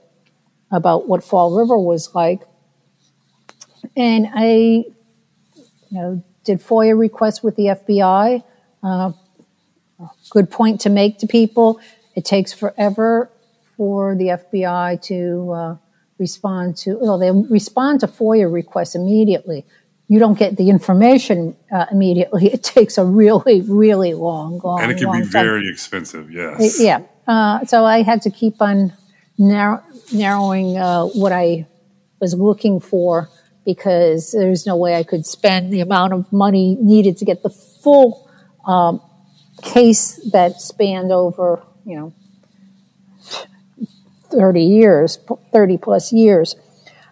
about 0.71 1.09
what 1.09 1.23
Fall 1.25 1.57
River 1.57 1.79
was 1.79 2.15
like. 2.15 2.43
And 3.97 4.29
I, 4.35 4.47
you 4.47 4.85
know, 5.93 6.25
did 6.45 6.59
FOIA 6.59 6.99
requests 6.99 7.43
with 7.43 7.57
the 7.57 7.67
FBI. 7.67 8.43
Uh, 8.83 9.13
good 10.31 10.51
point 10.51 10.81
to 10.83 10.91
make 10.91 11.19
to 11.19 11.27
people. 11.27 11.81
It 12.15 12.25
takes 12.25 12.53
forever 12.53 13.31
for 13.77 14.17
the 14.17 14.27
FBI 14.29 15.01
to 15.03 15.53
uh, 15.53 15.77
respond 16.19 16.77
to. 16.79 16.99
Well, 17.01 17.19
they 17.19 17.31
respond 17.31 18.01
to 18.01 18.07
FOIA 18.07 18.53
requests 18.53 18.95
immediately. 18.95 19.65
You 20.09 20.19
don't 20.19 20.39
get 20.39 20.57
the 20.57 20.71
information 20.71 21.57
uh, 21.71 21.87
immediately. 21.91 22.53
It 22.53 22.63
takes 22.63 22.99
a 22.99 23.05
really, 23.05 23.61
really 23.63 24.15
long, 24.15 24.61
long, 24.65 24.81
and 24.81 24.91
it 24.91 24.99
can 24.99 25.13
be 25.13 25.21
time. 25.21 25.31
very 25.31 25.69
expensive. 25.69 26.31
Yes. 26.31 26.81
Yeah. 26.81 27.03
Uh, 27.27 27.65
so 27.67 27.85
I 27.85 28.03
had 28.03 28.23
to 28.23 28.31
keep 28.31 28.61
on 28.63 28.93
narrow, 29.37 29.83
narrowing 30.13 30.79
uh, 30.79 31.05
what 31.07 31.33
I 31.33 31.67
was 32.21 32.35
looking 32.35 32.81
for 32.81 33.29
because 33.65 34.33
there's 34.33 34.67
no 34.67 34.77
way 34.77 34.97
I 34.97 35.03
could 35.03 35.27
spend 35.27 35.73
the 35.73 35.81
amount 35.81 36.15
of 36.15 36.33
money 36.33 36.79
needed 36.81 37.19
to 37.19 37.27
get 37.27 37.43
the 37.43 37.51
full 37.51 38.31
um, 38.67 39.03
case 39.63 40.19
that 40.33 40.61
spanned 40.61 41.13
over, 41.13 41.63
you 41.85 41.97
know, 41.97 42.15
30 44.31 44.63
years, 44.63 45.19
30 45.53 45.79
plus 45.79 46.13
years. 46.13 46.57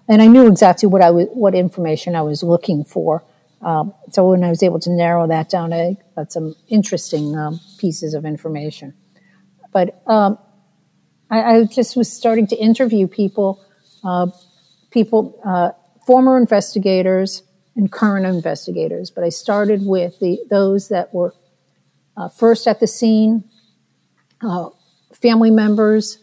And 0.09 0.23
I 0.23 0.27
knew 0.27 0.47
exactly 0.47 0.89
what 0.89 1.03
I 1.03 1.11
was, 1.11 1.27
what 1.33 1.55
information 1.55 2.15
I 2.15 2.23
was 2.23 2.43
looking 2.43 2.85
for. 2.85 3.25
Um, 3.63 3.95
so 4.11 4.31
when 4.31 4.45
I 4.45 4.51
was 4.51 4.63
able 4.63 4.79
to 4.81 4.91
narrow 4.91 5.27
that 5.27 5.51
down, 5.51 5.73
I 5.73 5.97
got 6.15 6.31
some 6.31 6.55
interesting 6.69 7.37
um, 7.37 7.61
pieces 7.79 8.15
of 8.15 8.25
information. 8.25 8.95
But 9.73 10.03
um, 10.07 10.39
I, 11.31 11.43
I 11.43 11.65
just 11.65 11.97
was 11.97 12.13
starting 12.13 12.47
to 12.49 12.57
interview 12.57 13.09
people, 13.09 13.65
uh, 14.05 14.29
people, 14.91 15.41
uh, 15.45 15.71
former 16.07 16.39
investigators 16.39 17.43
and 17.75 17.91
current 17.91 18.27
investigators. 18.27 19.11
But 19.11 19.25
I 19.25 19.31
started 19.31 19.85
with 19.85 20.19
the 20.21 20.39
those 20.49 20.89
that 20.89 21.13
were 21.13 21.35
uh, 22.17 22.29
first 22.29 22.67
at 22.67 22.81
the 22.81 22.87
scene, 22.87 23.45
uh, 24.43 24.71
family 25.13 25.51
members, 25.51 26.19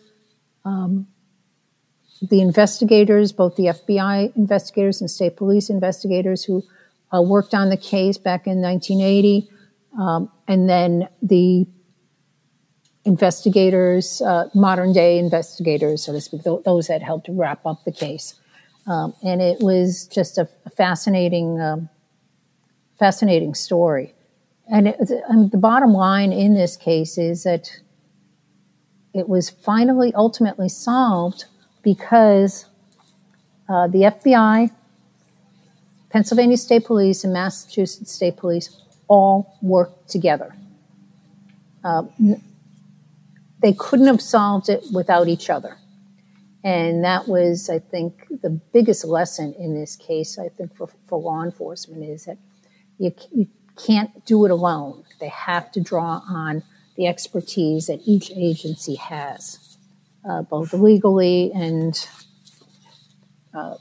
um, 0.66 1.08
the 2.22 2.42
investigators, 2.42 3.32
both 3.32 3.56
the 3.56 3.66
FBI 3.66 4.36
investigators 4.36 5.02
and 5.02 5.10
state 5.10 5.36
police 5.36 5.70
investigators 5.70 6.44
who 6.44 6.64
uh, 7.14 7.22
worked 7.22 7.54
on 7.54 7.70
the 7.70 7.78
case 7.78 8.18
back 8.18 8.48
in 8.48 8.62
1980, 8.62 9.50
um, 10.00 10.32
and 10.48 10.70
then 10.70 11.10
the 11.22 11.68
investigators, 13.06 14.22
uh, 14.22 14.50
modern 14.56 14.94
day 14.94 15.20
investigators, 15.20 16.04
so 16.04 16.14
to 16.14 16.22
speak, 16.22 16.44
th- 16.44 16.64
those 16.64 16.88
that 16.88 17.02
helped 17.02 17.28
wrap 17.30 17.66
up 17.66 17.84
the 17.84 17.92
case. 17.92 18.40
Um, 18.88 19.14
and 19.24 19.42
it 19.42 19.60
was 19.60 20.08
just 20.08 20.38
a, 20.38 20.48
fascinating, 20.76 21.60
um, 21.60 21.90
fascinating 22.98 23.54
story. 23.54 24.14
And 24.72 24.88
it, 24.88 24.98
mean, 25.36 25.50
the 25.50 25.58
bottom 25.58 25.92
line 25.94 26.32
in 26.32 26.54
this 26.54 26.78
case 26.78 27.18
is 27.18 27.44
that 27.44 27.70
it 29.14 29.30
was 29.30 29.50
finally 29.50 30.14
ultimately 30.16 30.70
solved 30.70 31.46
because 31.84 32.66
uh, 33.70 33.88
the 33.88 34.00
FBI, 34.00 34.72
Pennsylvania 36.10 36.58
State 36.58 36.86
Police, 36.86 37.24
and 37.24 37.34
Massachusetts 37.34 38.12
State 38.12 38.38
Police 38.38 38.82
all 39.08 39.58
worked 39.62 40.10
together. 40.10 40.56
Uh, 41.84 42.04
they 43.62 43.74
couldn't 43.74 44.08
have 44.08 44.22
solved 44.22 44.70
it 44.70 44.84
without 44.94 45.28
each 45.28 45.50
other. 45.50 45.78
And 46.64 47.04
that 47.04 47.28
was, 47.28 47.70
I 47.70 47.80
think, 47.80 48.26
the 48.42 48.50
biggest 48.50 49.04
lesson 49.04 49.54
in 49.60 49.76
this 49.76 49.96
case, 49.98 50.40
I 50.40 50.48
think, 50.50 50.76
for, 50.76 50.90
for 51.08 51.20
law 51.20 51.44
enforcement 51.44 52.04
is 52.04 52.26
that 52.26 52.38
you, 52.98 53.14
you 53.34 53.48
can't 53.86 54.26
do 54.26 54.46
it 54.46 54.52
alone. 54.52 55.04
They 55.20 55.28
have 55.28 55.72
to 55.74 55.82
draw 55.82 56.22
on 56.30 56.64
the 56.96 57.08
expertise 57.08 57.88
that 57.88 58.02
each 58.06 58.32
agency 58.32 58.96
has, 58.96 59.78
uh, 60.30 60.42
both 60.44 60.74
legally 60.74 61.52
and 61.54 62.08
uh, 63.54 63.76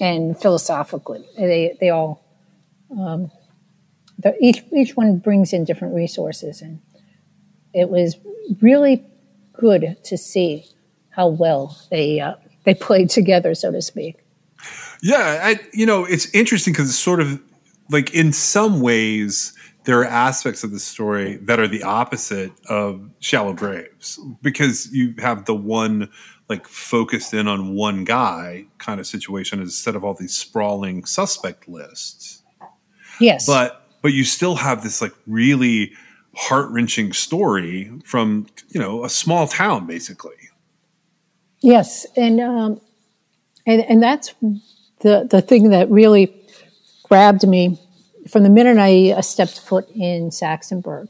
and 0.00 0.40
philosophically. 0.40 1.24
They 1.36 1.76
they 1.80 1.90
all 1.90 2.24
um, 2.90 3.30
each 4.40 4.62
each 4.74 4.96
one 4.96 5.18
brings 5.18 5.52
in 5.52 5.64
different 5.64 5.94
resources, 5.94 6.62
and 6.62 6.80
it 7.72 7.88
was 7.88 8.16
really 8.60 9.04
good 9.52 9.96
to 10.04 10.16
see 10.16 10.66
how 11.10 11.28
well 11.28 11.76
they 11.90 12.20
uh, 12.20 12.34
they 12.64 12.74
played 12.74 13.10
together, 13.10 13.54
so 13.54 13.72
to 13.72 13.82
speak. 13.82 14.16
Yeah, 15.02 15.40
I, 15.42 15.60
you 15.72 15.86
know, 15.86 16.04
it's 16.04 16.32
interesting 16.34 16.72
because 16.72 16.88
it's 16.88 16.98
sort 16.98 17.20
of 17.20 17.40
like 17.90 18.12
in 18.14 18.32
some 18.32 18.80
ways 18.80 19.52
there 19.88 20.00
are 20.00 20.04
aspects 20.04 20.62
of 20.64 20.70
the 20.70 20.78
story 20.78 21.36
that 21.36 21.58
are 21.58 21.66
the 21.66 21.82
opposite 21.82 22.52
of 22.68 23.08
Shallow 23.20 23.54
Graves 23.54 24.20
because 24.42 24.92
you 24.92 25.14
have 25.16 25.46
the 25.46 25.54
one 25.54 26.10
like 26.50 26.68
focused 26.68 27.32
in 27.32 27.48
on 27.48 27.74
one 27.74 28.04
guy 28.04 28.66
kind 28.76 29.00
of 29.00 29.06
situation 29.06 29.62
instead 29.62 29.96
of 29.96 30.04
all 30.04 30.12
these 30.12 30.36
sprawling 30.36 31.06
suspect 31.06 31.66
lists. 31.70 32.42
Yes, 33.18 33.46
But 33.46 33.86
but 34.02 34.12
you 34.12 34.24
still 34.24 34.56
have 34.56 34.82
this 34.82 35.00
like 35.00 35.14
really 35.26 35.94
heart 36.34 36.70
wrenching 36.70 37.14
story 37.14 37.90
from 38.04 38.46
you 38.68 38.78
know 38.78 39.06
a 39.06 39.08
small 39.08 39.48
town 39.48 39.86
basically. 39.86 40.36
Yes, 41.60 42.06
and 42.14 42.40
um, 42.40 42.78
and 43.66 43.80
and 43.88 44.02
that's 44.02 44.34
the 45.00 45.26
the 45.30 45.40
thing 45.40 45.70
that 45.70 45.90
really 45.90 46.30
grabbed 47.04 47.48
me 47.48 47.80
from 48.28 48.42
the 48.42 48.50
minute 48.50 48.78
I 48.78 49.20
stepped 49.20 49.60
foot 49.60 49.88
in 49.94 50.30
Saxonburg. 50.30 51.08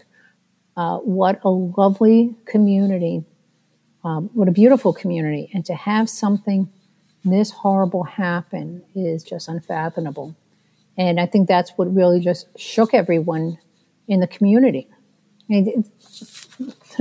Uh, 0.77 0.99
what 0.99 1.41
a 1.45 1.51
lovely 1.51 2.37
community! 2.47 3.25
Um, 4.05 4.31
what 4.33 4.49
a 4.49 4.53
beautiful 4.53 4.93
community, 4.93 5.51
and 5.53 5.65
to 5.67 5.75
have 5.75 6.09
something 6.09 6.71
this 7.25 7.51
horrible 7.51 8.05
happen 8.05 8.83
is 8.95 9.25
just 9.25 9.49
unfathomable. 9.49 10.37
And 10.97 11.21
I 11.21 11.27
think 11.27 11.49
that's 11.49 11.73
what 11.77 11.95
really 11.95 12.21
just 12.21 12.47
shook 12.59 12.95
everyone 12.95 13.59
in 14.07 14.21
the 14.21 14.27
community. 14.27 14.89
It- 15.49 15.85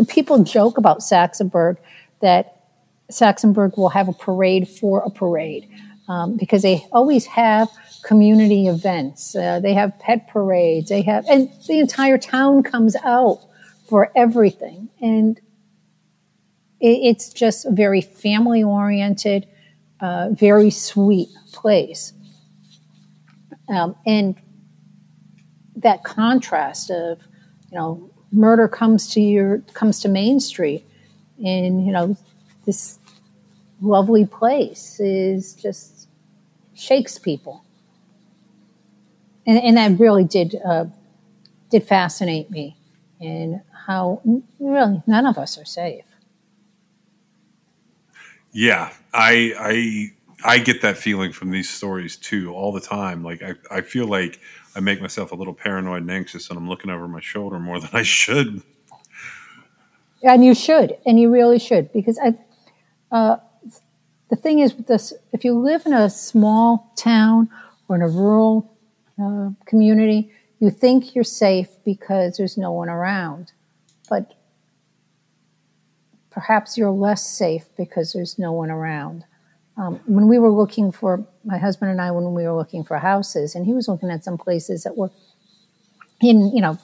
people 0.07 0.43
joke 0.43 0.77
about 0.77 0.99
Saxonburg 0.99 1.77
that 2.21 2.63
Saxonburg 3.11 3.77
will 3.77 3.89
have 3.89 4.07
a 4.07 4.13
parade 4.13 4.67
for 4.67 5.01
a 5.01 5.09
parade 5.09 5.67
um, 6.07 6.37
because 6.37 6.61
they 6.61 6.85
always 6.91 7.25
have 7.25 7.69
community 8.03 8.67
events. 8.67 9.35
Uh, 9.35 9.59
they 9.59 9.73
have 9.73 9.97
pet 9.99 10.27
parades. 10.27 10.89
They 10.89 11.01
have, 11.01 11.25
and 11.29 11.49
the 11.67 11.79
entire 11.79 12.17
town 12.17 12.63
comes 12.63 12.95
out 13.03 13.41
for 13.87 14.11
everything. 14.15 14.89
And 15.01 15.37
it, 16.79 16.99
it's 17.03 17.31
just 17.33 17.65
a 17.65 17.71
very 17.71 18.01
family 18.01 18.63
oriented, 18.63 19.47
uh, 19.99 20.29
very 20.31 20.69
sweet 20.69 21.29
place. 21.51 22.13
Um, 23.69 23.95
and 24.05 24.35
that 25.75 26.03
contrast 26.03 26.89
of, 26.89 27.19
you 27.71 27.77
know, 27.77 28.09
murder 28.31 28.67
comes 28.67 29.07
to 29.13 29.21
your 29.21 29.59
comes 29.73 29.99
to 30.01 30.09
Main 30.09 30.39
Street, 30.39 30.85
and 31.43 31.85
you 31.85 31.91
know 31.91 32.17
this 32.65 32.99
lovely 33.81 34.25
place 34.25 34.99
is 34.99 35.53
just 35.53 35.96
shakes 36.77 37.17
people, 37.17 37.63
and 39.45 39.57
and 39.57 39.77
that 39.77 39.99
really 39.99 40.23
did 40.23 40.55
uh, 40.65 40.85
did 41.69 41.83
fascinate 41.83 42.49
me, 42.51 42.77
and 43.19 43.61
how 43.87 44.21
really 44.59 45.01
none 45.07 45.25
of 45.25 45.37
us 45.37 45.57
are 45.57 45.65
safe. 45.65 46.05
Yeah, 48.51 48.91
I 49.13 49.53
I 49.59 50.11
I 50.43 50.59
get 50.59 50.81
that 50.81 50.97
feeling 50.97 51.31
from 51.31 51.51
these 51.51 51.69
stories 51.69 52.15
too 52.15 52.53
all 52.53 52.71
the 52.71 52.79
time. 52.81 53.23
Like 53.23 53.41
I, 53.41 53.55
I 53.71 53.81
feel 53.81 54.07
like 54.07 54.39
I 54.75 54.79
make 54.79 55.01
myself 55.01 55.31
a 55.31 55.35
little 55.35 55.53
paranoid 55.53 56.01
and 56.01 56.11
anxious 56.11 56.49
and 56.49 56.57
I'm 56.57 56.69
looking 56.69 56.91
over 56.91 57.07
my 57.07 57.19
shoulder 57.19 57.59
more 57.59 57.79
than 57.79 57.89
I 57.93 58.03
should. 58.03 58.61
and 60.23 60.45
you 60.45 60.53
should, 60.53 60.97
and 61.05 61.19
you 61.19 61.31
really 61.31 61.59
should, 61.59 61.91
because 61.91 62.19
I, 62.19 62.33
uh, 63.15 63.37
the 64.29 64.35
thing 64.35 64.59
is 64.59 64.73
with 64.73 64.87
this: 64.87 65.13
if 65.31 65.43
you 65.45 65.53
live 65.53 65.85
in 65.85 65.93
a 65.93 66.09
small 66.09 66.91
town 66.95 67.49
or 67.87 67.95
in 67.95 68.01
a 68.01 68.07
rural 68.07 68.73
uh, 69.21 69.49
community, 69.65 70.31
you 70.59 70.69
think 70.69 71.15
you're 71.15 71.23
safe 71.23 71.69
because 71.85 72.37
there's 72.37 72.57
no 72.57 72.71
one 72.71 72.89
around, 72.89 73.51
but 74.09 74.33
perhaps 76.29 76.77
you're 76.77 76.91
less 76.91 77.27
safe 77.27 77.65
because 77.77 78.13
there's 78.13 78.37
no 78.37 78.51
one 78.51 78.69
around. 78.69 79.23
Um, 79.77 79.99
when 80.07 80.27
we 80.27 80.39
were 80.39 80.51
looking 80.51 80.91
for 80.91 81.25
my 81.45 81.57
husband 81.59 81.91
and 81.91 82.01
I, 82.01 82.09
when 82.11 82.33
we 82.33 82.43
were 82.43 82.55
looking 82.55 82.83
for 82.83 82.97
houses, 82.97 83.55
and 83.55 83.65
he 83.65 83.73
was 83.73 83.87
looking 83.87 84.09
at 84.09 84.23
some 84.23 84.37
places 84.37 84.83
that 84.83 84.97
were 84.97 85.11
in, 86.21 86.51
you 86.55 86.61
know, 86.61 86.79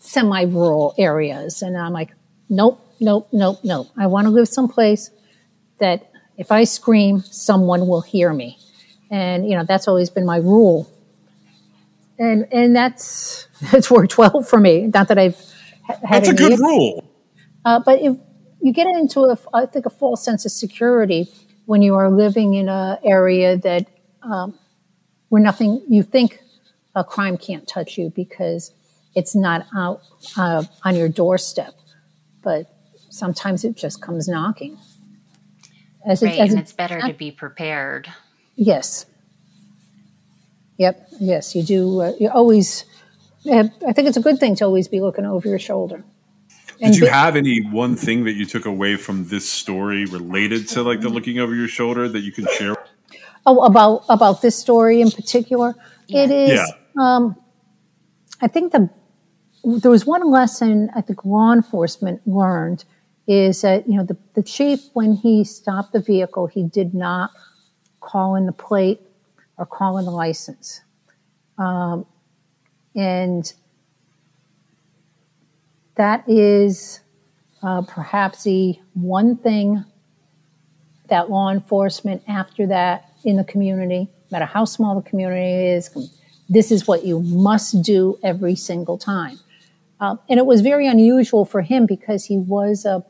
semi-rural 0.00 0.94
areas, 0.98 1.62
and 1.62 1.76
I'm 1.76 1.92
like, 1.92 2.10
nope, 2.48 2.82
nope, 3.00 3.28
nope, 3.32 3.60
nope. 3.62 3.88
I 3.96 4.06
want 4.06 4.26
to 4.26 4.30
live 4.30 4.48
someplace 4.48 5.10
that 5.78 6.07
if 6.38 6.52
I 6.52 6.64
scream, 6.64 7.20
someone 7.20 7.86
will 7.86 8.00
hear 8.00 8.32
me, 8.32 8.58
and 9.10 9.48
you 9.48 9.56
know 9.56 9.64
that's 9.64 9.88
always 9.88 10.08
been 10.08 10.24
my 10.24 10.38
rule. 10.38 10.90
And 12.18 12.46
and 12.52 12.74
that's 12.74 13.48
that's 13.72 13.90
worked 13.90 14.16
well 14.16 14.42
for 14.42 14.58
me. 14.58 14.86
Not 14.86 15.08
that 15.08 15.18
I've 15.18 15.36
ha- 15.84 15.98
had 16.02 16.24
That's 16.24 16.28
a 16.28 16.34
good 16.34 16.58
rule. 16.58 17.04
Uh, 17.64 17.80
but 17.84 18.00
if 18.00 18.16
you 18.62 18.72
get 18.72 18.86
into 18.86 19.20
a, 19.20 19.38
I 19.52 19.66
think, 19.66 19.84
a 19.84 19.90
false 19.90 20.24
sense 20.24 20.46
of 20.46 20.52
security 20.52 21.28
when 21.66 21.82
you 21.82 21.94
are 21.96 22.10
living 22.10 22.54
in 22.54 22.68
an 22.68 22.96
area 23.04 23.56
that 23.58 23.86
um, 24.22 24.58
where 25.28 25.42
nothing, 25.42 25.82
you 25.88 26.02
think 26.02 26.40
a 26.94 27.04
crime 27.04 27.36
can't 27.36 27.68
touch 27.68 27.98
you 27.98 28.10
because 28.10 28.72
it's 29.14 29.34
not 29.34 29.66
out 29.76 30.00
uh, 30.36 30.64
on 30.84 30.96
your 30.96 31.08
doorstep, 31.08 31.74
but 32.42 32.66
sometimes 33.10 33.64
it 33.64 33.76
just 33.76 34.00
comes 34.00 34.28
knocking. 34.28 34.78
As 36.08 36.22
Right, 36.22 36.40
as 36.40 36.50
and 36.50 36.58
it's 36.58 36.72
better 36.72 37.00
to 37.02 37.12
be 37.12 37.30
prepared. 37.30 38.08
Yes. 38.56 39.04
Yep. 40.78 41.08
Yes, 41.20 41.54
you 41.54 41.62
do. 41.62 42.00
Uh, 42.00 42.12
you 42.18 42.30
always. 42.30 42.86
Uh, 43.48 43.64
I 43.86 43.92
think 43.92 44.08
it's 44.08 44.16
a 44.16 44.22
good 44.22 44.38
thing 44.38 44.56
to 44.56 44.64
always 44.64 44.88
be 44.88 45.00
looking 45.00 45.26
over 45.26 45.46
your 45.46 45.58
shoulder. 45.58 46.02
Did 46.80 46.96
you 46.96 47.02
be- 47.02 47.08
have 47.08 47.36
any 47.36 47.60
one 47.60 47.94
thing 47.94 48.24
that 48.24 48.32
you 48.32 48.46
took 48.46 48.64
away 48.64 48.96
from 48.96 49.28
this 49.28 49.48
story 49.48 50.06
related 50.06 50.68
to 50.68 50.82
like 50.82 51.00
the 51.02 51.10
looking 51.10 51.38
over 51.38 51.54
your 51.54 51.68
shoulder 51.68 52.08
that 52.08 52.20
you 52.20 52.32
can 52.32 52.46
share? 52.56 52.76
Oh, 53.44 53.64
about 53.64 54.04
about 54.08 54.40
this 54.40 54.56
story 54.56 55.02
in 55.02 55.10
particular, 55.10 55.74
it 56.08 56.30
is. 56.30 56.50
Yeah. 56.50 56.66
Um, 56.98 57.36
I 58.40 58.46
think 58.46 58.72
the 58.72 58.88
there 59.62 59.90
was 59.90 60.06
one 60.06 60.30
lesson 60.30 60.90
I 60.94 61.02
think 61.02 61.24
law 61.26 61.52
enforcement 61.52 62.26
learned 62.26 62.84
is 63.28 63.60
that 63.60 63.86
you 63.86 63.96
know 63.96 64.04
the, 64.04 64.16
the 64.34 64.42
chief 64.42 64.80
when 64.94 65.12
he 65.12 65.44
stopped 65.44 65.92
the 65.92 66.00
vehicle 66.00 66.48
he 66.48 66.64
did 66.64 66.94
not 66.94 67.30
call 68.00 68.34
in 68.34 68.46
the 68.46 68.52
plate 68.52 69.00
or 69.56 69.66
call 69.66 69.98
in 69.98 70.04
the 70.04 70.10
license, 70.10 70.80
um, 71.58 72.04
and 72.96 73.52
that 75.96 76.28
is 76.28 77.00
uh, 77.62 77.82
perhaps 77.82 78.44
the 78.44 78.78
one 78.94 79.36
thing 79.36 79.84
that 81.08 81.30
law 81.30 81.50
enforcement 81.50 82.22
after 82.28 82.66
that 82.66 83.12
in 83.24 83.36
the 83.36 83.44
community, 83.44 84.08
no 84.30 84.38
matter 84.38 84.44
how 84.44 84.64
small 84.64 85.00
the 85.00 85.08
community 85.08 85.66
is, 85.66 85.90
this 86.48 86.70
is 86.70 86.86
what 86.86 87.04
you 87.04 87.20
must 87.20 87.82
do 87.82 88.18
every 88.22 88.54
single 88.54 88.96
time. 88.96 89.38
Uh, 90.00 90.16
and 90.28 90.38
it 90.38 90.46
was 90.46 90.60
very 90.60 90.86
unusual 90.86 91.44
for 91.44 91.62
him 91.62 91.84
because 91.84 92.26
he 92.26 92.38
was 92.38 92.84
a, 92.84 93.04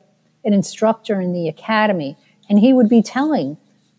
an 0.44 0.52
instructor 0.52 1.20
in 1.20 1.32
the 1.32 1.48
academy, 1.48 2.16
and 2.48 2.58
he 2.58 2.72
would 2.72 2.88
be 2.88 3.02
telling 3.02 3.56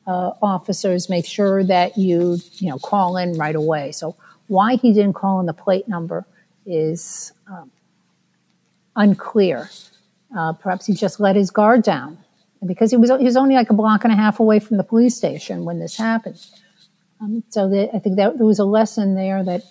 uh, 0.08 0.32
officers, 0.42 1.10
make 1.10 1.26
sure 1.26 1.64
that 1.64 1.98
you 1.98 2.40
you 2.56 2.70
know 2.70 2.80
call 2.80 3.18
in 3.18 3.34
right 3.34 3.56
away. 3.56 3.92
So 3.92 4.16
why 4.48 4.76
he 4.76 4.94
didn't 4.94 5.14
call 5.14 5.40
in 5.40 5.46
the 5.46 5.54
plate 5.54 5.88
number 5.88 6.26
is 6.66 7.32
um, 7.48 7.72
unclear. 8.96 9.70
Uh, 10.36 10.54
perhaps 10.54 10.86
he 10.86 10.94
just 10.94 11.20
let 11.20 11.36
his 11.36 11.52
guard 11.52 11.84
down 11.84 12.18
because 12.66 12.92
he 12.92 12.98
was 12.98 13.10
he 13.10 13.26
was 13.26 13.38
only 13.38 13.56
like 13.56 13.70
a 13.70 13.74
block 13.74 14.04
and 14.04 14.12
a 14.12 14.16
half 14.16 14.40
away 14.40 14.60
from 14.60 14.78
the 14.78 14.84
police 14.84 15.16
station 15.16 15.66
when 15.66 15.80
this 15.80 15.98
happened. 15.98 16.44
Um, 17.22 17.44
so 17.50 17.68
I 17.94 18.00
think 18.00 18.16
that 18.16 18.38
there 18.38 18.46
was 18.46 18.60
a 18.60 18.66
lesson 18.66 19.16
there 19.16 19.44
that 19.44 19.62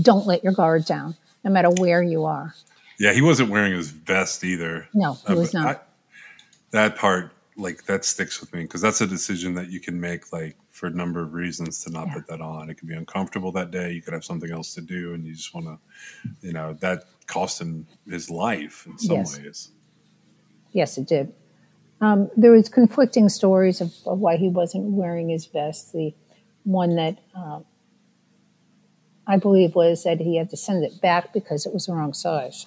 don't 0.00 0.26
let 0.26 0.44
your 0.44 0.52
guard 0.52 0.84
down, 0.84 1.16
no 1.44 1.50
matter 1.50 1.70
where 1.70 2.02
you 2.02 2.24
are. 2.24 2.54
Yeah, 2.98 3.12
he 3.12 3.20
wasn't 3.22 3.50
wearing 3.50 3.72
his 3.72 3.90
vest 3.90 4.42
either. 4.44 4.88
No, 4.94 5.14
he 5.14 5.32
Uh, 5.34 5.36
was 5.36 5.52
not. 5.54 5.76
I- 5.76 5.80
that 6.70 6.96
part, 6.96 7.32
like, 7.56 7.84
that 7.84 8.04
sticks 8.04 8.40
with 8.40 8.52
me 8.52 8.62
because 8.62 8.80
that's 8.80 9.00
a 9.00 9.06
decision 9.06 9.54
that 9.54 9.68
you 9.70 9.80
can 9.80 10.00
make, 10.00 10.32
like, 10.32 10.56
for 10.70 10.86
a 10.88 10.90
number 10.90 11.20
of 11.22 11.32
reasons 11.32 11.82
to 11.84 11.90
not 11.90 12.08
Yeah. 12.08 12.14
put 12.14 12.26
that 12.28 12.40
on. 12.40 12.68
It 12.68 12.74
could 12.78 12.88
be 12.88 12.94
uncomfortable 12.94 13.52
that 13.52 13.70
day. 13.70 13.92
You 13.92 14.02
could 14.02 14.12
have 14.12 14.24
something 14.24 14.50
else 14.50 14.74
to 14.74 14.80
do, 14.82 15.14
and 15.14 15.24
you 15.24 15.34
just 15.34 15.54
want 15.54 15.66
to, 15.66 15.78
you 16.46 16.52
know, 16.52 16.74
that 16.80 17.04
cost 17.26 17.60
him 17.60 17.86
his 18.08 18.28
life 18.30 18.86
in 18.86 18.98
some 18.98 19.16
Yes. 19.16 19.38
ways. 19.38 19.68
Yes, 20.72 20.98
it 20.98 21.06
did. 21.06 21.32
Um, 22.02 22.30
there 22.36 22.50
was 22.52 22.68
conflicting 22.68 23.28
stories 23.30 23.80
of, 23.80 23.94
of 24.04 24.18
why 24.18 24.36
he 24.36 24.48
wasn't 24.48 24.84
wearing 24.90 25.30
his 25.30 25.46
vest. 25.46 25.92
The 25.94 26.14
one 26.64 26.96
that 26.96 27.18
um, 27.34 27.64
I 29.26 29.38
believe 29.38 29.74
was 29.74 30.02
that 30.04 30.20
he 30.20 30.36
had 30.36 30.50
to 30.50 30.56
send 30.58 30.84
it 30.84 31.00
back 31.00 31.32
because 31.32 31.64
it 31.64 31.72
was 31.72 31.86
the 31.86 31.94
wrong 31.94 32.12
size. 32.12 32.66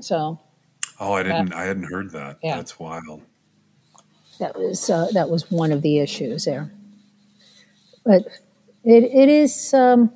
So 0.00 0.40
Oh, 1.02 1.14
I 1.14 1.22
didn't. 1.22 1.54
I 1.54 1.64
hadn't 1.64 1.84
heard 1.84 2.10
that. 2.12 2.38
Yeah. 2.42 2.56
That's 2.56 2.78
wild. 2.78 3.22
that 4.38 4.54
was 4.56 4.90
uh, 4.90 5.08
that 5.12 5.30
was 5.30 5.50
one 5.50 5.72
of 5.72 5.80
the 5.82 5.98
issues 5.98 6.44
there. 6.44 6.70
But 8.04 8.26
it 8.84 9.04
it 9.04 9.28
is 9.28 9.72
um, 9.72 10.12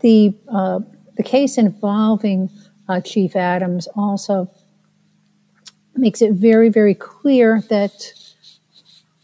the 0.00 0.34
uh, 0.48 0.80
the 1.16 1.22
case 1.22 1.58
involving 1.58 2.50
uh, 2.88 3.00
Chief 3.00 3.36
Adams 3.36 3.86
also 3.94 4.50
makes 5.94 6.20
it 6.22 6.32
very 6.32 6.68
very 6.68 6.94
clear 6.94 7.62
that 7.68 8.12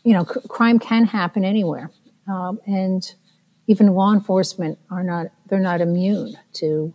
you 0.05 0.13
know 0.13 0.25
c- 0.25 0.41
crime 0.49 0.79
can 0.79 1.05
happen 1.05 1.45
anywhere, 1.45 1.91
um, 2.29 2.61
and 2.67 3.15
even 3.67 3.89
law 3.89 4.13
enforcement 4.13 4.79
are 4.91 5.03
not 5.03 5.27
they're 5.49 5.59
not 5.61 5.81
immune 5.81 6.37
to 6.55 6.95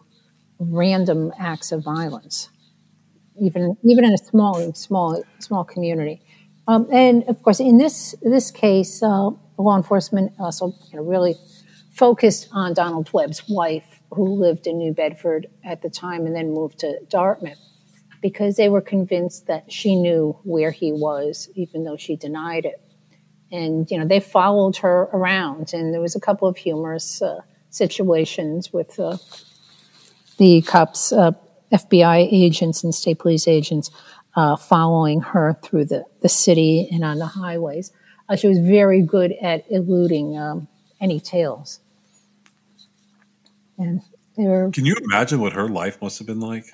random 0.59 1.31
acts 1.39 1.71
of 1.71 1.83
violence 1.83 2.49
even 3.39 3.77
even 3.83 4.05
in 4.05 4.13
a 4.13 4.17
small 4.17 4.73
small 4.73 5.23
small 5.39 5.63
community. 5.63 6.21
Um, 6.67 6.87
and 6.91 7.23
of 7.29 7.41
course, 7.43 7.59
in 7.59 7.77
this 7.77 8.15
this 8.21 8.51
case, 8.51 9.01
uh, 9.01 9.29
law 9.57 9.77
enforcement 9.77 10.33
also 10.39 10.73
you 10.91 10.97
know, 10.97 11.03
really 11.03 11.35
focused 11.93 12.49
on 12.51 12.73
Donald 12.73 13.11
Webb's 13.13 13.43
wife, 13.47 14.01
who 14.11 14.27
lived 14.27 14.67
in 14.67 14.77
New 14.77 14.93
Bedford 14.93 15.47
at 15.63 15.81
the 15.81 15.89
time 15.89 16.25
and 16.25 16.35
then 16.35 16.51
moved 16.51 16.79
to 16.79 16.99
Dartmouth, 17.09 17.59
because 18.21 18.55
they 18.55 18.69
were 18.69 18.81
convinced 18.81 19.47
that 19.47 19.71
she 19.71 19.95
knew 19.95 20.37
where 20.43 20.71
he 20.71 20.91
was, 20.91 21.49
even 21.55 21.83
though 21.83 21.97
she 21.97 22.15
denied 22.15 22.65
it. 22.65 22.81
And 23.51 23.89
you 23.89 23.97
know, 23.97 24.05
they 24.05 24.19
followed 24.19 24.77
her 24.77 25.03
around, 25.13 25.73
and 25.73 25.93
there 25.93 26.01
was 26.01 26.15
a 26.15 26.19
couple 26.19 26.47
of 26.47 26.57
humorous 26.57 27.21
uh, 27.21 27.41
situations 27.69 28.73
with. 28.73 28.99
Uh, 28.99 29.17
the 30.37 30.61
cops, 30.61 31.11
uh, 31.11 31.31
FBI 31.71 32.27
agents 32.31 32.83
and 32.83 32.93
state 32.93 33.19
police 33.19 33.47
agents 33.47 33.91
uh, 34.35 34.55
following 34.55 35.21
her 35.21 35.57
through 35.63 35.85
the, 35.85 36.05
the 36.21 36.29
city 36.29 36.87
and 36.91 37.03
on 37.03 37.17
the 37.17 37.25
highways. 37.25 37.91
Uh, 38.29 38.35
she 38.35 38.47
was 38.47 38.59
very 38.59 39.01
good 39.01 39.33
at 39.41 39.65
eluding 39.69 40.37
um, 40.37 40.67
any 40.99 41.19
tails. 41.19 41.79
And 43.77 44.01
they 44.37 44.45
were, 44.45 44.69
Can 44.71 44.85
you 44.85 44.95
imagine 45.03 45.39
what 45.39 45.53
her 45.53 45.67
life 45.67 46.01
must 46.01 46.17
have 46.19 46.27
been 46.27 46.39
like? 46.39 46.65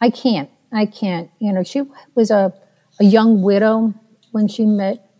I 0.00 0.10
can't, 0.10 0.50
I 0.72 0.86
can't. 0.86 1.30
You 1.38 1.52
know, 1.52 1.62
she 1.62 1.82
was 2.14 2.30
a, 2.30 2.54
a 2.98 3.04
young 3.04 3.42
widow 3.42 3.94
when 4.32 4.48
she 4.48 4.64
met 4.64 5.10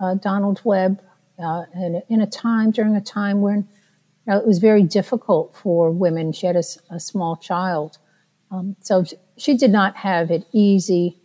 uh, 0.00 0.14
Donald 0.14 0.60
Webb 0.64 1.02
uh, 1.42 1.64
in, 1.74 2.02
in 2.08 2.20
a 2.20 2.26
time, 2.26 2.70
during 2.70 2.96
a 2.96 3.00
time 3.00 3.40
when 3.40 3.68
know, 4.26 4.38
it 4.38 4.46
was 4.46 4.58
very 4.58 4.82
difficult 4.82 5.56
for 5.56 5.90
women. 5.90 6.32
She 6.32 6.46
had 6.46 6.56
a 6.56 7.00
small 7.00 7.36
child. 7.36 7.98
Um, 8.50 8.76
so 8.80 9.04
she 9.36 9.56
did 9.56 9.70
not 9.70 9.96
have 9.96 10.30
it 10.30 10.44
easy 10.52 11.18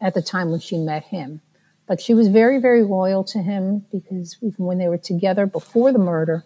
at 0.00 0.14
the 0.14 0.22
time 0.22 0.50
when 0.50 0.60
she 0.60 0.78
met 0.78 1.04
him. 1.04 1.40
But 1.86 2.00
she 2.00 2.14
was 2.14 2.28
very, 2.28 2.58
very 2.58 2.82
loyal 2.82 3.22
to 3.24 3.38
him 3.38 3.86
because 3.92 4.36
even 4.42 4.64
when 4.64 4.78
they 4.78 4.88
were 4.88 4.98
together 4.98 5.46
before 5.46 5.92
the 5.92 5.98
murder, 5.98 6.44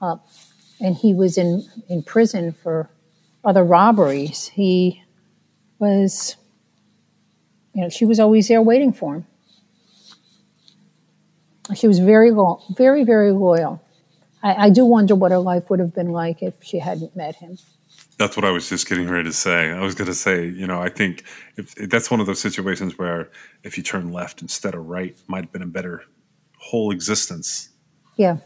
uh, 0.00 0.16
and 0.80 0.94
he 0.94 1.14
was 1.14 1.38
in, 1.38 1.64
in 1.88 2.02
prison 2.02 2.52
for 2.52 2.88
other 3.44 3.64
robberies, 3.64 4.48
he 4.48 5.02
was, 5.78 6.36
you 7.74 7.82
know, 7.82 7.88
she 7.88 8.04
was 8.04 8.20
always 8.20 8.48
there 8.48 8.62
waiting 8.62 8.92
for 8.92 9.16
him. 9.16 9.26
She 11.74 11.88
was 11.88 11.98
very, 11.98 12.30
lo- 12.30 12.62
very, 12.76 13.02
very 13.02 13.32
loyal. 13.32 13.82
I, 14.46 14.66
I 14.66 14.70
do 14.70 14.84
wonder 14.84 15.16
what 15.16 15.32
her 15.32 15.38
life 15.38 15.68
would 15.70 15.80
have 15.80 15.92
been 15.92 16.12
like 16.12 16.40
if 16.40 16.54
she 16.62 16.78
hadn't 16.78 17.16
met 17.16 17.34
him. 17.36 17.58
That's 18.16 18.36
what 18.36 18.44
I 18.44 18.50
was 18.52 18.68
just 18.68 18.88
getting 18.88 19.08
ready 19.08 19.24
to 19.24 19.32
say. 19.32 19.72
I 19.72 19.80
was 19.80 19.96
going 19.96 20.06
to 20.06 20.14
say, 20.14 20.46
you 20.46 20.68
know, 20.68 20.80
I 20.80 20.88
think 20.88 21.24
if, 21.56 21.76
if 21.76 21.90
that's 21.90 22.10
one 22.12 22.20
of 22.20 22.26
those 22.26 22.40
situations 22.40 22.96
where 22.96 23.28
if 23.64 23.76
you 23.76 23.82
turn 23.82 24.12
left 24.12 24.40
instead 24.40 24.74
of 24.74 24.86
right, 24.86 25.16
might 25.26 25.44
have 25.44 25.52
been 25.52 25.62
a 25.62 25.66
better 25.66 26.04
whole 26.58 26.92
existence. 26.92 27.70
Yeah. 28.16 28.38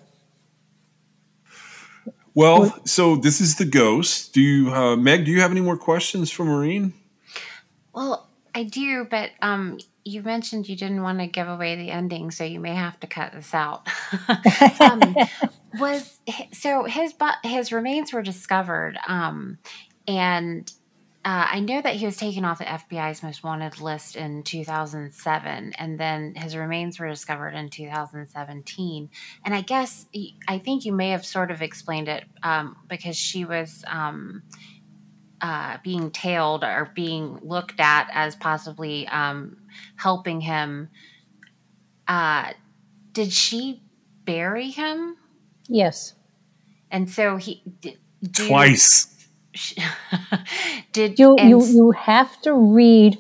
Well, 2.35 2.81
so 2.87 3.17
this 3.17 3.41
is 3.41 3.57
the 3.57 3.67
ghost. 3.67 4.33
Do 4.33 4.41
you, 4.41 4.73
uh, 4.73 4.97
Meg? 4.97 5.27
Do 5.27 5.31
you 5.31 5.41
have 5.43 5.51
any 5.51 5.61
more 5.61 5.77
questions 5.77 6.31
for 6.31 6.45
Maureen? 6.45 6.95
Well, 7.93 8.27
I 8.55 8.63
do, 8.65 9.05
but 9.05 9.33
um, 9.43 9.79
you 10.05 10.23
mentioned 10.23 10.69
you 10.69 10.77
didn't 10.77 11.03
want 11.03 11.19
to 11.19 11.27
give 11.27 11.49
away 11.49 11.77
the 11.77 11.91
ending, 11.91 12.31
so 12.31 12.45
you 12.45 12.61
may 12.61 12.75
have 12.75 12.99
to 13.01 13.07
cut 13.07 13.33
this 13.33 13.53
out. 13.53 13.87
um, 14.81 15.15
was 15.79 16.19
so 16.53 16.85
his 16.85 17.13
but 17.13 17.37
his 17.45 17.73
remains 17.73 18.13
were 18.13 18.23
discovered 18.23 18.99
um 19.07 19.59
and 20.09 20.73
uh, 21.23 21.49
I 21.51 21.61
know 21.61 21.83
that 21.83 21.97
he 21.97 22.07
was 22.07 22.17
taken 22.17 22.47
off 22.47 22.59
the 22.59 22.65
FBI's 22.65 23.23
most 23.23 23.45
wanted 23.45 23.79
list 23.79 24.17
in 24.17 24.43
2007, 24.43 25.73
and 25.75 26.01
then 26.01 26.35
his 26.35 26.57
remains 26.57 26.99
were 26.99 27.09
discovered 27.09 27.51
in 27.51 27.69
2017. 27.69 29.11
And 29.45 29.55
I 29.55 29.61
guess 29.61 30.07
I 30.49 30.59
think 30.59 30.87
you 30.87 30.95
may 30.95 31.11
have 31.11 31.27
sort 31.27 31.51
of 31.51 31.61
explained 31.61 32.09
it 32.09 32.25
um, 32.43 32.75
because 32.89 33.17
she 33.17 33.45
was 33.45 33.85
um, 33.87 34.45
uh, 35.43 35.77
being 35.85 36.11
tailed 36.11 36.65
or 36.65 36.91
being 36.95 37.39
looked 37.43 37.81
at 37.81 38.09
as 38.15 38.35
possibly 38.35 39.07
um, 39.09 39.59
helping 39.97 40.41
him. 40.41 40.89
Uh, 42.09 42.55
did 43.13 43.31
she 43.31 43.83
bury 44.25 44.71
him? 44.71 45.17
Yes. 45.71 46.15
And 46.91 47.09
so 47.09 47.37
he 47.37 47.63
did, 47.81 47.99
do- 48.23 48.49
Twice. 48.49 49.07
did 50.93 51.19
You 51.19 51.37
you 51.41 51.65
you 51.65 51.91
have 51.93 52.41
to 52.43 52.53
read 52.55 53.19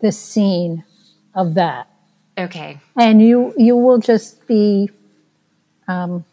the 0.00 0.12
scene 0.12 0.84
of 1.34 1.54
that, 1.54 1.88
okay 2.38 2.80
and 2.96 3.22
you 3.22 3.54
you 3.56 3.76
will 3.76 3.98
just 3.98 4.46
be. 4.48 4.90
Um, 5.86 6.24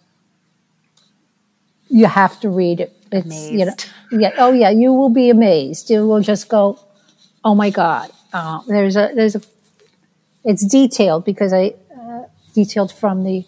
you 1.89 2.07
have 2.07 2.39
to 2.41 2.49
read 2.49 2.79
it. 2.79 2.95
It's 3.11 3.51
you 3.51 3.65
know 3.65 3.75
yeah 4.11 4.31
oh 4.37 4.53
yeah 4.53 4.69
you 4.69 4.93
will 4.93 5.09
be 5.09 5.29
amazed. 5.29 5.89
You 5.89 6.07
will 6.07 6.21
just 6.21 6.49
go, 6.49 6.79
oh 7.43 7.55
my 7.55 7.69
god. 7.69 8.11
Uh, 8.33 8.61
there's 8.67 8.95
a 8.95 9.11
there's 9.15 9.35
a. 9.35 9.41
It's 10.43 10.65
detailed 10.65 11.25
because 11.25 11.53
I 11.53 11.73
uh, 11.95 12.23
detailed 12.55 12.91
from 12.91 13.23
the 13.23 13.45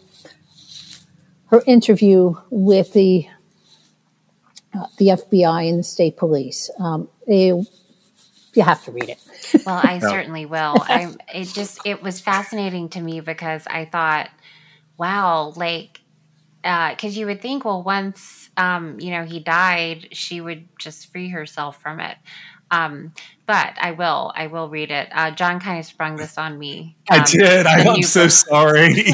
her 1.53 1.61
interview 1.67 2.33
with 2.49 2.93
the 2.93 3.27
uh, 4.73 4.87
the 4.97 5.09
FBI 5.09 5.69
and 5.69 5.77
the 5.77 5.83
state 5.83 6.17
police. 6.17 6.71
Um, 6.79 7.07
they, 7.27 7.45
you 7.45 8.63
have 8.63 8.83
to 8.85 8.91
read 8.91 9.09
it. 9.09 9.19
Well, 9.67 9.79
I 9.83 9.99
certainly 9.99 10.47
will. 10.47 10.75
I 10.87 11.13
it 11.31 11.45
just 11.49 11.85
it 11.85 12.01
was 12.01 12.19
fascinating 12.19 12.89
to 12.89 13.01
me 13.01 13.19
because 13.19 13.67
I 13.67 13.85
thought, 13.85 14.31
wow, 14.97 15.53
like 15.55 16.01
because 16.63 17.15
you 17.15 17.27
would 17.27 17.41
think, 17.41 17.65
well, 17.65 17.83
once 17.83 18.49
um, 18.57 18.99
you 18.99 19.11
know 19.11 19.25
he 19.25 19.39
died, 19.39 20.07
she 20.13 20.41
would 20.41 20.67
just 20.79 21.11
free 21.11 21.29
herself 21.29 21.79
from 21.81 21.99
it. 21.99 22.17
Um, 22.73 23.13
but 23.45 23.73
I 23.79 23.91
will, 23.91 24.33
I 24.35 24.47
will 24.47 24.67
read 24.67 24.89
it. 24.89 25.07
Uh, 25.11 25.29
John 25.29 25.59
kind 25.59 25.79
of 25.79 25.85
sprung 25.85 26.15
this 26.15 26.37
on 26.39 26.57
me. 26.57 26.97
I 27.09 27.19
um, 27.19 27.25
did. 27.27 27.67
I, 27.67 27.83
I'm 27.83 28.01
so 28.01 28.23
book. 28.23 28.31
sorry. 28.31 28.93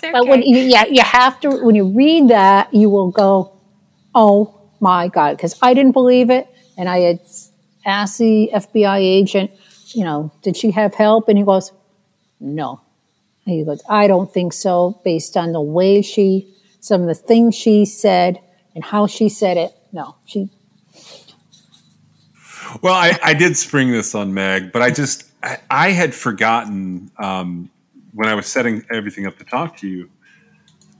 It's 0.00 0.12
But 0.12 0.28
when 0.28 0.42
you, 0.42 0.58
yeah, 0.58 0.84
you 0.86 1.02
have 1.02 1.40
to 1.40 1.64
when 1.64 1.74
you 1.74 1.88
read 1.88 2.28
that, 2.28 2.72
you 2.72 2.90
will 2.90 3.10
go, 3.10 3.58
"Oh 4.14 4.60
my 4.78 5.08
god!" 5.08 5.36
Because 5.36 5.58
I 5.62 5.74
didn't 5.74 5.92
believe 5.92 6.30
it, 6.30 6.46
and 6.76 6.88
I 6.88 6.98
had 7.00 7.20
asked 7.84 8.18
the 8.18 8.50
FBI 8.54 8.98
agent, 8.98 9.50
you 9.88 10.04
know, 10.04 10.30
did 10.42 10.56
she 10.56 10.70
have 10.72 10.94
help? 10.94 11.28
And 11.28 11.38
he 11.38 11.44
goes, 11.44 11.72
"No." 12.38 12.80
And 13.44 13.54
he 13.56 13.64
goes, 13.64 13.82
"I 13.88 14.06
don't 14.06 14.32
think 14.32 14.52
so, 14.52 15.00
based 15.04 15.36
on 15.36 15.52
the 15.52 15.60
way 15.60 16.02
she, 16.02 16.46
some 16.80 17.00
of 17.00 17.08
the 17.08 17.14
things 17.14 17.54
she 17.54 17.86
said, 17.86 18.40
and 18.74 18.84
how 18.84 19.06
she 19.06 19.28
said 19.28 19.56
it. 19.56 19.72
No, 19.92 20.16
she 20.26 20.50
Well, 22.82 22.94
I, 22.94 23.18
I 23.22 23.34
did 23.34 23.56
spring 23.56 23.90
this 23.90 24.14
on 24.14 24.34
Meg, 24.34 24.72
but 24.72 24.82
I 24.82 24.90
just 24.90 25.30
I, 25.42 25.58
I 25.70 25.90
had 25.90 26.14
forgotten 26.14 27.10
um, 27.18 27.70
when 28.12 28.28
I 28.28 28.34
was 28.34 28.46
setting 28.46 28.84
everything 28.90 29.26
up 29.26 29.38
to 29.38 29.44
talk 29.44 29.76
to 29.78 29.88
you. 29.88 30.10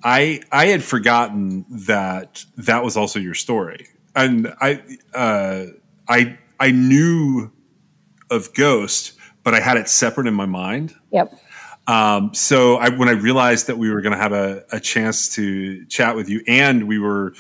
I 0.03 0.43
I 0.53 0.67
had 0.67 0.83
forgotten 0.83 1.65
that 1.71 2.45
that 2.57 2.85
was 2.85 2.97
also 2.97 3.19
your 3.19 3.35
story, 3.35 3.89
and 4.15 4.53
I 4.61 4.83
uh, 5.15 5.67
I 6.09 6.39
I 6.61 6.71
knew 6.71 7.51
of 8.31 8.55
Ghost, 8.55 9.15
but 9.43 9.55
I 9.55 9.61
had 9.61 9.77
it 9.77 9.89
separate 9.89 10.27
in 10.27 10.35
my 10.35 10.47
mind. 10.47 10.95
Yep. 11.11 11.33
Um, 11.87 12.35
so 12.35 12.77
I, 12.77 12.91
when 12.91 13.09
I 13.09 13.13
realized 13.13 13.67
that 13.69 13.79
we 13.79 13.91
were 13.91 14.03
going 14.03 14.13
to 14.13 14.19
have 14.19 14.33
a, 14.33 14.63
a 14.71 14.79
chance 14.79 15.35
to 15.37 15.87
chat 15.87 16.15
with 16.15 16.29
you, 16.29 16.43
and 16.47 16.87
we 16.87 16.99
were 16.99 17.33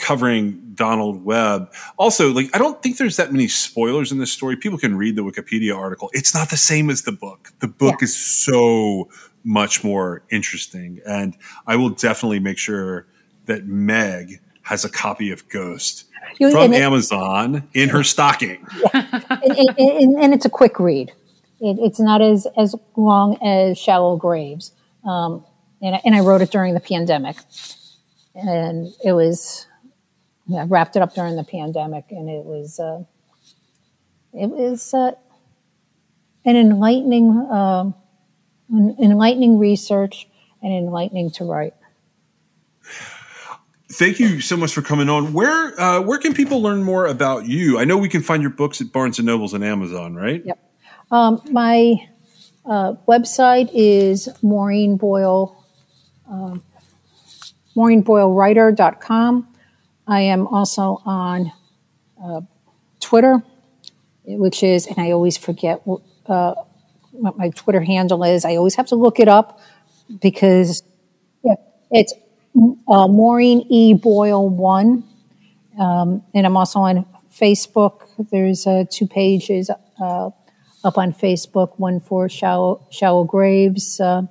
covering 0.00 0.72
Donald 0.74 1.24
Webb, 1.24 1.72
also 1.98 2.32
like 2.32 2.48
I 2.54 2.58
don't 2.58 2.82
think 2.82 2.96
there's 2.98 3.16
that 3.16 3.32
many 3.32 3.48
spoilers 3.48 4.10
in 4.12 4.18
this 4.18 4.32
story. 4.32 4.56
People 4.56 4.78
can 4.78 4.96
read 4.96 5.16
the 5.16 5.22
Wikipedia 5.22 5.76
article. 5.76 6.10
It's 6.12 6.34
not 6.34 6.50
the 6.50 6.56
same 6.56 6.90
as 6.90 7.02
the 7.02 7.12
book. 7.12 7.52
The 7.60 7.68
book 7.68 7.96
Yeah. 8.00 8.04
is 8.06 8.16
so 8.16 9.08
much 9.44 9.84
more 9.84 10.22
interesting, 10.30 11.00
and 11.06 11.36
I 11.66 11.76
will 11.76 11.90
definitely 11.90 12.40
make 12.40 12.58
sure 12.58 13.06
that 13.46 13.66
Meg 13.66 14.40
has 14.62 14.84
a 14.84 14.88
copy 14.90 15.30
of 15.30 15.48
Ghost 15.48 16.04
You- 16.38 16.50
from 16.50 16.64
and 16.64 16.74
it- 16.74 16.82
Amazon 16.82 17.68
in 17.74 17.88
her 17.90 18.04
stocking. 18.04 18.64
and, 18.94 19.42
and, 19.42 19.78
and, 19.78 20.18
and 20.22 20.34
it's 20.34 20.44
a 20.44 20.50
quick 20.50 20.78
read. 20.78 21.10
It, 21.60 21.78
it's 21.80 21.98
not 22.00 22.22
as, 22.22 22.46
as 22.56 22.74
long 22.96 23.36
as 23.42 23.76
Shallow 23.78 24.16
Graves. 24.16 24.72
Um, 25.04 25.44
and, 25.82 25.96
I- 25.96 26.00
and 26.04 26.14
I 26.14 26.20
wrote 26.20 26.40
it 26.42 26.50
during 26.50 26.74
the 26.74 26.80
pandemic. 26.80 27.36
And 28.34 28.88
it 29.04 29.12
was, 29.12 29.66
yeah, 30.50 30.62
I 30.62 30.64
wrapped 30.64 30.96
it 30.96 31.02
up 31.02 31.14
during 31.14 31.36
the 31.36 31.44
pandemic. 31.44 32.06
And 32.10 32.28
it 32.28 32.44
was, 32.44 32.80
uh, 32.80 33.04
it 34.32 34.48
was 34.50 34.92
uh, 34.92 35.12
an 36.44 36.56
enlightening, 36.56 37.30
um, 37.50 37.94
an 38.70 38.96
enlightening 39.00 39.58
research 39.58 40.28
and 40.62 40.72
enlightening 40.72 41.30
to 41.32 41.44
write. 41.44 41.74
Thank 43.92 44.20
you 44.20 44.40
so 44.40 44.56
much 44.56 44.72
for 44.72 44.82
coming 44.82 45.08
on. 45.08 45.32
Where 45.32 45.78
uh, 45.78 46.00
where 46.00 46.18
can 46.18 46.32
people 46.32 46.62
learn 46.62 46.84
more 46.84 47.06
about 47.06 47.46
you? 47.46 47.78
I 47.78 47.84
know 47.84 47.98
we 47.98 48.08
can 48.08 48.22
find 48.22 48.40
your 48.40 48.52
books 48.52 48.80
at 48.80 48.92
Barnes 48.92 49.18
and 49.18 49.26
Nobles 49.26 49.52
and 49.52 49.64
Amazon, 49.64 50.14
right? 50.14 50.44
Yep. 50.44 50.58
Um, 51.10 51.42
my 51.50 51.96
uh, 52.64 52.94
website 53.08 53.68
is 53.74 54.28
Maureen 54.42 54.96
Boyle, 54.96 55.64
um, 56.28 56.62
MaureenBoyleWriter.com. 57.76 59.49
I 60.10 60.22
am 60.22 60.48
also 60.48 61.00
on 61.06 61.52
uh, 62.22 62.40
Twitter, 62.98 63.42
which 64.24 64.64
is, 64.64 64.88
and 64.88 64.98
I 64.98 65.12
always 65.12 65.36
forget 65.36 65.82
uh, 66.26 66.54
what 67.12 67.38
my 67.38 67.50
Twitter 67.50 67.80
handle 67.80 68.24
is. 68.24 68.44
I 68.44 68.56
always 68.56 68.74
have 68.74 68.88
to 68.88 68.96
look 68.96 69.20
it 69.20 69.28
up 69.28 69.60
because 70.20 70.82
yeah, 71.44 71.54
it's 71.92 72.12
uh, 72.88 73.06
Maureen 73.06 73.64
E. 73.68 73.94
Boyle 73.94 74.48
1. 74.48 75.04
Um, 75.78 76.24
and 76.34 76.44
I'm 76.44 76.56
also 76.56 76.80
on 76.80 77.06
Facebook. 77.32 78.08
There's 78.32 78.66
uh, 78.66 78.86
two 78.90 79.06
pages 79.06 79.70
uh, 79.70 80.30
up 80.82 80.98
on 80.98 81.12
Facebook, 81.12 81.78
one 81.78 82.00
for 82.00 82.28
Shallow, 82.28 82.84
Shallow 82.90 83.22
Graves, 83.22 84.00
uh, 84.00 84.22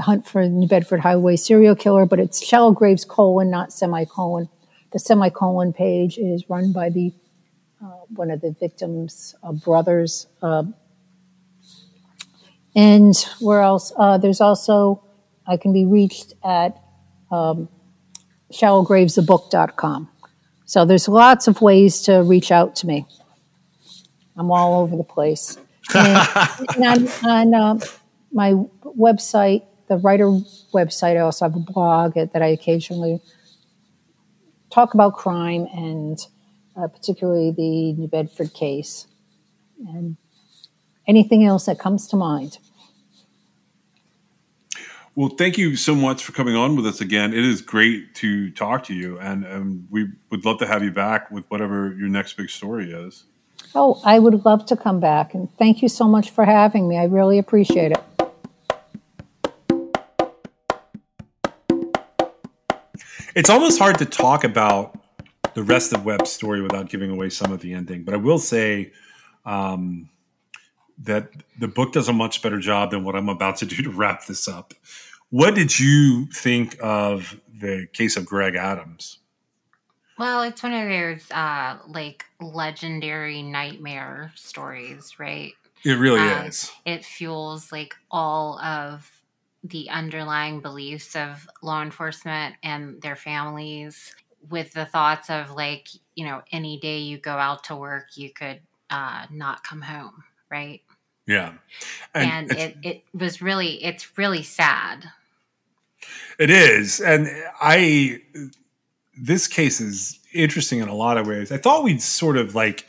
Hunt 0.00 0.26
for 0.26 0.48
New 0.48 0.66
Bedford 0.66 1.00
Highway 1.00 1.36
Serial 1.36 1.76
Killer, 1.76 2.06
but 2.06 2.18
it's 2.18 2.44
Shallow 2.44 2.72
Graves 2.72 3.04
colon, 3.04 3.50
not 3.50 3.70
semicolon. 3.70 4.48
The 4.92 4.98
semicolon 4.98 5.72
page 5.72 6.16
is 6.18 6.48
run 6.48 6.72
by 6.72 6.88
the 6.90 7.12
uh, 7.82 8.00
one 8.08 8.30
of 8.30 8.40
the 8.40 8.54
victims' 8.58 9.34
uh, 9.42 9.52
brothers. 9.52 10.26
Uh, 10.42 10.64
and 12.74 13.14
where 13.40 13.60
else? 13.60 13.92
Uh, 13.96 14.18
there's 14.18 14.40
also, 14.40 15.02
I 15.46 15.56
can 15.56 15.72
be 15.72 15.84
reached 15.84 16.34
at 16.44 16.82
um, 17.30 17.68
shallowgravesthebook.com. 18.52 20.08
So 20.64 20.84
there's 20.84 21.08
lots 21.08 21.48
of 21.48 21.60
ways 21.60 22.02
to 22.02 22.22
reach 22.22 22.50
out 22.50 22.76
to 22.76 22.86
me. 22.86 23.06
I'm 24.36 24.50
all 24.50 24.80
over 24.82 24.96
the 24.96 25.04
place. 25.04 25.58
And, 25.94 26.68
and 26.76 26.84
on, 26.84 27.08
on 27.30 27.54
uh, 27.54 27.86
my 28.32 28.52
website, 28.84 29.64
the 29.88 29.96
writer 29.96 30.26
website, 30.74 31.16
I 31.16 31.20
also 31.20 31.46
have 31.46 31.56
a 31.56 31.60
blog 31.60 32.14
that 32.14 32.42
I 32.42 32.48
occasionally 32.48 33.20
talk 34.70 34.94
about 34.94 35.14
crime 35.14 35.66
and 35.72 36.18
uh, 36.76 36.88
particularly 36.88 37.50
the 37.50 37.92
New 37.94 38.08
Bedford 38.08 38.54
case 38.54 39.06
and 39.88 40.16
anything 41.06 41.44
else 41.44 41.66
that 41.66 41.78
comes 41.78 42.06
to 42.08 42.16
mind. 42.16 42.58
Well, 45.14 45.30
thank 45.30 45.58
you 45.58 45.74
so 45.74 45.96
much 45.96 46.22
for 46.22 46.30
coming 46.30 46.54
on 46.54 46.76
with 46.76 46.86
us 46.86 47.00
again. 47.00 47.32
It 47.32 47.44
is 47.44 47.60
great 47.60 48.14
to 48.16 48.52
talk 48.52 48.84
to 48.84 48.94
you, 48.94 49.18
and 49.18 49.44
um, 49.46 49.88
we 49.90 50.06
would 50.30 50.44
love 50.44 50.58
to 50.58 50.66
have 50.66 50.84
you 50.84 50.92
back 50.92 51.28
with 51.32 51.44
whatever 51.48 51.92
your 51.98 52.08
next 52.08 52.36
big 52.36 52.50
story 52.50 52.92
is. 52.92 53.24
Oh, 53.74 54.00
I 54.04 54.20
would 54.20 54.44
love 54.44 54.64
to 54.66 54.76
come 54.76 55.00
back. 55.00 55.34
And 55.34 55.52
thank 55.56 55.82
you 55.82 55.88
so 55.88 56.06
much 56.06 56.30
for 56.30 56.44
having 56.44 56.88
me. 56.88 56.98
I 56.98 57.04
really 57.04 57.38
appreciate 57.38 57.92
it. 57.92 58.17
It's 63.38 63.50
almost 63.50 63.78
hard 63.78 63.98
to 63.98 64.04
talk 64.04 64.42
about 64.42 64.98
the 65.54 65.62
rest 65.62 65.92
of 65.92 66.04
Webb's 66.04 66.32
story 66.32 66.60
without 66.60 66.88
giving 66.88 67.08
away 67.08 67.30
some 67.30 67.52
of 67.52 67.60
the 67.60 67.72
ending, 67.72 68.02
but 68.02 68.12
I 68.12 68.16
will 68.16 68.40
say 68.40 68.90
um, 69.46 70.10
that 71.04 71.30
the 71.56 71.68
book 71.68 71.92
does 71.92 72.08
a 72.08 72.12
much 72.12 72.42
better 72.42 72.58
job 72.58 72.90
than 72.90 73.04
what 73.04 73.14
I'm 73.14 73.28
about 73.28 73.58
to 73.58 73.64
do 73.66 73.76
to 73.84 73.90
wrap 73.90 74.26
this 74.26 74.48
up. 74.48 74.74
What 75.30 75.54
did 75.54 75.78
you 75.78 76.26
think 76.34 76.78
of 76.82 77.40
the 77.60 77.86
case 77.92 78.16
of 78.16 78.26
Greg 78.26 78.56
Adams? 78.56 79.18
Well, 80.18 80.42
it's 80.42 80.64
one 80.64 80.72
of 80.72 80.88
those 80.88 81.30
uh, 81.30 81.78
like 81.86 82.24
legendary 82.40 83.44
nightmare 83.44 84.32
stories, 84.34 85.14
right? 85.20 85.52
It 85.84 85.92
really 85.92 86.18
Uh, 86.18 86.42
is. 86.46 86.72
It 86.84 87.04
fuels 87.04 87.70
like 87.70 87.94
all 88.10 88.58
of 88.58 89.08
the 89.70 89.90
underlying 89.90 90.60
beliefs 90.60 91.14
of 91.16 91.48
law 91.62 91.82
enforcement 91.82 92.56
and 92.62 93.00
their 93.02 93.16
families 93.16 94.14
with 94.50 94.72
the 94.72 94.86
thoughts 94.86 95.30
of 95.30 95.50
like, 95.50 95.88
you 96.14 96.24
know, 96.24 96.42
any 96.52 96.78
day 96.78 96.98
you 96.98 97.18
go 97.18 97.32
out 97.32 97.64
to 97.64 97.76
work, 97.76 98.16
you 98.16 98.30
could 98.30 98.60
uh, 98.90 99.26
not 99.30 99.64
come 99.64 99.82
home, 99.82 100.24
right? 100.50 100.80
Yeah. 101.26 101.52
And, 102.14 102.50
it's- 102.50 102.74
it, 102.82 102.86
it 102.88 103.02
was 103.12 103.42
really, 103.42 103.82
it's 103.84 104.16
really 104.16 104.42
sad. 104.42 105.04
It 106.38 106.50
is, 106.50 107.00
and 107.00 107.28
I. 107.60 108.22
This 109.20 109.48
case 109.48 109.80
is 109.80 110.20
interesting 110.32 110.78
in 110.78 110.86
a 110.88 110.94
lot 110.94 111.18
of 111.18 111.26
ways. 111.26 111.50
I 111.50 111.58
thought 111.58 111.82
we'd 111.82 112.00
sort 112.00 112.36
of 112.36 112.54
like 112.54 112.86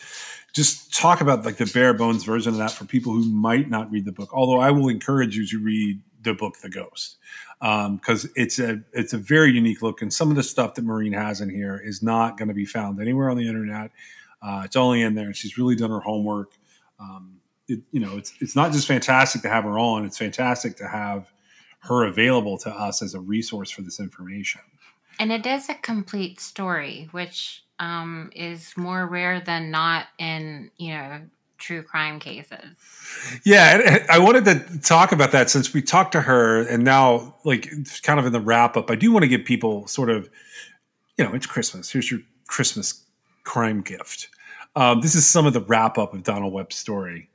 just 0.54 0.94
talk 0.94 1.22
about 1.22 1.44
like 1.44 1.58
the 1.58 1.66
bare 1.66 1.96
bones 1.96 2.24
version 2.24 2.52
of 2.54 2.60
that 2.60 2.70
for 2.72 2.86
people 2.86 3.12
who 3.14 3.28
might 3.28 3.68
not 3.68 3.90
read 3.92 4.06
the 4.06 4.12
book. 4.12 4.30
Although 4.32 4.60
I 4.60 4.70
will 4.70 4.90
encourage 4.90 5.36
you 5.36 5.48
to 5.48 5.58
read 5.58 6.00
the 6.22 6.34
book 6.34 6.58
The 6.60 6.70
Ghost 6.70 7.18
because 7.60 8.30
it's 8.36 8.60
a 8.60 8.82
it's 8.94 9.14
a 9.14 9.18
very 9.18 9.52
unique 9.52 9.82
look, 9.82 10.02
and 10.02 10.14
some 10.14 10.30
of 10.30 10.36
the 10.36 10.44
stuff 10.44 10.76
that 10.76 10.84
Maureen 10.84 11.14
has 11.14 11.42
in 11.42 11.50
here 11.50 11.82
is 11.84 12.02
not 12.02 12.38
going 12.38 12.48
to 12.48 12.54
be 12.54 12.66
found 12.66 13.02
anywhere 13.02 13.30
on 13.30 13.38
the 13.38 13.48
internet. 13.48 13.92
Uh, 14.42 14.62
it's 14.64 14.76
only 14.76 15.02
in 15.02 15.16
there, 15.16 15.26
and 15.26 15.36
she's 15.36 15.58
really 15.58 15.76
done 15.76 15.90
her 15.90 16.00
homework. 16.00 16.54
Um, 17.00 17.40
it, 17.68 17.82
you 17.92 18.00
know, 18.00 18.18
it's 18.18 18.34
it's 18.40 18.56
not 18.56 18.72
just 18.72 18.88
fantastic 18.88 19.42
to 19.42 19.50
have 19.50 19.66
her 19.66 19.78
on; 19.78 20.06
it's 20.06 20.18
fantastic 20.18 20.78
to 20.78 20.88
have 20.88 21.32
her 21.80 22.06
available 22.06 22.58
to 22.60 22.70
us 22.70 23.02
as 23.02 23.14
a 23.14 23.20
resource 23.20 23.70
for 23.72 23.82
this 23.82 24.00
information. 24.00 24.62
And 25.20 25.32
it 25.32 25.46
is 25.46 25.68
a 25.68 25.76
complete 25.76 26.40
story, 26.40 27.10
which 27.12 27.64
um, 27.80 28.32
is 28.36 28.76
more 28.78 29.06
rare 29.06 29.42
than 29.42 29.72
not 29.72 30.08
in, 30.18 30.72
you 30.78 30.94
know, 30.94 31.22
true 31.60 31.84
crime 31.84 32.20
cases. 32.20 32.76
Yeah, 33.44 34.06
I 34.10 34.20
wanted 34.20 34.46
to 34.46 34.80
talk 34.80 35.12
about 35.12 35.32
that 35.32 35.50
since 35.50 35.74
we 35.74 35.82
talked 35.82 36.14
to 36.14 36.22
her, 36.22 36.62
and 36.68 36.84
now, 36.84 37.36
like, 37.44 37.72
kind 38.04 38.20
of 38.20 38.26
in 38.26 38.34
the 38.34 38.40
wrap 38.40 38.78
up, 38.78 38.90
I 38.90 38.96
do 38.96 39.12
want 39.12 39.24
to 39.24 39.28
give 39.28 39.46
people 39.46 39.88
sort 39.88 40.10
of, 40.10 40.30
you 41.18 41.26
know, 41.26 41.34
it's 41.34 41.46
Christmas. 41.46 41.92
Here's 41.92 42.10
your 42.10 42.22
Christmas 42.48 43.04
crime 43.44 43.82
gift. 43.82 44.30
Um, 44.76 45.02
this 45.02 45.16
is 45.16 45.26
some 45.26 45.46
of 45.46 45.54
the 45.54 45.62
wrap 45.62 45.98
up 45.98 46.14
of 46.14 46.24
Donald 46.24 46.54
Webb's 46.54 46.76
story. 46.76 47.30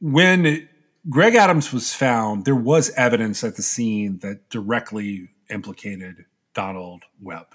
When 0.00 0.68
Greg 1.08 1.34
Adams 1.34 1.72
was 1.72 1.94
found, 1.94 2.44
there 2.44 2.54
was 2.54 2.90
evidence 2.90 3.44
at 3.44 3.56
the 3.56 3.62
scene 3.62 4.18
that 4.18 4.48
directly 4.48 5.28
implicated 5.50 6.24
Donald 6.54 7.04
Webb. 7.20 7.46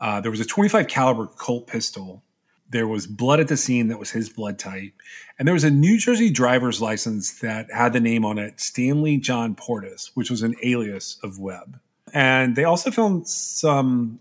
Uh, 0.00 0.20
there 0.20 0.30
was 0.30 0.40
a 0.40 0.44
25 0.44 0.86
caliber 0.88 1.26
Colt 1.26 1.66
pistol. 1.66 2.22
There 2.70 2.88
was 2.88 3.06
blood 3.06 3.38
at 3.40 3.48
the 3.48 3.56
scene 3.56 3.88
that 3.88 3.98
was 3.98 4.10
his 4.10 4.28
blood 4.28 4.58
type, 4.58 4.92
and 5.38 5.46
there 5.46 5.54
was 5.54 5.64
a 5.64 5.70
New 5.70 5.98
Jersey 5.98 6.30
driver's 6.30 6.80
license 6.80 7.40
that 7.40 7.70
had 7.72 7.92
the 7.92 8.00
name 8.00 8.24
on 8.24 8.38
it 8.38 8.60
Stanley 8.60 9.18
John 9.18 9.54
Portis, 9.54 10.10
which 10.14 10.30
was 10.30 10.42
an 10.42 10.54
alias 10.62 11.18
of 11.22 11.38
Webb. 11.38 11.78
And 12.12 12.56
they 12.56 12.64
also 12.64 12.90
found 12.90 13.28
some. 13.28 14.18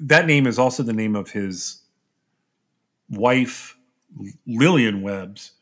That 0.00 0.26
name 0.26 0.46
is 0.46 0.58
also 0.58 0.82
the 0.82 0.92
name 0.92 1.16
of 1.16 1.30
his 1.30 1.82
wife, 3.10 3.76
Lillian 4.46 5.02
Webb's 5.02 5.52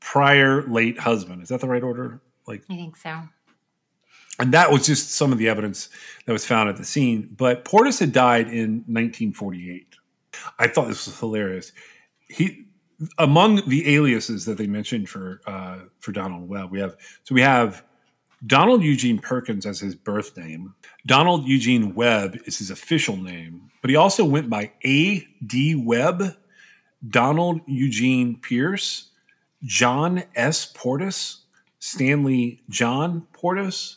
prior 0.00 0.62
late 0.68 0.98
husband. 0.98 1.42
Is 1.42 1.48
that 1.48 1.60
the 1.60 1.68
right 1.68 1.82
order? 1.82 2.20
Like 2.46 2.62
I 2.70 2.76
think 2.76 2.96
so. 2.96 3.22
and 4.38 4.52
that 4.52 4.70
was 4.70 4.86
just 4.86 5.12
some 5.12 5.32
of 5.32 5.38
the 5.38 5.48
evidence 5.48 5.88
that 6.26 6.32
was 6.32 6.44
found 6.44 6.68
at 6.68 6.76
the 6.76 6.84
scene. 6.84 7.34
But 7.36 7.64
Portis 7.64 8.00
had 8.00 8.12
died 8.12 8.48
in 8.48 8.84
1948. 8.86 9.96
I 10.58 10.68
thought 10.68 10.88
this 10.88 11.06
was 11.06 11.18
hilarious. 11.18 11.72
He 12.28 12.66
among 13.18 13.68
the 13.68 13.94
aliases 13.94 14.44
that 14.44 14.58
they 14.58 14.66
mentioned 14.66 15.08
for 15.08 15.40
uh, 15.46 15.80
for 15.98 16.12
Donald 16.12 16.48
Webb, 16.48 16.70
we 16.70 16.80
have 16.80 16.96
so 17.24 17.34
we 17.34 17.40
have 17.40 17.84
Donald 18.46 18.82
Eugene 18.82 19.18
Perkins 19.18 19.66
as 19.66 19.80
his 19.80 19.94
birth 19.94 20.36
name. 20.36 20.74
Donald 21.06 21.46
Eugene 21.46 21.94
Webb 21.94 22.38
is 22.44 22.58
his 22.58 22.70
official 22.70 23.16
name, 23.16 23.70
but 23.80 23.90
he 23.90 23.96
also 23.96 24.24
went 24.24 24.50
by 24.50 24.72
A. 24.84 25.26
D. 25.46 25.74
Webb, 25.74 26.36
Donald 27.08 27.60
Eugene 27.66 28.38
Pierce, 28.40 29.10
John 29.62 30.24
S. 30.34 30.72
Portis, 30.72 31.42
Stanley 31.78 32.62
John 32.68 33.26
Portis, 33.32 33.96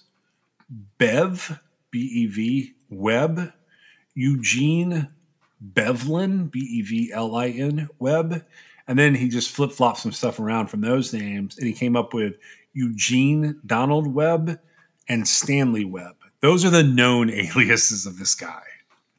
Bev, 0.97 1.59
B 1.91 1.99
E 1.99 2.27
V, 2.27 2.73
Webb, 2.89 3.53
Eugene 4.13 5.09
Bevlin, 5.61 6.47
B 6.47 6.59
E 6.59 6.81
V 6.81 7.11
L 7.13 7.35
I 7.35 7.49
N, 7.49 7.89
Webb. 7.99 8.45
And 8.87 8.99
then 8.99 9.15
he 9.15 9.29
just 9.29 9.51
flip 9.51 9.71
flopped 9.71 9.99
some 9.99 10.11
stuff 10.11 10.39
around 10.39 10.67
from 10.67 10.81
those 10.81 11.13
names 11.13 11.57
and 11.57 11.65
he 11.65 11.73
came 11.73 11.95
up 11.95 12.13
with 12.13 12.35
Eugene 12.73 13.59
Donald 13.65 14.13
Webb 14.13 14.59
and 15.07 15.27
Stanley 15.27 15.85
Webb. 15.85 16.15
Those 16.41 16.63
are 16.65 16.69
the 16.69 16.83
known 16.83 17.29
aliases 17.31 18.05
of 18.05 18.19
this 18.19 18.35
guy. 18.35 18.61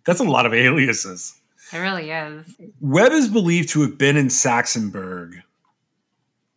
That's 0.05 0.21
a 0.21 0.25
lot 0.25 0.47
of 0.47 0.55
aliases. 0.55 1.41
It 1.73 1.79
really 1.79 2.11
is. 2.11 2.55
Webb 2.81 3.13
is 3.13 3.29
believed 3.29 3.71
to 3.71 3.83
have 3.83 3.99
been 3.99 4.17
in 4.17 4.29
Saxonburg 4.29 5.43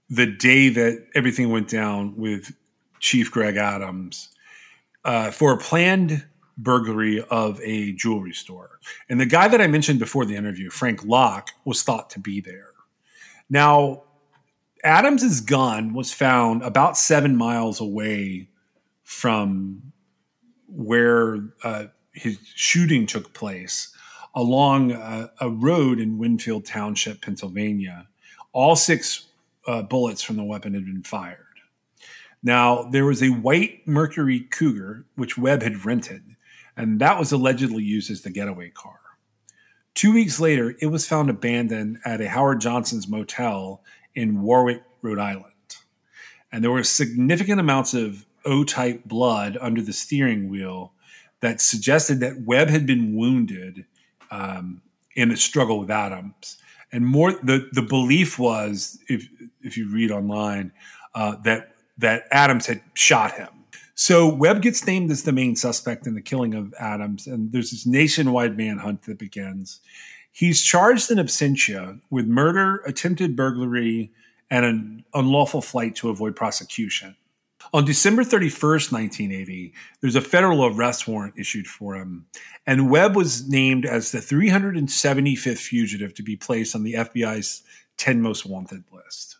the 0.09 0.27
day 0.27 0.69
that 0.69 1.07
everything 1.15 1.49
went 1.49 1.67
down 1.67 2.15
with 2.15 2.55
Chief 2.99 3.31
Greg 3.31 3.57
Adams 3.57 4.29
uh, 5.05 5.31
for 5.31 5.53
a 5.53 5.57
planned 5.57 6.25
burglary 6.63 7.23
of 7.29 7.59
a 7.61 7.93
jewelry 7.93 8.33
store. 8.33 8.79
And 9.09 9.19
the 9.19 9.25
guy 9.25 9.47
that 9.47 9.61
I 9.61 9.67
mentioned 9.67 9.99
before 9.99 10.25
the 10.25 10.35
interview, 10.35 10.69
Frank 10.69 11.03
Locke, 11.03 11.49
was 11.65 11.83
thought 11.83 12.09
to 12.11 12.19
be 12.19 12.41
there. 12.41 12.73
Now, 13.49 14.03
Adams's 14.83 15.41
gun 15.41 15.93
was 15.93 16.13
found 16.13 16.61
about 16.63 16.97
seven 16.97 17.35
miles 17.35 17.81
away 17.81 18.49
from 19.03 19.91
where 20.67 21.39
uh, 21.63 21.85
his 22.13 22.37
shooting 22.55 23.05
took 23.05 23.33
place 23.33 23.95
along 24.35 24.91
a, 24.91 25.31
a 25.41 25.49
road 25.49 25.99
in 25.99 26.17
Winfield 26.17 26.65
Township, 26.65 27.21
Pennsylvania. 27.21 28.07
All 28.51 28.75
six 28.75 29.27
uh, 29.67 29.81
bullets 29.81 30.21
from 30.21 30.37
the 30.37 30.43
weapon 30.43 30.73
had 30.73 30.85
been 30.85 31.03
fired. 31.03 31.45
Now, 32.41 32.83
there 32.83 33.05
was 33.05 33.21
a 33.21 33.29
white 33.29 33.85
Mercury 33.85 34.41
Cougar, 34.41 35.05
which 35.15 35.37
Webb 35.37 35.61
had 35.61 35.85
rented, 35.85 36.35
and 36.79 37.01
that 37.01 37.19
was 37.19 37.33
allegedly 37.33 37.83
used 37.83 38.09
as 38.09 38.21
the 38.21 38.29
getaway 38.29 38.69
car. 38.69 38.99
Two 39.95 40.13
weeks 40.13 40.39
later, 40.39 40.75
it 40.79 40.85
was 40.85 41.05
found 41.05 41.29
abandoned 41.29 41.99
at 42.05 42.21
a 42.21 42.29
Howard 42.29 42.61
Johnson's 42.61 43.05
motel 43.05 43.83
in 44.15 44.41
Warwick, 44.41 44.81
Rhode 45.01 45.19
Island. 45.19 45.45
And 46.53 46.63
there 46.63 46.71
were 46.71 46.83
significant 46.83 47.59
amounts 47.59 47.93
of 47.93 48.25
O 48.45 48.63
type 48.63 49.03
blood 49.03 49.57
under 49.59 49.81
the 49.81 49.91
steering 49.91 50.47
wheel 50.47 50.93
that 51.41 51.59
suggested 51.59 52.21
that 52.21 52.43
Webb 52.43 52.69
had 52.69 52.85
been 52.85 53.13
wounded 53.13 53.83
um, 54.31 54.81
in 55.17 55.31
a 55.31 55.37
struggle 55.37 55.81
with 55.81 55.91
Adams. 55.91 56.59
And 56.93 57.05
more, 57.05 57.33
the, 57.33 57.67
the 57.73 57.81
belief 57.81 58.39
was, 58.39 58.99
if 59.09 59.27
if 59.61 59.75
you 59.75 59.91
read 59.93 60.11
online, 60.11 60.71
uh, 61.13 61.35
that 61.43 61.75
that 61.97 62.23
Adams 62.31 62.67
had 62.67 62.81
shot 62.93 63.33
him. 63.33 63.49
So 63.99 64.33
Webb 64.33 64.61
gets 64.61 64.87
named 64.87 65.11
as 65.11 65.23
the 65.23 65.33
main 65.33 65.57
suspect 65.57 66.07
in 66.07 66.15
the 66.15 66.21
killing 66.21 66.53
of 66.53 66.73
Adams, 66.79 67.27
and 67.27 67.51
there's 67.51 67.71
this 67.71 67.85
nationwide 67.85 68.55
manhunt 68.55 69.01
that 69.01 69.19
begins. 69.19 69.81
He's 70.31 70.63
charged 70.63 71.11
in 71.11 71.17
absentia 71.17 71.99
with 72.09 72.25
murder, 72.25 72.77
attempted 72.85 73.35
burglary, 73.35 74.13
and 74.49 74.63
an 74.63 75.03
unlawful 75.13 75.61
flight 75.61 75.95
to 75.95 76.09
avoid 76.09 76.37
prosecution. 76.37 77.17
On 77.73 77.83
December 77.83 78.23
31st, 78.23 78.93
1980, 78.93 79.73
there's 79.99 80.15
a 80.15 80.21
federal 80.21 80.65
arrest 80.65 81.05
warrant 81.05 81.33
issued 81.37 81.67
for 81.67 81.97
him, 81.97 82.25
and 82.65 82.89
Webb 82.89 83.17
was 83.17 83.49
named 83.49 83.85
as 83.85 84.13
the 84.13 84.19
375th 84.19 85.57
fugitive 85.57 86.13
to 86.13 86.23
be 86.23 86.37
placed 86.37 86.73
on 86.73 86.83
the 86.83 86.93
FBI's 86.93 87.63
10 87.97 88.21
most 88.21 88.45
wanted 88.45 88.85
list. 88.93 89.38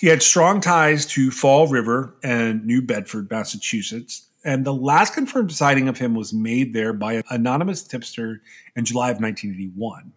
He 0.00 0.06
had 0.06 0.22
strong 0.22 0.62
ties 0.62 1.04
to 1.08 1.30
Fall 1.30 1.68
River 1.68 2.14
and 2.22 2.64
New 2.64 2.80
Bedford, 2.80 3.30
Massachusetts, 3.30 4.28
and 4.46 4.64
the 4.64 4.72
last 4.72 5.12
confirmed 5.12 5.52
sighting 5.52 5.88
of 5.88 5.98
him 5.98 6.14
was 6.14 6.32
made 6.32 6.72
there 6.72 6.94
by 6.94 7.12
an 7.12 7.22
anonymous 7.28 7.82
tipster 7.82 8.40
in 8.74 8.86
July 8.86 9.10
of 9.10 9.20
1981. 9.20 10.10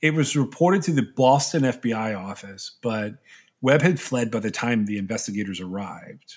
It 0.00 0.14
was 0.14 0.36
reported 0.36 0.82
to 0.82 0.92
the 0.92 1.08
Boston 1.16 1.64
FBI 1.64 2.16
office, 2.16 2.76
but 2.82 3.14
Webb 3.60 3.82
had 3.82 3.98
fled 3.98 4.30
by 4.30 4.38
the 4.38 4.52
time 4.52 4.86
the 4.86 4.98
investigators 4.98 5.60
arrived. 5.60 6.36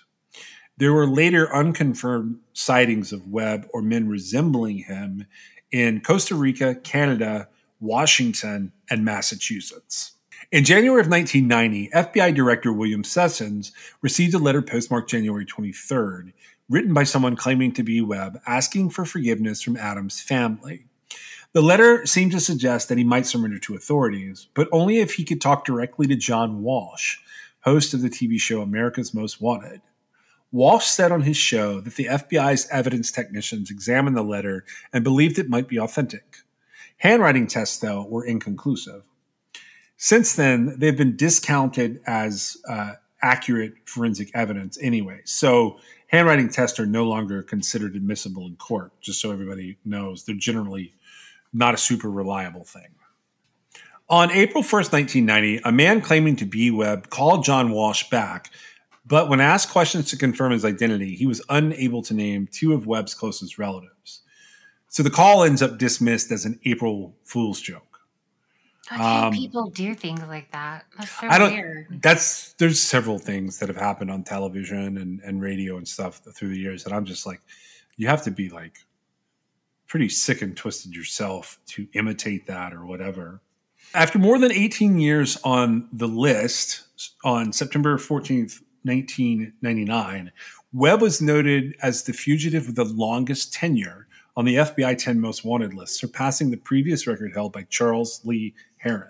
There 0.78 0.94
were 0.94 1.06
later 1.06 1.56
unconfirmed 1.56 2.40
sightings 2.54 3.14
of 3.14 3.28
Webb 3.28 3.68
or 3.72 3.84
men 3.84 4.10
resembling 4.10 4.80
him 4.80 5.28
in 5.72 6.02
Costa 6.02 6.34
Rica, 6.34 6.74
Canada, 6.74 7.50
Washington, 7.80 8.72
and 8.90 9.06
Massachusetts. 9.06 10.14
In 10.54 10.64
January 10.64 11.01
of 11.01 11.10
1990, 11.10 11.89
FBI 11.95 12.36
Director 12.36 12.72
William 12.72 13.04
Sessions 13.04 13.72
received 14.04 14.36
a 14.36 14.38
letter 14.38 14.62
postmarked 14.62 15.10
January 15.10 15.47
23rd, 15.47 16.32
written 16.70 16.93
by 16.93 17.06
someone 17.06 17.36
claiming 17.36 17.72
to 17.72 17.82
be 17.82 18.01
Webb, 18.01 18.39
asking 18.45 18.91
for 18.91 19.04
forgiveness 19.04 19.64
from 19.64 19.78
Adams' 19.78 20.22
family. 20.22 20.86
The 21.54 21.64
letter 21.64 22.06
seemed 22.06 22.34
to 22.34 22.39
suggest 22.39 22.88
that 22.88 22.99
he 22.99 23.04
might 23.04 23.26
surrender 23.26 23.58
to 23.58 23.74
authorities, 23.74 24.47
but 24.54 24.70
only 24.72 24.99
if 24.99 25.16
he 25.16 25.24
could 25.24 25.41
talk 25.41 25.66
directly 25.66 26.06
to 26.06 26.16
John 26.16 26.62
Walsh, 26.62 27.18
host 27.62 27.95
of 27.95 28.04
the 28.04 28.10
TV 28.12 28.39
show 28.39 28.62
America's 28.62 29.12
Most 29.12 29.41
Wanted. 29.41 29.82
Walsh 30.51 30.86
said 30.86 31.12
on 31.12 31.24
his 31.24 31.36
show 31.36 31.82
that 31.82 31.95
the 31.95 32.06
FBI's 32.06 32.68
evidence 32.70 33.10
technicians 33.12 33.72
examined 33.72 34.16
the 34.16 34.22
letter 34.22 34.66
and 34.93 35.04
believed 35.04 35.39
it 35.39 35.49
might 35.49 35.68
be 35.68 35.80
authentic. 35.80 36.43
Handwriting 36.97 37.47
tests, 37.47 37.80
though, 37.80 38.06
were 38.06 38.24
inconclusive. 38.24 39.06
Since 40.04 40.36
then, 40.36 40.76
they've 40.80 40.97
been 40.97 41.16
discounted 41.16 42.01
as 42.06 42.58
uh, 42.68 42.95
accurate 43.22 43.76
forensic 43.86 44.32
evidence 44.34 44.78
anyway. 44.82 45.22
So, 45.24 45.80
handwriting 46.08 46.49
tests 46.49 46.78
are 46.78 46.86
no 46.86 47.06
longer 47.06 47.41
considered 47.41 47.95
admissible 47.95 48.45
in 48.45 48.58
court, 48.58 48.91
just 48.99 49.22
so 49.22 49.32
everybody 49.32 49.78
knows. 49.86 50.26
They're 50.26 50.36
generally 50.36 50.93
not 51.54 51.74
a 51.74 51.78
super 51.78 52.12
reliable 52.12 52.66
thing. 52.66 52.89
On 54.10 54.30
April 54.30 54.62
1st, 54.62 54.91
1990, 54.91 55.62
a 55.64 55.72
man 55.72 56.01
claiming 56.01 56.36
to 56.36 56.45
be 56.45 56.70
Webb 56.70 57.10
called 57.10 57.45
John 57.45 57.72
Walsh 57.72 58.10
back, 58.10 58.51
but 59.06 59.30
when 59.30 59.39
asked 59.39 59.70
questions 59.70 60.10
to 60.10 60.18
confirm 60.18 60.51
his 60.51 60.66
identity, 60.66 61.16
he 61.16 61.28
was 61.28 61.41
unable 61.47 62.01
to 62.01 62.14
name 62.14 62.49
two 62.51 62.74
of 62.74 62.86
Webb's 62.86 63.14
closest 63.14 63.58
relatives. 63.58 64.20
So 64.89 65.01
the 65.01 65.10
call 65.10 65.45
ends 65.45 65.62
up 65.62 65.78
dismissed 65.78 66.30
as 66.30 66.43
an 66.43 66.60
April 66.66 67.16
Fool's 67.24 67.62
joke. 67.62 67.93
I 68.92 68.98
can't 68.98 69.26
Um, 69.26 69.34
people 69.34 69.70
do 69.70 69.96
things 69.96 70.22
like 70.28 70.52
that. 70.52 70.86
That's 70.98 71.12
so 71.20 71.28
I 71.28 71.38
don't. 71.38 71.54
weird. 71.54 72.02
That's 72.02 72.54
there's 72.54 72.82
several 72.82 73.18
things 73.18 73.60
that 73.60 73.70
have 73.70 73.78
happened 73.78 74.12
on 74.12 74.24
television 74.24 74.98
and, 74.98 75.22
and 75.22 75.42
radio 75.42 75.78
and 75.78 75.88
stuff 75.88 76.22
through 76.36 76.50
the 76.50 76.60
years, 76.60 76.86
and 76.86 76.94
I'm 76.94 77.06
just 77.06 77.26
like, 77.26 77.42
you 77.96 78.08
have 78.08 78.24
to 78.24 78.32
be 78.32 78.50
like 78.50 78.80
pretty 79.88 80.10
sick 80.10 80.42
and 80.42 80.56
twisted 80.58 80.96
yourself 80.96 81.60
to 81.68 81.88
imitate 81.94 82.48
that 82.48 82.74
or 82.74 82.86
whatever. 82.86 83.42
After 83.94 84.18
more 84.18 84.40
than 84.40 84.52
18 84.52 84.98
years 84.98 85.38
on 85.44 85.88
the 85.94 86.08
list, 86.08 86.84
on 87.24 87.54
September 87.54 87.98
14th, 87.98 88.62
1999, 88.84 90.32
Webb 90.74 91.02
was 91.02 91.22
noted 91.22 91.76
as 91.82 92.04
the 92.04 92.14
fugitive 92.14 92.66
with 92.68 92.76
the 92.76 92.86
longest 92.86 93.54
tenure 93.54 94.08
on 94.36 94.46
the 94.46 94.56
FBI 94.56 94.98
10 94.98 95.20
Most 95.20 95.46
Wanted 95.46 95.76
list, 95.76 96.00
surpassing 96.00 96.50
the 96.50 96.58
previous 96.58 97.06
record 97.06 97.34
held 97.34 97.54
by 97.54 97.64
Charles 97.70 98.20
Lee 98.26 98.56
Herron. 98.84 99.10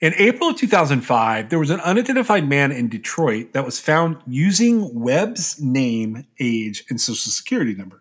In 0.00 0.14
April 0.16 0.50
of 0.50 0.56
2005, 0.56 1.48
there 1.48 1.58
was 1.58 1.70
an 1.70 1.80
unidentified 1.80 2.48
man 2.48 2.72
in 2.72 2.88
Detroit 2.88 3.52
that 3.52 3.64
was 3.64 3.80
found 3.80 4.18
using 4.26 4.94
Webb's 4.94 5.60
name, 5.60 6.26
age, 6.38 6.84
and 6.90 7.00
social 7.00 7.32
security 7.32 7.74
number. 7.74 8.00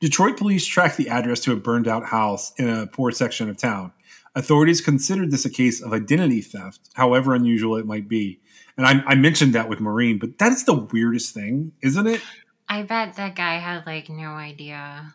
Detroit 0.00 0.36
police 0.36 0.66
tracked 0.66 0.96
the 0.96 1.08
address 1.08 1.40
to 1.40 1.52
a 1.52 1.56
burned 1.56 1.88
out 1.88 2.04
house 2.04 2.52
in 2.58 2.68
a 2.68 2.86
poor 2.86 3.10
section 3.10 3.48
of 3.48 3.56
town. 3.56 3.92
Authorities 4.34 4.82
considered 4.82 5.30
this 5.30 5.46
a 5.46 5.50
case 5.50 5.80
of 5.80 5.94
identity 5.94 6.42
theft, 6.42 6.80
however 6.92 7.34
unusual 7.34 7.76
it 7.76 7.86
might 7.86 8.08
be. 8.08 8.40
And 8.76 8.86
I, 8.86 9.02
I 9.06 9.14
mentioned 9.14 9.54
that 9.54 9.70
with 9.70 9.80
Maureen, 9.80 10.18
but 10.18 10.36
that 10.38 10.52
is 10.52 10.64
the 10.64 10.74
weirdest 10.74 11.32
thing, 11.32 11.72
isn't 11.82 12.06
it? 12.06 12.20
I 12.68 12.82
bet 12.82 13.14
that 13.16 13.36
guy 13.36 13.58
had 13.58 13.86
like 13.86 14.10
no 14.10 14.30
idea. 14.30 15.14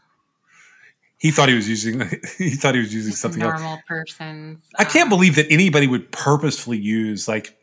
He 1.22 1.30
thought 1.30 1.50
he 1.50 1.56
was 1.56 1.70
using 1.70 2.00
he 2.40 2.50
thought 2.50 2.74
he 2.74 2.80
was 2.80 2.92
using 2.92 3.14
something 3.14 3.44
else. 3.44 3.62
normal 3.62 3.80
person's. 3.88 4.58
I 4.80 4.86
can't 4.86 5.04
um, 5.04 5.10
believe 5.10 5.36
that 5.36 5.52
anybody 5.52 5.86
would 5.86 6.12
purposefully 6.12 6.80
use 6.80 7.28
like 7.28 7.56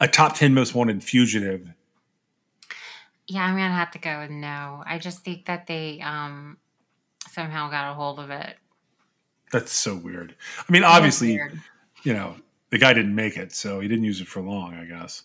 a 0.00 0.08
top 0.08 0.34
10 0.34 0.54
most 0.54 0.74
wanted 0.74 1.04
fugitive. 1.04 1.68
Yeah, 3.26 3.44
I'm 3.44 3.54
gonna 3.54 3.68
have 3.68 3.90
to 3.90 3.98
go 3.98 4.20
with 4.20 4.30
no. 4.30 4.82
I 4.86 4.98
just 4.98 5.18
think 5.26 5.44
that 5.44 5.66
they 5.66 6.00
um 6.00 6.56
somehow 7.30 7.68
got 7.68 7.90
a 7.90 7.94
hold 7.94 8.18
of 8.18 8.30
it. 8.30 8.56
That's 9.52 9.72
so 9.72 9.94
weird. 9.94 10.34
I 10.66 10.72
mean, 10.72 10.82
obviously, 10.82 11.38
you 12.04 12.14
know, 12.14 12.36
the 12.70 12.78
guy 12.78 12.94
didn't 12.94 13.14
make 13.14 13.36
it, 13.36 13.52
so 13.52 13.80
he 13.80 13.88
didn't 13.88 14.04
use 14.04 14.22
it 14.22 14.26
for 14.26 14.40
long, 14.40 14.72
I 14.72 14.86
guess. 14.86 15.24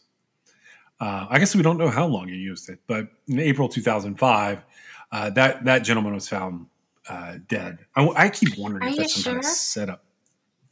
Uh, 1.00 1.28
I 1.30 1.40
guess 1.40 1.56
we 1.56 1.64
don't 1.64 1.78
know 1.78 1.88
how 1.88 2.06
long 2.06 2.28
he 2.28 2.36
used 2.36 2.68
it, 2.68 2.80
but 2.86 3.08
in 3.30 3.40
April 3.40 3.70
2005, 3.70 4.62
uh, 5.14 5.30
that 5.30 5.64
that 5.64 5.86
gentleman 5.86 6.14
was 6.14 6.28
found 6.28 6.66
uh, 7.10 7.38
dead. 7.48 7.80
I, 7.96 8.08
I 8.08 8.30
keep 8.30 8.58
wondering 8.58 8.84
Are 8.84 8.90
if 8.90 8.98
that's 8.98 9.16
some 9.24 9.34
kind 9.34 9.46
of 9.46 9.46
setup. 9.46 10.04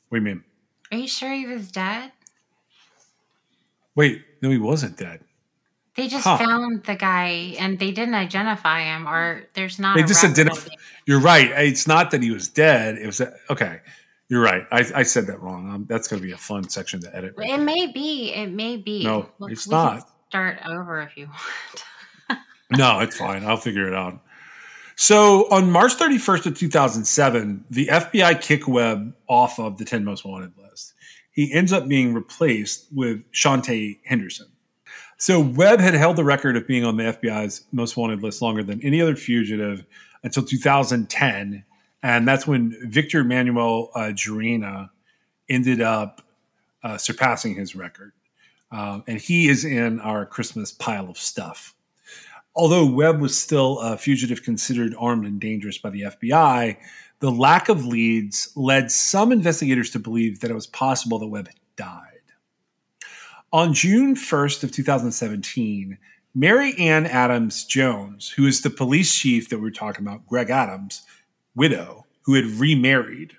What 0.09 0.19
do 0.19 0.23
you 0.23 0.35
mean? 0.35 0.43
Are 0.91 0.97
you 0.97 1.07
sure 1.07 1.31
he 1.33 1.45
was 1.45 1.71
dead? 1.71 2.11
Wait, 3.95 4.23
no, 4.41 4.49
he 4.49 4.57
wasn't 4.57 4.97
dead. 4.97 5.21
They 5.95 6.09
just 6.09 6.25
Huh. 6.25 6.37
found 6.37 6.83
the 6.83 6.95
guy 6.95 7.55
and 7.57 7.79
they 7.79 7.91
didn't 7.91 8.15
identify 8.15 8.81
him, 8.81 9.07
or 9.07 9.43
there's 9.53 9.79
not. 9.79 9.95
They 9.95 10.03
just 10.03 10.21
record 10.23 10.47
identif- 10.47 10.69
You're 11.05 11.21
right. 11.21 11.49
It's 11.51 11.87
not 11.87 12.11
that 12.11 12.21
he 12.21 12.31
was 12.31 12.49
dead. 12.49 12.97
It 12.97 13.05
was 13.05 13.21
okay. 13.49 13.79
You're 14.27 14.41
right. 14.41 14.65
I, 14.71 14.85
I 14.93 15.03
said 15.03 15.27
that 15.27 15.41
wrong. 15.41 15.69
Um, 15.71 15.85
that's 15.87 16.07
going 16.07 16.21
to 16.21 16.25
be 16.27 16.33
a 16.33 16.37
fun 16.37 16.67
section 16.67 16.99
to 17.01 17.15
edit. 17.15 17.35
right 17.37 17.49
It 17.49 17.59
may 17.59 17.87
be. 17.87 18.33
It 18.33 18.47
may 18.51 18.75
be. 18.75 19.03
No, 19.05 19.29
Look, 19.39 19.51
it's 19.51 19.69
not. 19.69 20.09
Start 20.29 20.59
over 20.67 21.01
if 21.01 21.15
you 21.15 21.27
want. 21.27 22.39
No, 22.71 22.99
it's 23.01 23.15
fine. 23.17 23.45
I'll 23.45 23.57
figure 23.57 23.87
it 23.87 23.93
out. 23.93 24.19
So 24.95 25.49
on 25.51 25.71
March 25.71 25.95
31st 25.97 26.45
of 26.45 26.57
2007, 26.57 27.65
the 27.69 27.87
FBI 27.87 28.41
kicked 28.41 28.67
Webb 28.67 29.13
off 29.27 29.59
of 29.59 29.77
the 29.77 29.85
10 29.85 30.05
most 30.05 30.25
wanted 30.25 30.53
list. 30.57 30.93
He 31.31 31.51
ends 31.51 31.73
up 31.73 31.87
being 31.87 32.13
replaced 32.13 32.87
with 32.93 33.29
Shauntay 33.33 33.99
Henderson. 34.05 34.47
So 35.17 35.39
Webb 35.39 35.79
had 35.79 35.93
held 35.93 36.15
the 36.15 36.23
record 36.23 36.55
of 36.55 36.65
being 36.65 36.85
on 36.85 36.95
the 36.95 37.03
FBI's 37.03 37.65
most 37.73 37.97
wanted 37.97 38.23
list 38.23 38.41
longer 38.41 38.63
than 38.63 38.81
any 38.83 39.01
other 39.01 39.15
fugitive 39.15 39.85
until 40.23 40.43
2010. 40.43 41.65
And 42.01 42.27
that's 42.27 42.47
when 42.47 42.77
Victor 42.89 43.23
Manuel 43.23 43.91
uh, 43.95 44.13
ended 45.49 45.81
up 45.81 46.21
uh, 46.83 46.97
surpassing 46.97 47.55
his 47.55 47.75
record. 47.75 48.13
Um, 48.71 49.03
and 49.07 49.19
he 49.19 49.49
is 49.49 49.65
in 49.65 49.99
our 49.99 50.25
Christmas 50.25 50.71
pile 50.71 51.09
of 51.09 51.17
stuff 51.17 51.74
although 52.55 52.85
Webb 52.85 53.19
was 53.19 53.37
still 53.37 53.79
a 53.79 53.97
fugitive 53.97 54.43
considered 54.43 54.95
armed 54.97 55.25
and 55.25 55.39
dangerous 55.39 55.77
by 55.77 55.89
the 55.89 56.01
FBI, 56.01 56.77
the 57.19 57.31
lack 57.31 57.69
of 57.69 57.85
leads 57.85 58.51
led 58.55 58.91
some 58.91 59.31
investigators 59.31 59.89
to 59.91 59.99
believe 59.99 60.39
that 60.39 60.51
it 60.51 60.55
was 60.55 60.67
possible 60.67 61.19
that 61.19 61.27
Webb 61.27 61.49
died. 61.75 62.11
On 63.51 63.73
June 63.73 64.15
1st 64.15 64.63
of 64.63 64.71
2017, 64.71 65.97
Mary 66.33 66.73
Ann 66.77 67.05
Adams 67.05 67.63
Jones, 67.63 68.29
who 68.29 68.45
is 68.45 68.61
the 68.61 68.69
police 68.69 69.15
chief 69.15 69.49
that 69.49 69.57
we 69.57 69.63
were 69.63 69.71
talking 69.71 70.05
about, 70.05 70.27
Greg 70.27 70.49
Adams' 70.49 71.03
widow, 71.55 72.05
who 72.23 72.33
had 72.33 72.45
remarried, 72.45 73.37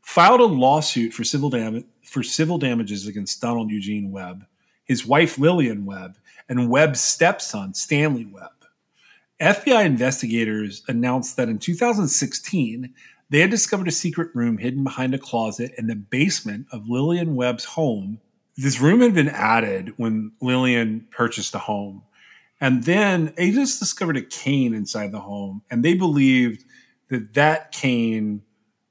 filed 0.00 0.40
a 0.40 0.44
lawsuit 0.44 1.12
for 1.12 1.24
civil 1.24 1.50
dam- 1.50 1.84
for 2.02 2.22
civil 2.22 2.56
damages 2.56 3.06
against 3.06 3.42
Donald 3.42 3.70
Eugene 3.70 4.10
Webb, 4.10 4.46
his 4.86 5.04
wife 5.04 5.38
Lillian 5.38 5.84
Webb, 5.84 6.16
and 6.48 6.70
Webb's 6.70 7.02
stepson 7.02 7.74
Stanley 7.74 8.24
Webb. 8.24 8.57
FBI 9.40 9.84
investigators 9.84 10.82
announced 10.88 11.36
that 11.36 11.48
in 11.48 11.58
2016, 11.58 12.92
they 13.30 13.40
had 13.40 13.50
discovered 13.50 13.86
a 13.86 13.92
secret 13.92 14.34
room 14.34 14.58
hidden 14.58 14.82
behind 14.82 15.14
a 15.14 15.18
closet 15.18 15.72
in 15.78 15.86
the 15.86 15.94
basement 15.94 16.66
of 16.72 16.88
Lillian 16.88 17.36
Webb's 17.36 17.64
home. 17.64 18.20
This 18.56 18.80
room 18.80 19.00
had 19.00 19.14
been 19.14 19.28
added 19.28 19.92
when 19.96 20.32
Lillian 20.40 21.06
purchased 21.10 21.52
the 21.52 21.58
home. 21.58 22.02
And 22.60 22.82
then 22.82 23.32
agents 23.38 23.78
discovered 23.78 24.16
a 24.16 24.22
cane 24.22 24.74
inside 24.74 25.12
the 25.12 25.20
home, 25.20 25.62
and 25.70 25.84
they 25.84 25.94
believed 25.94 26.64
that 27.08 27.34
that 27.34 27.70
cane 27.70 28.42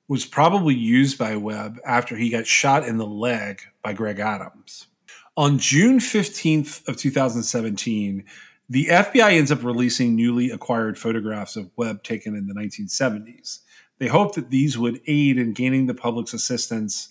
was 0.07 0.25
probably 0.25 0.73
used 0.73 1.17
by 1.17 1.35
Webb 1.35 1.79
after 1.85 2.15
he 2.15 2.29
got 2.29 2.47
shot 2.47 2.87
in 2.87 2.95
the 2.95 3.05
leg 3.05 3.61
by 3.83 3.91
Greg 3.91 4.19
Adams. 4.19 4.87
On 5.35 5.59
June 5.59 5.99
15th 5.99 6.87
of 6.87 6.95
2017, 6.95 8.23
the 8.69 8.85
FBI 8.85 9.33
ends 9.33 9.51
up 9.51 9.63
releasing 9.63 10.15
newly 10.15 10.49
acquired 10.49 10.97
photographs 10.97 11.55
of 11.55 11.71
Webb 11.77 12.03
taken 12.03 12.35
in 12.35 12.47
the 12.47 12.53
1970s. 12.53 13.59
They 13.99 14.07
hope 14.07 14.35
that 14.35 14.49
these 14.49 14.77
would 14.77 15.01
aid 15.07 15.37
in 15.37 15.53
gaining 15.53 15.85
the 15.85 15.93
public's 15.93 16.33
assistance 16.33 17.09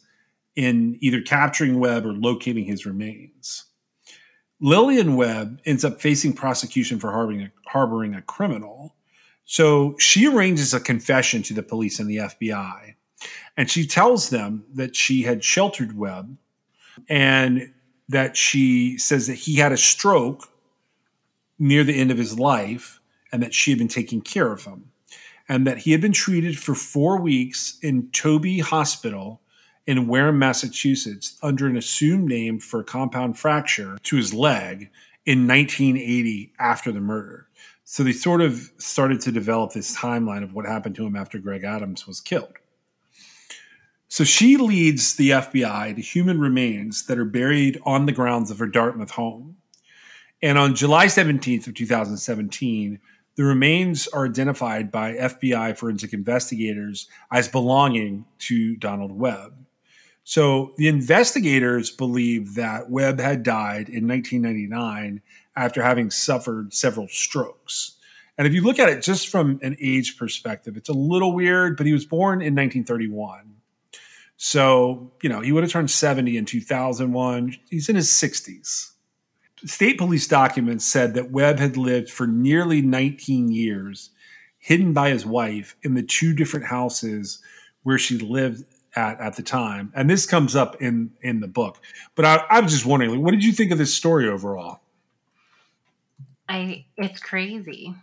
in 0.54 0.96
either 1.00 1.20
capturing 1.20 1.78
Webb 1.78 2.06
or 2.06 2.12
locating 2.12 2.64
his 2.64 2.86
remains. 2.86 3.64
Lillian 4.60 5.16
Webb 5.16 5.60
ends 5.66 5.84
up 5.84 6.00
facing 6.00 6.32
prosecution 6.32 6.98
for 6.98 7.10
harboring 7.10 7.42
a, 7.42 7.52
harboring 7.66 8.14
a 8.14 8.22
criminal. 8.22 8.94
So 9.44 9.96
she 9.98 10.26
arranges 10.26 10.72
a 10.72 10.80
confession 10.80 11.42
to 11.44 11.54
the 11.54 11.62
police 11.62 11.98
and 11.98 12.08
the 12.08 12.16
FBI. 12.16 12.94
And 13.56 13.70
she 13.70 13.86
tells 13.86 14.30
them 14.30 14.64
that 14.74 14.96
she 14.96 15.22
had 15.22 15.44
sheltered 15.44 15.96
Webb 15.96 16.36
and 17.08 17.72
that 18.08 18.36
she 18.36 18.98
says 18.98 19.26
that 19.26 19.34
he 19.34 19.56
had 19.56 19.72
a 19.72 19.76
stroke 19.76 20.48
near 21.58 21.84
the 21.84 21.98
end 21.98 22.10
of 22.10 22.18
his 22.18 22.38
life 22.38 23.00
and 23.32 23.42
that 23.42 23.54
she 23.54 23.70
had 23.70 23.78
been 23.78 23.88
taking 23.88 24.20
care 24.20 24.52
of 24.52 24.64
him 24.64 24.90
and 25.48 25.66
that 25.66 25.78
he 25.78 25.92
had 25.92 26.00
been 26.00 26.12
treated 26.12 26.58
for 26.58 26.74
four 26.74 27.20
weeks 27.20 27.78
in 27.82 28.10
Tobey 28.10 28.58
Hospital 28.58 29.40
in 29.86 30.08
Wareham, 30.08 30.38
Massachusetts, 30.38 31.38
under 31.42 31.66
an 31.66 31.76
assumed 31.76 32.28
name 32.28 32.58
for 32.58 32.80
a 32.80 32.84
compound 32.84 33.38
fracture 33.38 33.96
to 34.02 34.16
his 34.16 34.34
leg 34.34 34.90
in 35.24 35.46
1980 35.46 36.52
after 36.58 36.90
the 36.90 37.00
murder. 37.00 37.46
So 37.84 38.02
they 38.02 38.12
sort 38.12 38.42
of 38.42 38.72
started 38.78 39.20
to 39.22 39.32
develop 39.32 39.72
this 39.72 39.96
timeline 39.96 40.42
of 40.42 40.54
what 40.54 40.66
happened 40.66 40.96
to 40.96 41.06
him 41.06 41.14
after 41.14 41.38
Greg 41.38 41.62
Adams 41.62 42.06
was 42.06 42.20
killed. 42.20 42.54
So 44.08 44.24
she 44.24 44.56
leads 44.56 45.14
the 45.14 45.30
FBI 45.30 45.94
to 45.94 46.00
human 46.00 46.40
remains 46.40 47.06
that 47.06 47.18
are 47.18 47.24
buried 47.24 47.80
on 47.84 48.06
the 48.06 48.12
grounds 48.12 48.50
of 48.50 48.58
her 48.58 48.66
Dartmouth 48.66 49.12
home. 49.12 49.56
And 50.42 50.58
on 50.58 50.74
July 50.74 51.06
17th 51.06 51.66
of 51.66 51.74
2017, 51.74 53.00
the 53.36 53.44
remains 53.44 54.08
are 54.08 54.26
identified 54.26 54.90
by 54.90 55.14
FBI 55.14 55.76
forensic 55.76 56.12
investigators 56.12 57.08
as 57.30 57.48
belonging 57.48 58.24
to 58.40 58.76
Donald 58.76 59.12
Webb. 59.12 59.54
So 60.24 60.74
the 60.76 60.88
investigators 60.88 61.90
believe 61.90 62.54
that 62.56 62.90
Webb 62.90 63.20
had 63.20 63.42
died 63.42 63.88
in 63.88 64.08
1999 64.08 65.22
after 65.54 65.82
having 65.82 66.10
suffered 66.10 66.74
several 66.74 67.08
strokes. 67.08 67.96
And 68.36 68.46
if 68.46 68.52
you 68.52 68.62
look 68.62 68.78
at 68.78 68.88
it 68.88 69.02
just 69.02 69.28
from 69.28 69.60
an 69.62 69.76
age 69.80 70.18
perspective, 70.18 70.76
it's 70.76 70.88
a 70.88 70.94
little 70.94 71.32
weird, 71.32 71.76
but 71.76 71.86
he 71.86 71.92
was 71.92 72.04
born 72.04 72.40
in 72.40 72.54
1931. 72.54 73.54
So, 74.36 75.12
you 75.22 75.28
know, 75.28 75.40
he 75.40 75.52
would 75.52 75.62
have 75.62 75.72
turned 75.72 75.90
70 75.90 76.36
in 76.36 76.44
2001. 76.44 77.56
He's 77.70 77.88
in 77.88 77.96
his 77.96 78.08
60s. 78.08 78.92
State 79.66 79.98
police 79.98 80.26
documents 80.26 80.84
said 80.84 81.14
that 81.14 81.30
Webb 81.30 81.58
had 81.58 81.76
lived 81.76 82.10
for 82.10 82.26
nearly 82.26 82.82
19 82.82 83.50
years, 83.50 84.10
hidden 84.58 84.92
by 84.92 85.10
his 85.10 85.26
wife 85.26 85.76
in 85.82 85.94
the 85.94 86.02
two 86.02 86.32
different 86.34 86.66
houses 86.66 87.42
where 87.82 87.98
she 87.98 88.18
lived 88.18 88.64
at 88.96 89.20
at 89.20 89.36
the 89.36 89.42
time. 89.42 89.92
And 89.94 90.08
this 90.08 90.26
comes 90.26 90.56
up 90.56 90.80
in 90.80 91.10
in 91.22 91.40
the 91.40 91.48
book. 91.48 91.78
But 92.14 92.24
I, 92.24 92.44
I 92.48 92.60
was 92.60 92.72
just 92.72 92.86
wondering, 92.86 93.22
what 93.22 93.32
did 93.32 93.44
you 93.44 93.52
think 93.52 93.70
of 93.70 93.78
this 93.78 93.94
story 93.94 94.28
overall? 94.28 94.80
I 96.48 96.84
it's 96.96 97.20
crazy. 97.20 97.94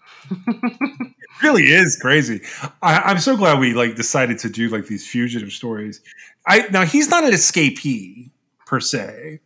really 1.42 1.64
is 1.64 1.98
crazy. 2.02 2.42
I, 2.82 3.00
I'm 3.00 3.20
so 3.20 3.36
glad 3.38 3.60
we 3.60 3.74
like 3.74 3.96
decided 3.96 4.38
to 4.40 4.50
do 4.50 4.70
like 4.70 4.88
these 4.88 5.08
fugitive 5.08 5.52
stories. 5.52 6.02
I 6.46 6.68
now 6.72 6.86
he's 6.86 7.10
not 7.10 7.24
an 7.24 7.32
escapee 7.32 8.30
per 8.66 8.80
se. 8.80 9.40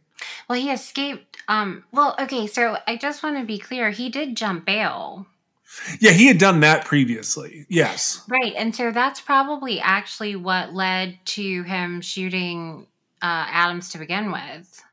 Well, 0.47 0.59
he 0.59 0.71
escaped. 0.71 1.37
Um. 1.47 1.83
Well, 1.91 2.15
okay. 2.19 2.47
So 2.47 2.77
I 2.87 2.97
just 2.97 3.23
want 3.23 3.37
to 3.37 3.45
be 3.45 3.57
clear. 3.57 3.91
He 3.91 4.09
did 4.09 4.35
jump 4.35 4.65
bail. 4.65 5.27
Yeah, 5.99 6.11
he 6.11 6.27
had 6.27 6.37
done 6.37 6.61
that 6.61 6.85
previously. 6.85 7.65
Yes. 7.69 8.23
Right, 8.27 8.53
and 8.55 8.75
so 8.75 8.91
that's 8.91 9.19
probably 9.19 9.79
actually 9.79 10.35
what 10.35 10.73
led 10.73 11.19
to 11.25 11.63
him 11.63 12.01
shooting 12.01 12.87
uh, 13.21 13.45
Adams 13.49 13.89
to 13.89 13.97
begin 13.97 14.31
with. 14.31 14.83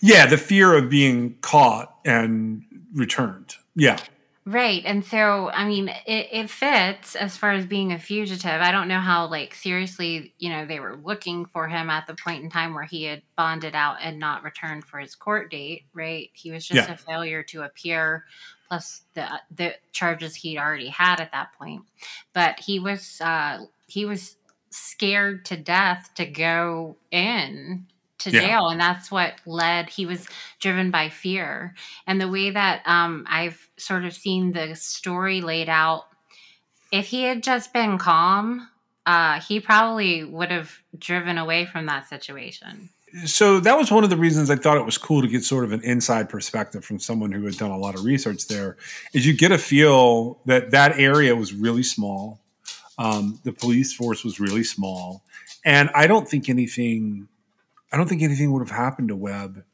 Yeah, 0.00 0.26
the 0.26 0.36
fear 0.36 0.76
of 0.76 0.90
being 0.90 1.36
caught 1.40 1.94
and 2.04 2.64
returned. 2.92 3.54
Yeah. 3.74 3.98
Right. 4.48 4.82
And 4.84 5.04
so, 5.04 5.50
I 5.50 5.66
mean, 5.66 5.88
it, 5.88 6.28
it 6.30 6.50
fits 6.50 7.16
as 7.16 7.36
far 7.36 7.50
as 7.50 7.66
being 7.66 7.92
a 7.92 7.98
fugitive. 7.98 8.60
I 8.60 8.70
don't 8.70 8.86
know 8.86 9.00
how, 9.00 9.26
like, 9.26 9.56
seriously, 9.56 10.34
you 10.38 10.50
know, 10.50 10.64
they 10.64 10.78
were 10.78 10.96
looking 11.02 11.46
for 11.46 11.66
him 11.66 11.90
at 11.90 12.06
the 12.06 12.14
point 12.14 12.44
in 12.44 12.50
time 12.50 12.72
where 12.72 12.84
he 12.84 13.02
had 13.02 13.22
bonded 13.36 13.74
out 13.74 13.96
and 14.00 14.20
not 14.20 14.44
returned 14.44 14.84
for 14.84 15.00
his 15.00 15.16
court 15.16 15.50
date, 15.50 15.86
right? 15.92 16.30
He 16.32 16.52
was 16.52 16.64
just 16.64 16.86
Yeah. 16.86 16.86
a 16.86 16.96
failure 16.96 17.42
to 17.42 17.62
appear, 17.62 18.24
plus 18.68 19.02
the 19.14 19.26
the 19.50 19.74
charges 19.90 20.36
he'd 20.36 20.58
already 20.58 20.88
had 20.90 21.20
at 21.20 21.32
that 21.32 21.52
point. 21.58 21.82
But 22.32 22.60
he 22.60 22.78
was 22.78 23.20
uh, 23.20 23.64
he 23.88 24.04
was 24.04 24.36
scared 24.70 25.44
to 25.46 25.56
death 25.56 26.10
to 26.14 26.24
go 26.24 26.98
in 27.10 27.88
to 28.18 28.30
Yeah. 28.30 28.40
jail 28.40 28.68
and 28.68 28.80
that's 28.80 29.10
what 29.10 29.34
led 29.46 29.88
he 29.90 30.06
was 30.06 30.26
driven 30.60 30.90
by 30.90 31.08
fear 31.08 31.74
and 32.06 32.20
the 32.20 32.28
way 32.28 32.50
that 32.50 32.82
um, 32.86 33.24
i've 33.28 33.68
sort 33.76 34.04
of 34.04 34.12
seen 34.14 34.52
the 34.52 34.74
story 34.74 35.40
laid 35.40 35.68
out 35.68 36.04
if 36.92 37.06
he 37.06 37.24
had 37.24 37.42
just 37.42 37.72
been 37.72 37.98
calm 37.98 38.68
uh, 39.06 39.40
he 39.40 39.60
probably 39.60 40.24
would 40.24 40.50
have 40.50 40.78
driven 40.98 41.38
away 41.38 41.64
from 41.64 41.86
that 41.86 42.08
situation 42.08 42.88
So 43.24 43.60
that 43.60 43.78
was 43.78 43.90
one 43.90 44.02
of 44.04 44.10
the 44.10 44.16
reasons 44.16 44.50
I 44.50 44.56
thought 44.56 44.76
it 44.76 44.84
was 44.84 44.98
cool 44.98 45.22
to 45.22 45.28
get 45.28 45.44
sort 45.44 45.64
of 45.64 45.70
an 45.72 45.80
inside 45.84 46.28
perspective 46.28 46.84
from 46.84 46.98
someone 46.98 47.30
who 47.32 47.44
had 47.44 47.56
done 47.56 47.70
a 47.70 47.78
lot 47.78 47.94
of 47.94 48.04
research 48.04 48.48
there. 48.48 48.76
Is 49.14 49.24
you 49.24 49.32
get 49.34 49.52
a 49.52 49.58
feel 49.58 50.40
that 50.46 50.72
that 50.72 50.98
area 50.98 51.34
was 51.36 51.54
really 51.54 51.84
small. 51.84 52.40
Um, 52.98 53.38
the 53.44 53.52
police 53.52 53.94
force 53.94 54.24
was 54.24 54.40
really 54.40 54.64
small, 54.64 55.22
and 55.64 55.88
I 55.94 56.06
don't 56.08 56.28
think 56.28 56.48
anything. 56.48 57.28
I 57.92 57.96
don't 57.96 58.08
think 58.08 58.22
anything 58.22 58.52
would 58.52 58.66
have 58.66 58.76
happened 58.76 59.08
to 59.08 59.16
Webb 59.16 59.64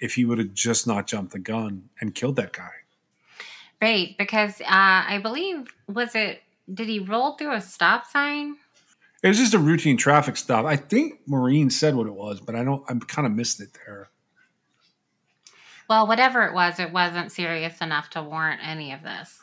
if 0.00 0.14
he 0.14 0.24
would 0.24 0.38
have 0.38 0.52
just 0.52 0.86
not 0.86 1.06
jumped 1.06 1.32
the 1.32 1.38
gun 1.38 1.88
and 2.00 2.14
killed 2.14 2.36
that 2.36 2.52
guy. 2.52 2.70
right 3.80 4.14
because 4.18 4.60
uh, 4.62 4.64
i 4.68 5.18
believe 5.22 5.68
was 5.88 6.14
it 6.14 6.42
did 6.72 6.88
he 6.88 6.98
roll 7.00 7.36
through 7.36 7.54
a 7.54 7.60
stop 7.60 8.06
sign 8.06 8.56
It 9.22 9.28
was 9.28 9.38
just 9.38 9.54
a 9.54 9.58
routine 9.58 9.96
traffic 9.96 10.36
stop. 10.36 10.64
I 10.66 10.74
think 10.76 11.20
Maureen 11.26 11.70
said 11.70 11.94
what 11.94 12.06
it 12.08 12.14
was, 12.14 12.40
but 12.40 12.56
I 12.56 12.64
don't. 12.64 12.82
I 12.88 12.94
kind 13.06 13.24
of 13.26 13.32
missed 13.32 13.60
it 13.60 13.70
there. 13.84 14.08
well 15.88 16.06
whatever 16.08 16.42
it 16.46 16.52
was 16.54 16.78
it 16.80 16.92
wasn't 16.92 17.30
serious 17.30 17.80
enough 17.80 18.10
to 18.10 18.22
warrant 18.22 18.60
any 18.64 18.92
of 18.92 19.02
this 19.02 19.38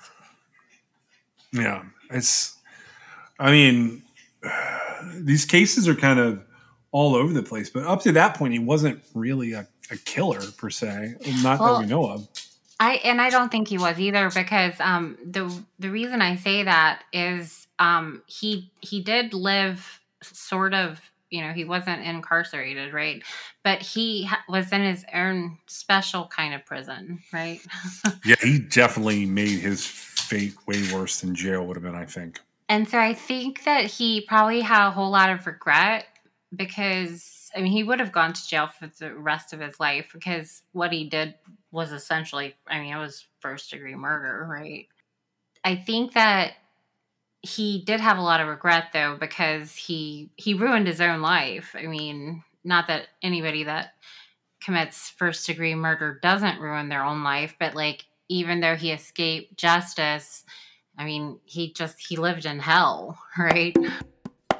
Yeah, 1.53 1.83
it's. 2.11 2.57
I 3.39 3.51
mean, 3.51 4.03
these 5.15 5.45
cases 5.45 5.87
are 5.87 5.95
kind 5.95 6.19
of 6.19 6.43
all 6.91 7.15
over 7.15 7.31
the 7.33 7.43
place, 7.43 7.69
but 7.69 7.83
up 7.83 8.01
to 8.03 8.11
that 8.13 8.35
point, 8.35 8.53
he 8.53 8.59
wasn't 8.59 9.01
really 9.13 9.53
a, 9.53 9.67
a 9.91 9.97
killer 9.97 10.41
per 10.57 10.69
se. 10.69 11.15
Not 11.43 11.59
Well, 11.59 11.75
that 11.75 11.81
we 11.81 11.85
know 11.87 12.09
of. 12.09 12.27
I 12.79 12.93
and 13.03 13.19
I 13.21 13.29
don't 13.29 13.51
think 13.51 13.67
he 13.67 13.77
was 13.77 13.99
either 13.99 14.29
because 14.33 14.73
um 14.79 15.17
the 15.25 15.53
the 15.79 15.89
reason 15.91 16.21
I 16.21 16.37
say 16.37 16.63
that 16.63 17.03
is 17.11 17.67
um 17.77 18.21
he 18.25 18.71
he 18.79 19.01
did 19.01 19.33
live 19.33 19.99
sort 20.23 20.73
of 20.73 20.99
you 21.29 21.41
know 21.41 21.51
he 21.51 21.63
wasn't 21.65 22.01
incarcerated 22.03 22.93
right 22.93 23.21
but 23.63 23.81
he 23.81 24.23
ha- 24.25 24.43
was 24.49 24.71
in 24.71 24.81
his 24.81 25.05
own 25.13 25.57
special 25.67 26.25
kind 26.27 26.53
of 26.53 26.65
prison 26.65 27.19
right 27.33 27.59
Yeah, 28.25 28.35
he 28.41 28.59
definitely 28.59 29.25
made 29.25 29.59
his 29.59 29.85
fate 29.85 30.55
way 30.65 30.81
worse 30.93 31.19
than 31.21 31.35
jail 31.35 31.65
would 31.65 31.75
have 31.75 31.83
been. 31.83 31.95
I 31.95 32.05
think. 32.05 32.39
and 32.69 32.87
so 32.87 32.97
I 32.97 33.13
think 33.13 33.65
that 33.65 33.85
he 33.85 34.21
probably 34.21 34.61
had 34.61 34.87
a 34.87 34.91
whole 34.91 35.09
lot 35.11 35.29
of 35.29 35.45
regret 35.45 36.05
because 36.55 37.51
I 37.55 37.61
mean 37.61 37.71
he 37.71 37.83
would 37.83 37.99
have 37.99 38.11
gone 38.11 38.33
to 38.33 38.47
jail 38.47 38.67
for 38.67 38.87
the 38.87 39.13
rest 39.13 39.53
of 39.53 39.59
his 39.59 39.79
life 39.79 40.09
because 40.13 40.63
what 40.71 40.91
he 40.91 41.09
did 41.09 41.35
was 41.71 41.91
essentially 41.91 42.55
I 42.67 42.79
mean 42.79 42.93
it 42.93 42.99
was 42.99 43.27
first 43.39 43.71
degree 43.71 43.95
murder, 43.95 44.47
right? 44.49 44.87
I 45.63 45.75
think 45.75 46.13
that 46.13 46.53
he 47.41 47.83
did 47.85 47.99
have 48.01 48.17
a 48.17 48.23
lot 48.23 48.41
of 48.41 48.47
regret 48.47 48.87
though 48.93 49.17
because 49.19 49.75
he 49.75 50.29
he 50.35 50.53
ruined 50.53 50.87
his 50.87 51.01
own 51.01 51.21
life. 51.21 51.75
I 51.77 51.87
mean, 51.87 52.43
not 52.63 52.87
that 52.87 53.07
anybody 53.21 53.63
that 53.63 53.93
commits 54.61 55.09
first 55.09 55.47
degree 55.47 55.75
murder 55.75 56.19
doesn't 56.21 56.59
ruin 56.59 56.89
their 56.89 57.03
own 57.03 57.23
life, 57.23 57.55
but 57.59 57.75
like 57.75 58.05
even 58.27 58.59
though 58.59 58.75
he 58.75 58.91
escaped 58.91 59.57
justice, 59.57 60.43
I 60.97 61.05
mean, 61.05 61.39
he 61.45 61.73
just 61.73 61.99
he 61.99 62.17
lived 62.17 62.45
in 62.45 62.59
hell, 62.59 63.17
right? 63.37 63.75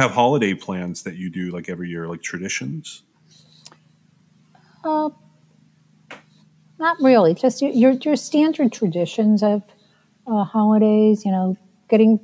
Have 0.00 0.12
holiday 0.12 0.54
plans 0.54 1.02
that 1.02 1.16
you 1.16 1.30
do 1.30 1.50
like 1.50 1.68
every 1.68 1.88
year, 1.90 2.06
like 2.08 2.22
traditions? 2.22 3.02
Uh, 4.82 5.10
not 6.78 6.96
really. 7.00 7.34
Just 7.34 7.60
your 7.60 7.92
your, 7.92 8.16
standard 8.16 8.72
traditions 8.72 9.42
of 9.42 9.62
uh, 10.26 10.44
holidays. 10.44 11.24
You 11.24 11.32
know, 11.32 11.56
getting 11.88 12.18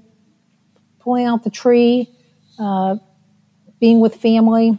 pulling 1.01 1.27
out 1.27 1.45
the 1.45 1.51
tree, 1.51 2.11
uh, 2.59 2.97
being 3.79 4.01
with 4.01 4.15
family. 4.17 4.79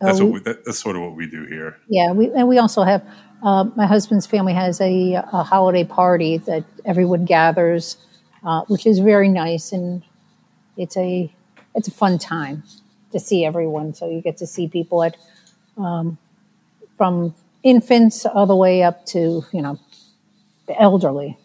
Uh, 0.00 0.06
That's 0.06 0.20
we- 0.20 0.24
what 0.26 0.34
we, 0.34 0.40
that, 0.40 0.64
that's 0.66 0.78
sort 0.78 0.96
of 0.96 1.02
what 1.02 1.16
we 1.16 1.26
do 1.26 1.46
here. 1.46 1.78
yeah, 1.88 2.12
we 2.12 2.30
and 2.32 2.46
we 2.46 2.58
also 2.58 2.82
have 2.82 3.02
uh, 3.42 3.64
my 3.76 3.86
husband's 3.86 4.26
family 4.26 4.52
has 4.52 4.80
a, 4.80 5.14
a 5.14 5.42
holiday 5.42 5.84
party 5.84 6.38
that 6.38 6.64
everyone 6.84 7.24
gathers, 7.24 7.96
uh, 8.44 8.62
which 8.68 8.86
is 8.86 8.98
very 8.98 9.28
nice 9.28 9.72
and 9.72 10.02
it's 10.76 10.96
a 10.96 11.32
it's 11.74 11.88
a 11.88 11.90
fun 11.90 12.18
time 12.18 12.62
to 13.12 13.18
see 13.20 13.44
everyone. 13.44 13.94
So 13.94 14.08
you 14.08 14.20
get 14.20 14.36
to 14.38 14.46
see 14.46 14.68
people 14.68 15.02
at 15.02 15.16
um, 15.76 16.18
from 16.96 17.34
infants 17.62 18.26
all 18.26 18.46
the 18.46 18.56
way 18.56 18.82
up 18.82 19.06
to 19.06 19.44
you 19.52 19.62
know 19.62 19.78
the 20.66 20.80
elderly. 20.80 21.36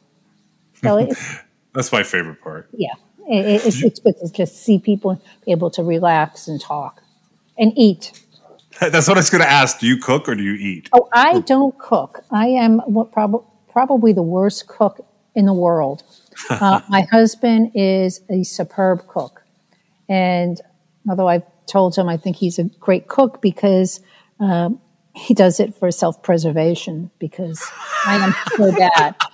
So 0.84 1.08
That's 1.74 1.92
my 1.92 2.04
favorite 2.04 2.42
part. 2.42 2.70
yeah, 2.74 2.94
it, 3.28 3.46
it- 3.46 3.66
it's, 3.66 3.84
it's 3.84 4.00
good 4.00 4.16
to 4.20 4.32
just 4.32 4.64
see 4.64 4.80
people 4.80 5.22
be 5.46 5.52
able 5.52 5.70
to 5.72 5.84
relax 5.84 6.48
and 6.48 6.60
talk 6.60 7.04
and 7.58 7.72
eat. 7.76 8.20
That's 8.80 9.08
what 9.08 9.18
I 9.18 9.20
was 9.20 9.30
going 9.30 9.44
to 9.44 9.50
ask. 9.50 9.80
Do 9.80 9.88
you 9.88 9.98
cook 9.98 10.28
or 10.30 10.36
do 10.36 10.44
you 10.44 10.54
eat? 10.54 10.90
Oh, 10.94 11.10
I 11.14 11.42
don't 11.42 11.78
cook. 11.78 12.24
I 12.32 12.48
am 12.48 12.80
what 12.80 13.12
prob- 13.12 13.46
probably 13.72 14.14
the 14.14 14.24
worst 14.24 14.68
cook 14.68 15.06
in 15.36 15.46
the 15.46 15.54
world. 15.54 16.04
Uh, 16.50 16.82
my 16.90 17.02
husband 17.12 17.72
is 17.76 18.22
a 18.30 18.44
superb 18.44 19.06
cook, 19.08 19.44
and 20.08 20.60
although 21.10 21.28
I've 21.28 21.44
told 21.68 21.96
him 21.96 22.08
I 22.10 22.18
think 22.18 22.36
he's 22.38 22.58
a 22.60 22.64
great 22.64 23.08
cook 23.08 23.42
because 23.42 24.00
um, 24.40 24.80
he 25.16 25.34
does 25.34 25.60
it 25.60 25.76
for 25.76 25.92
self-preservation 25.92 27.12
because 27.20 27.64
I 28.06 28.16
am 28.18 28.34
so 28.58 28.72
bad. 28.72 29.16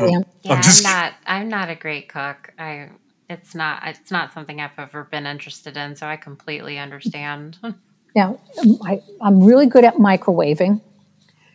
Am- 0.00 0.24
Yeah, 0.42 0.60
I'm 0.62 0.82
not. 0.82 1.12
I'm 1.26 1.48
not 1.48 1.70
a 1.70 1.74
great 1.74 2.08
cook. 2.08 2.52
I. 2.58 2.90
It's 3.30 3.54
not. 3.54 3.82
It's 3.86 4.10
not 4.10 4.32
something 4.34 4.60
I've 4.60 4.78
ever 4.78 5.04
been 5.04 5.26
interested 5.26 5.76
in. 5.76 5.96
So 5.96 6.06
I 6.06 6.16
completely 6.16 6.78
understand. 6.78 7.58
Now, 8.16 8.38
I, 8.84 9.02
I'm 9.20 9.42
really 9.42 9.66
good 9.66 9.84
at 9.84 9.94
microwaving. 9.94 10.80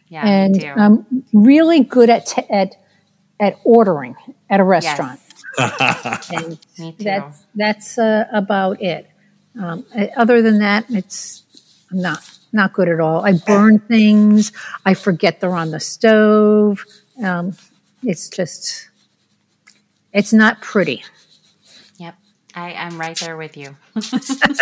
yeah, 0.10 0.28
and 0.28 0.54
me 0.56 0.60
too. 0.60 0.74
I'm 0.76 1.24
really 1.32 1.86
good 1.86 2.10
at 2.10 2.26
t- 2.26 2.44
at 2.50 2.76
at 3.40 3.58
ordering 3.64 4.16
at 4.50 4.60
a 4.60 4.64
restaurant. 4.64 5.20
and 5.58 6.60
me 6.78 6.92
too. 6.92 7.04
that's 7.04 7.46
that's 7.56 7.98
uh, 7.98 8.26
about 8.32 8.82
it. 8.82 9.10
Um, 9.60 9.86
uh, 9.98 10.08
other 10.16 10.42
than 10.42 10.60
that, 10.60 10.86
it's 10.90 11.44
not 11.92 12.20
not 12.52 12.74
good 12.74 12.90
at 12.90 13.00
all. 13.00 13.26
I 13.26 13.34
burn 13.34 13.80
things. 13.80 14.52
I 14.86 14.94
forget 14.94 15.40
they're 15.40 15.56
on 15.56 15.72
the 15.72 15.80
stove. 15.80 16.86
Um, 17.24 17.56
it's 18.04 18.30
just 18.30 18.90
it's 20.14 20.34
not 20.34 20.62
pretty. 20.62 21.04
yep. 21.98 22.16
I, 22.56 22.74
I'm 22.74 23.00
right 23.00 23.18
there 23.18 23.38
with 23.38 23.58
you. 23.58 23.76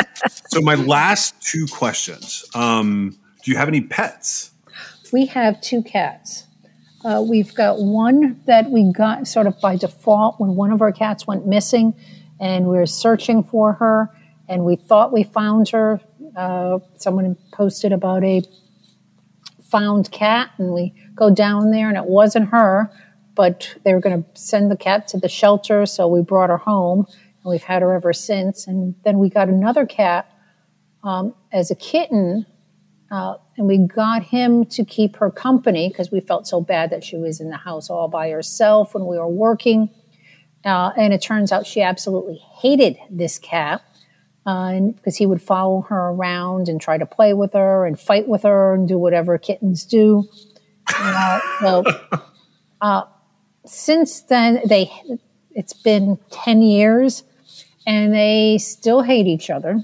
So, 0.49 0.61
my 0.61 0.75
last 0.75 1.39
two 1.41 1.67
questions. 1.67 2.43
Um, 2.55 3.17
do 3.43 3.51
you 3.51 3.57
have 3.57 3.67
any 3.67 3.81
pets? 3.81 4.51
We 5.13 5.27
have 5.27 5.61
two 5.61 5.83
cats. 5.83 6.46
Uh, 7.07 7.21
we've 7.21 7.55
got 7.55 7.79
one 7.79 8.37
that 8.47 8.69
we 8.69 8.91
got 8.91 9.25
sort 9.25 9.47
of 9.47 9.57
by 9.61 9.77
default 9.77 10.37
when 10.41 10.57
one 10.57 10.73
of 10.73 10.81
our 10.81 10.91
cats 10.91 11.25
went 11.25 11.47
missing, 11.47 11.93
and 12.37 12.65
we 12.65 12.75
were 12.75 12.85
searching 12.85 13.41
for 13.41 13.71
her, 13.71 14.11
and 14.49 14.65
we 14.65 14.75
thought 14.75 15.13
we 15.13 15.23
found 15.23 15.69
her. 15.69 16.01
Uh, 16.35 16.79
someone 16.97 17.37
posted 17.53 17.93
about 17.93 18.25
a 18.25 18.41
found 19.63 20.11
cat, 20.11 20.51
and 20.57 20.73
we 20.73 20.93
go 21.15 21.33
down 21.33 21.71
there, 21.71 21.87
and 21.87 21.95
it 21.95 22.03
wasn't 22.03 22.49
her, 22.49 22.91
but 23.35 23.73
they 23.85 23.93
were 23.93 24.01
going 24.01 24.21
to 24.21 24.29
send 24.37 24.69
the 24.69 24.75
cat 24.75 25.07
to 25.07 25.17
the 25.17 25.29
shelter, 25.29 25.85
so 25.85 26.09
we 26.09 26.21
brought 26.21 26.49
her 26.49 26.57
home, 26.57 27.05
and 27.07 27.51
we've 27.51 27.63
had 27.63 27.83
her 27.83 27.93
ever 27.93 28.11
since. 28.11 28.67
And 28.67 28.95
then 29.05 29.17
we 29.17 29.29
got 29.29 29.47
another 29.47 29.85
cat 29.85 30.29
um, 31.05 31.33
as 31.53 31.71
a 31.71 31.75
kitten 31.75 32.45
uh, 33.09 33.35
and 33.55 33.67
we 33.67 33.77
got 33.77 34.23
him 34.23 34.65
to 34.65 34.83
keep 34.83 35.15
her 35.17 35.31
company 35.31 35.89
because 35.89 36.11
we 36.11 36.19
felt 36.19 36.47
so 36.47 36.61
bad 36.61 36.89
that 36.89 37.03
she 37.03 37.15
was 37.15 37.39
in 37.39 37.49
the 37.49 37.57
house 37.57 37.89
all 37.89 38.07
by 38.07 38.29
herself 38.29 38.93
when 38.93 39.05
we 39.05 39.17
were 39.17 39.27
working. 39.27 39.89
Uh, 40.65 40.91
and 40.97 41.13
it 41.13 41.21
turns 41.21 41.51
out 41.51 41.65
she 41.65 41.81
absolutely 41.81 42.35
hated 42.35 42.97
this 43.09 43.39
cat 43.39 43.81
because 44.43 45.17
he 45.17 45.25
would 45.25 45.41
follow 45.41 45.81
her 45.81 46.09
around 46.09 46.69
and 46.69 46.79
try 46.79 46.97
to 46.97 47.05
play 47.05 47.33
with 47.33 47.53
her 47.53 47.85
and 47.85 47.99
fight 47.99 48.27
with 48.27 48.43
her 48.43 48.73
and 48.73 48.87
do 48.87 48.97
whatever 48.97 49.37
kittens 49.37 49.85
do. 49.85 50.27
Uh, 50.93 51.39
so 51.61 51.83
uh, 52.81 53.03
since 53.65 54.21
then, 54.21 54.61
they 54.65 54.89
it's 55.51 55.73
been 55.73 56.17
ten 56.31 56.61
years, 56.61 57.23
and 57.85 58.13
they 58.13 58.57
still 58.57 59.01
hate 59.01 59.27
each 59.27 59.49
other. 59.49 59.83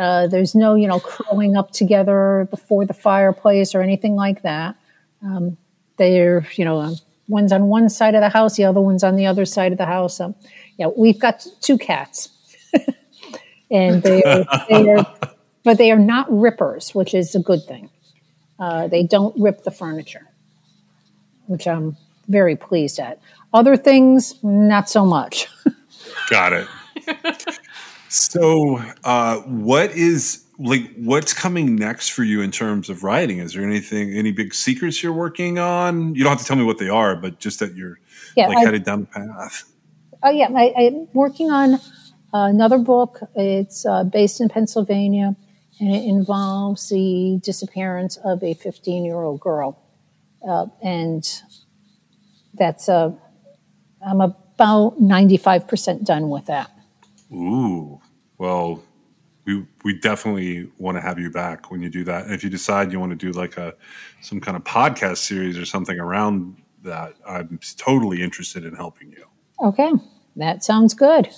Uh, 0.00 0.26
there's 0.26 0.54
no, 0.54 0.74
you 0.74 0.88
know, 0.88 0.98
curling 0.98 1.56
up 1.56 1.72
together 1.72 2.48
before 2.50 2.86
the 2.86 2.94
fireplace 2.94 3.74
or 3.74 3.82
anything 3.82 4.16
like 4.16 4.40
that. 4.40 4.74
Um, 5.22 5.58
they're, 5.98 6.46
you 6.54 6.64
know, 6.64 6.94
one's 7.28 7.52
on 7.52 7.66
one 7.66 7.90
side 7.90 8.14
of 8.14 8.22
the 8.22 8.30
house, 8.30 8.56
the 8.56 8.64
other 8.64 8.80
one's 8.80 9.04
on 9.04 9.16
the 9.16 9.26
other 9.26 9.44
side 9.44 9.72
of 9.72 9.78
the 9.78 9.84
house. 9.84 10.18
Um, 10.18 10.34
yeah, 10.78 10.86
we've 10.96 11.20
got 11.20 11.46
two 11.60 11.76
cats, 11.76 12.30
and 13.70 14.02
they 14.02 14.22
are, 14.22 14.46
they 14.70 14.88
are, 14.88 15.06
but 15.64 15.76
they 15.76 15.90
are 15.92 15.98
not 15.98 16.26
rippers, 16.30 16.94
which 16.94 17.12
is 17.12 17.34
a 17.34 17.40
good 17.40 17.62
thing. 17.64 17.90
Uh, 18.58 18.88
they 18.88 19.02
don't 19.02 19.38
rip 19.38 19.64
the 19.64 19.70
furniture, 19.70 20.26
which 21.46 21.68
I'm 21.68 21.98
very 22.26 22.56
pleased 22.56 22.98
at. 22.98 23.20
Other 23.52 23.76
things, 23.76 24.42
not 24.42 24.88
so 24.88 25.04
much. 25.04 25.46
Got 26.30 26.54
it. 26.54 26.68
So, 28.10 28.82
uh, 29.04 29.36
what 29.42 29.92
is 29.92 30.44
like 30.58 30.92
what's 30.96 31.32
coming 31.32 31.76
next 31.76 32.10
for 32.10 32.22
you 32.24 32.40
in 32.42 32.50
terms 32.50 32.90
of 32.90 33.02
writing? 33.04 33.38
Is 33.38 33.54
there 33.54 33.64
anything, 33.64 34.12
any 34.14 34.32
big 34.32 34.52
secrets 34.52 35.02
you're 35.02 35.12
working 35.12 35.58
on? 35.58 36.14
You 36.14 36.24
don't 36.24 36.32
have 36.32 36.40
to 36.40 36.44
tell 36.44 36.56
me 36.56 36.64
what 36.64 36.78
they 36.78 36.88
are, 36.88 37.14
but 37.16 37.38
just 37.38 37.60
that 37.60 37.74
you're 37.76 37.98
Yeah, 38.36 38.48
like 38.48 38.58
I- 38.58 38.64
headed 38.64 38.84
down 38.84 39.00
the 39.02 39.06
path. 39.06 39.64
Oh 40.22 40.30
yeah, 40.30 40.48
I, 40.54 40.74
I'm 40.76 41.08
working 41.14 41.50
on 41.50 41.78
another 42.32 42.78
book. 42.78 43.20
It's 43.36 43.86
uh, 43.86 44.04
based 44.04 44.40
in 44.40 44.48
Pennsylvania, 44.48 45.34
and 45.78 45.94
it 45.94 46.04
involves 46.04 46.88
the 46.90 47.38
disappearance 47.42 48.18
of 48.24 48.42
a 48.42 48.54
15 48.54 49.04
year 49.04 49.14
old 49.16 49.40
girl, 49.40 49.80
uh, 50.46 50.66
and 50.82 51.24
that's 52.54 52.88
uh, 52.88 53.12
I'm 54.06 54.20
about 54.20 55.00
95 55.00 55.68
percent 55.68 56.04
done 56.04 56.28
with 56.28 56.46
that. 56.46 56.70
Ooh, 57.32 58.00
well, 58.38 58.82
we 59.44 59.66
we 59.84 59.98
definitely 59.98 60.70
want 60.78 60.96
to 60.96 61.00
have 61.00 61.18
you 61.18 61.30
back 61.30 61.70
when 61.70 61.80
you 61.80 61.88
do 61.88 62.04
that. 62.04 62.24
And 62.24 62.34
if 62.34 62.44
you 62.44 62.50
decide 62.50 62.92
you 62.92 63.00
want 63.00 63.10
to 63.10 63.16
do 63.16 63.30
like 63.32 63.56
a 63.56 63.74
some 64.20 64.40
kind 64.40 64.56
of 64.56 64.64
podcast 64.64 65.18
series 65.18 65.56
or 65.56 65.64
something 65.64 65.98
around 65.98 66.56
that, 66.82 67.14
I'm 67.26 67.58
totally 67.76 68.22
interested 68.22 68.64
in 68.64 68.74
helping 68.74 69.12
you. 69.12 69.24
Okay, 69.62 69.92
that 70.36 70.64
sounds 70.64 70.94
good. 70.94 71.28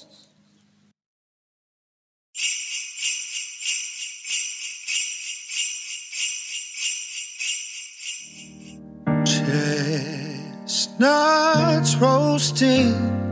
Chestnuts 10.64 11.96
roasting 11.96 13.31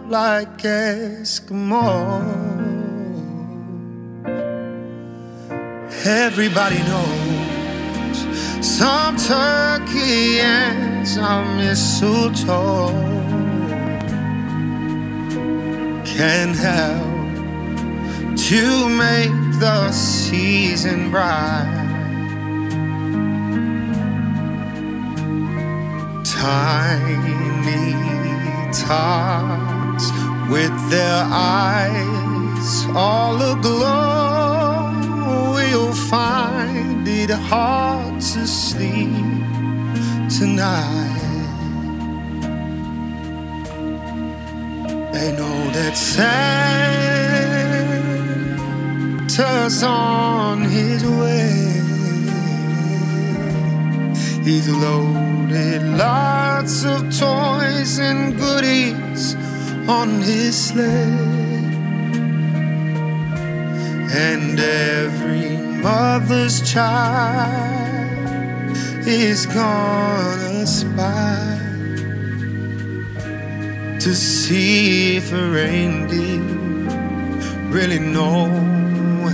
like 0.11 0.63
Eskimos. 0.63 2.27
Everybody 6.05 6.79
knows 6.79 8.17
some 8.59 9.15
turkey 9.15 10.41
and 10.41 11.07
some 11.07 11.55
mistletoe 11.55 12.91
can 16.03 16.53
help 16.55 17.07
to 18.35 18.89
make 18.89 19.59
the 19.61 19.91
season 19.93 21.09
bright. 21.09 21.77
Tiny 26.25 27.31
tots 30.01 30.49
with 30.49 30.89
their 30.89 31.23
eyes 31.29 32.85
all 32.95 33.35
aglow 33.41 34.89
We'll 35.53 35.93
find 35.93 37.07
it 37.07 37.29
hard 37.29 38.15
to 38.15 38.47
sleep 38.47 39.09
tonight. 40.29 41.17
They 45.13 45.31
know 45.37 45.69
that 45.71 45.95
Santa's 45.95 46.23
on 49.83 50.63
his 50.63 51.05
way. 51.05 51.81
He's 54.43 54.67
loaded 54.67 55.83
lots 55.97 56.83
of 56.83 57.01
toys 57.17 57.99
and 57.99 58.37
goodies 58.37 59.35
on 59.91 60.09
his 60.21 60.55
sleigh. 60.67 61.61
And 64.29 64.57
every 64.59 65.57
mother's 65.87 66.57
child 66.73 67.91
is 69.05 69.45
gonna 69.47 70.65
spy 70.65 71.57
to 74.03 74.11
see 74.15 75.17
if 75.17 75.33
a 75.33 75.45
reindeer 75.59 76.41
really 77.75 77.99
know 77.99 78.47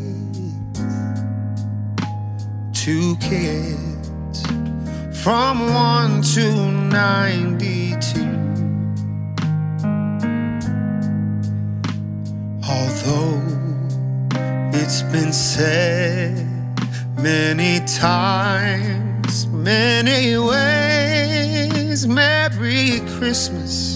Two 2.72 3.16
kids 3.16 4.46
from 5.24 5.74
1 5.74 6.22
to 6.22 6.70
92. 6.88 8.20
Although 12.62 13.42
it's 14.72 15.02
been 15.02 15.32
said 15.32 16.46
many 17.18 17.80
times, 17.86 19.48
many 19.48 20.38
ways, 20.38 22.06
Merry 22.06 23.00
Christmas 23.18 23.95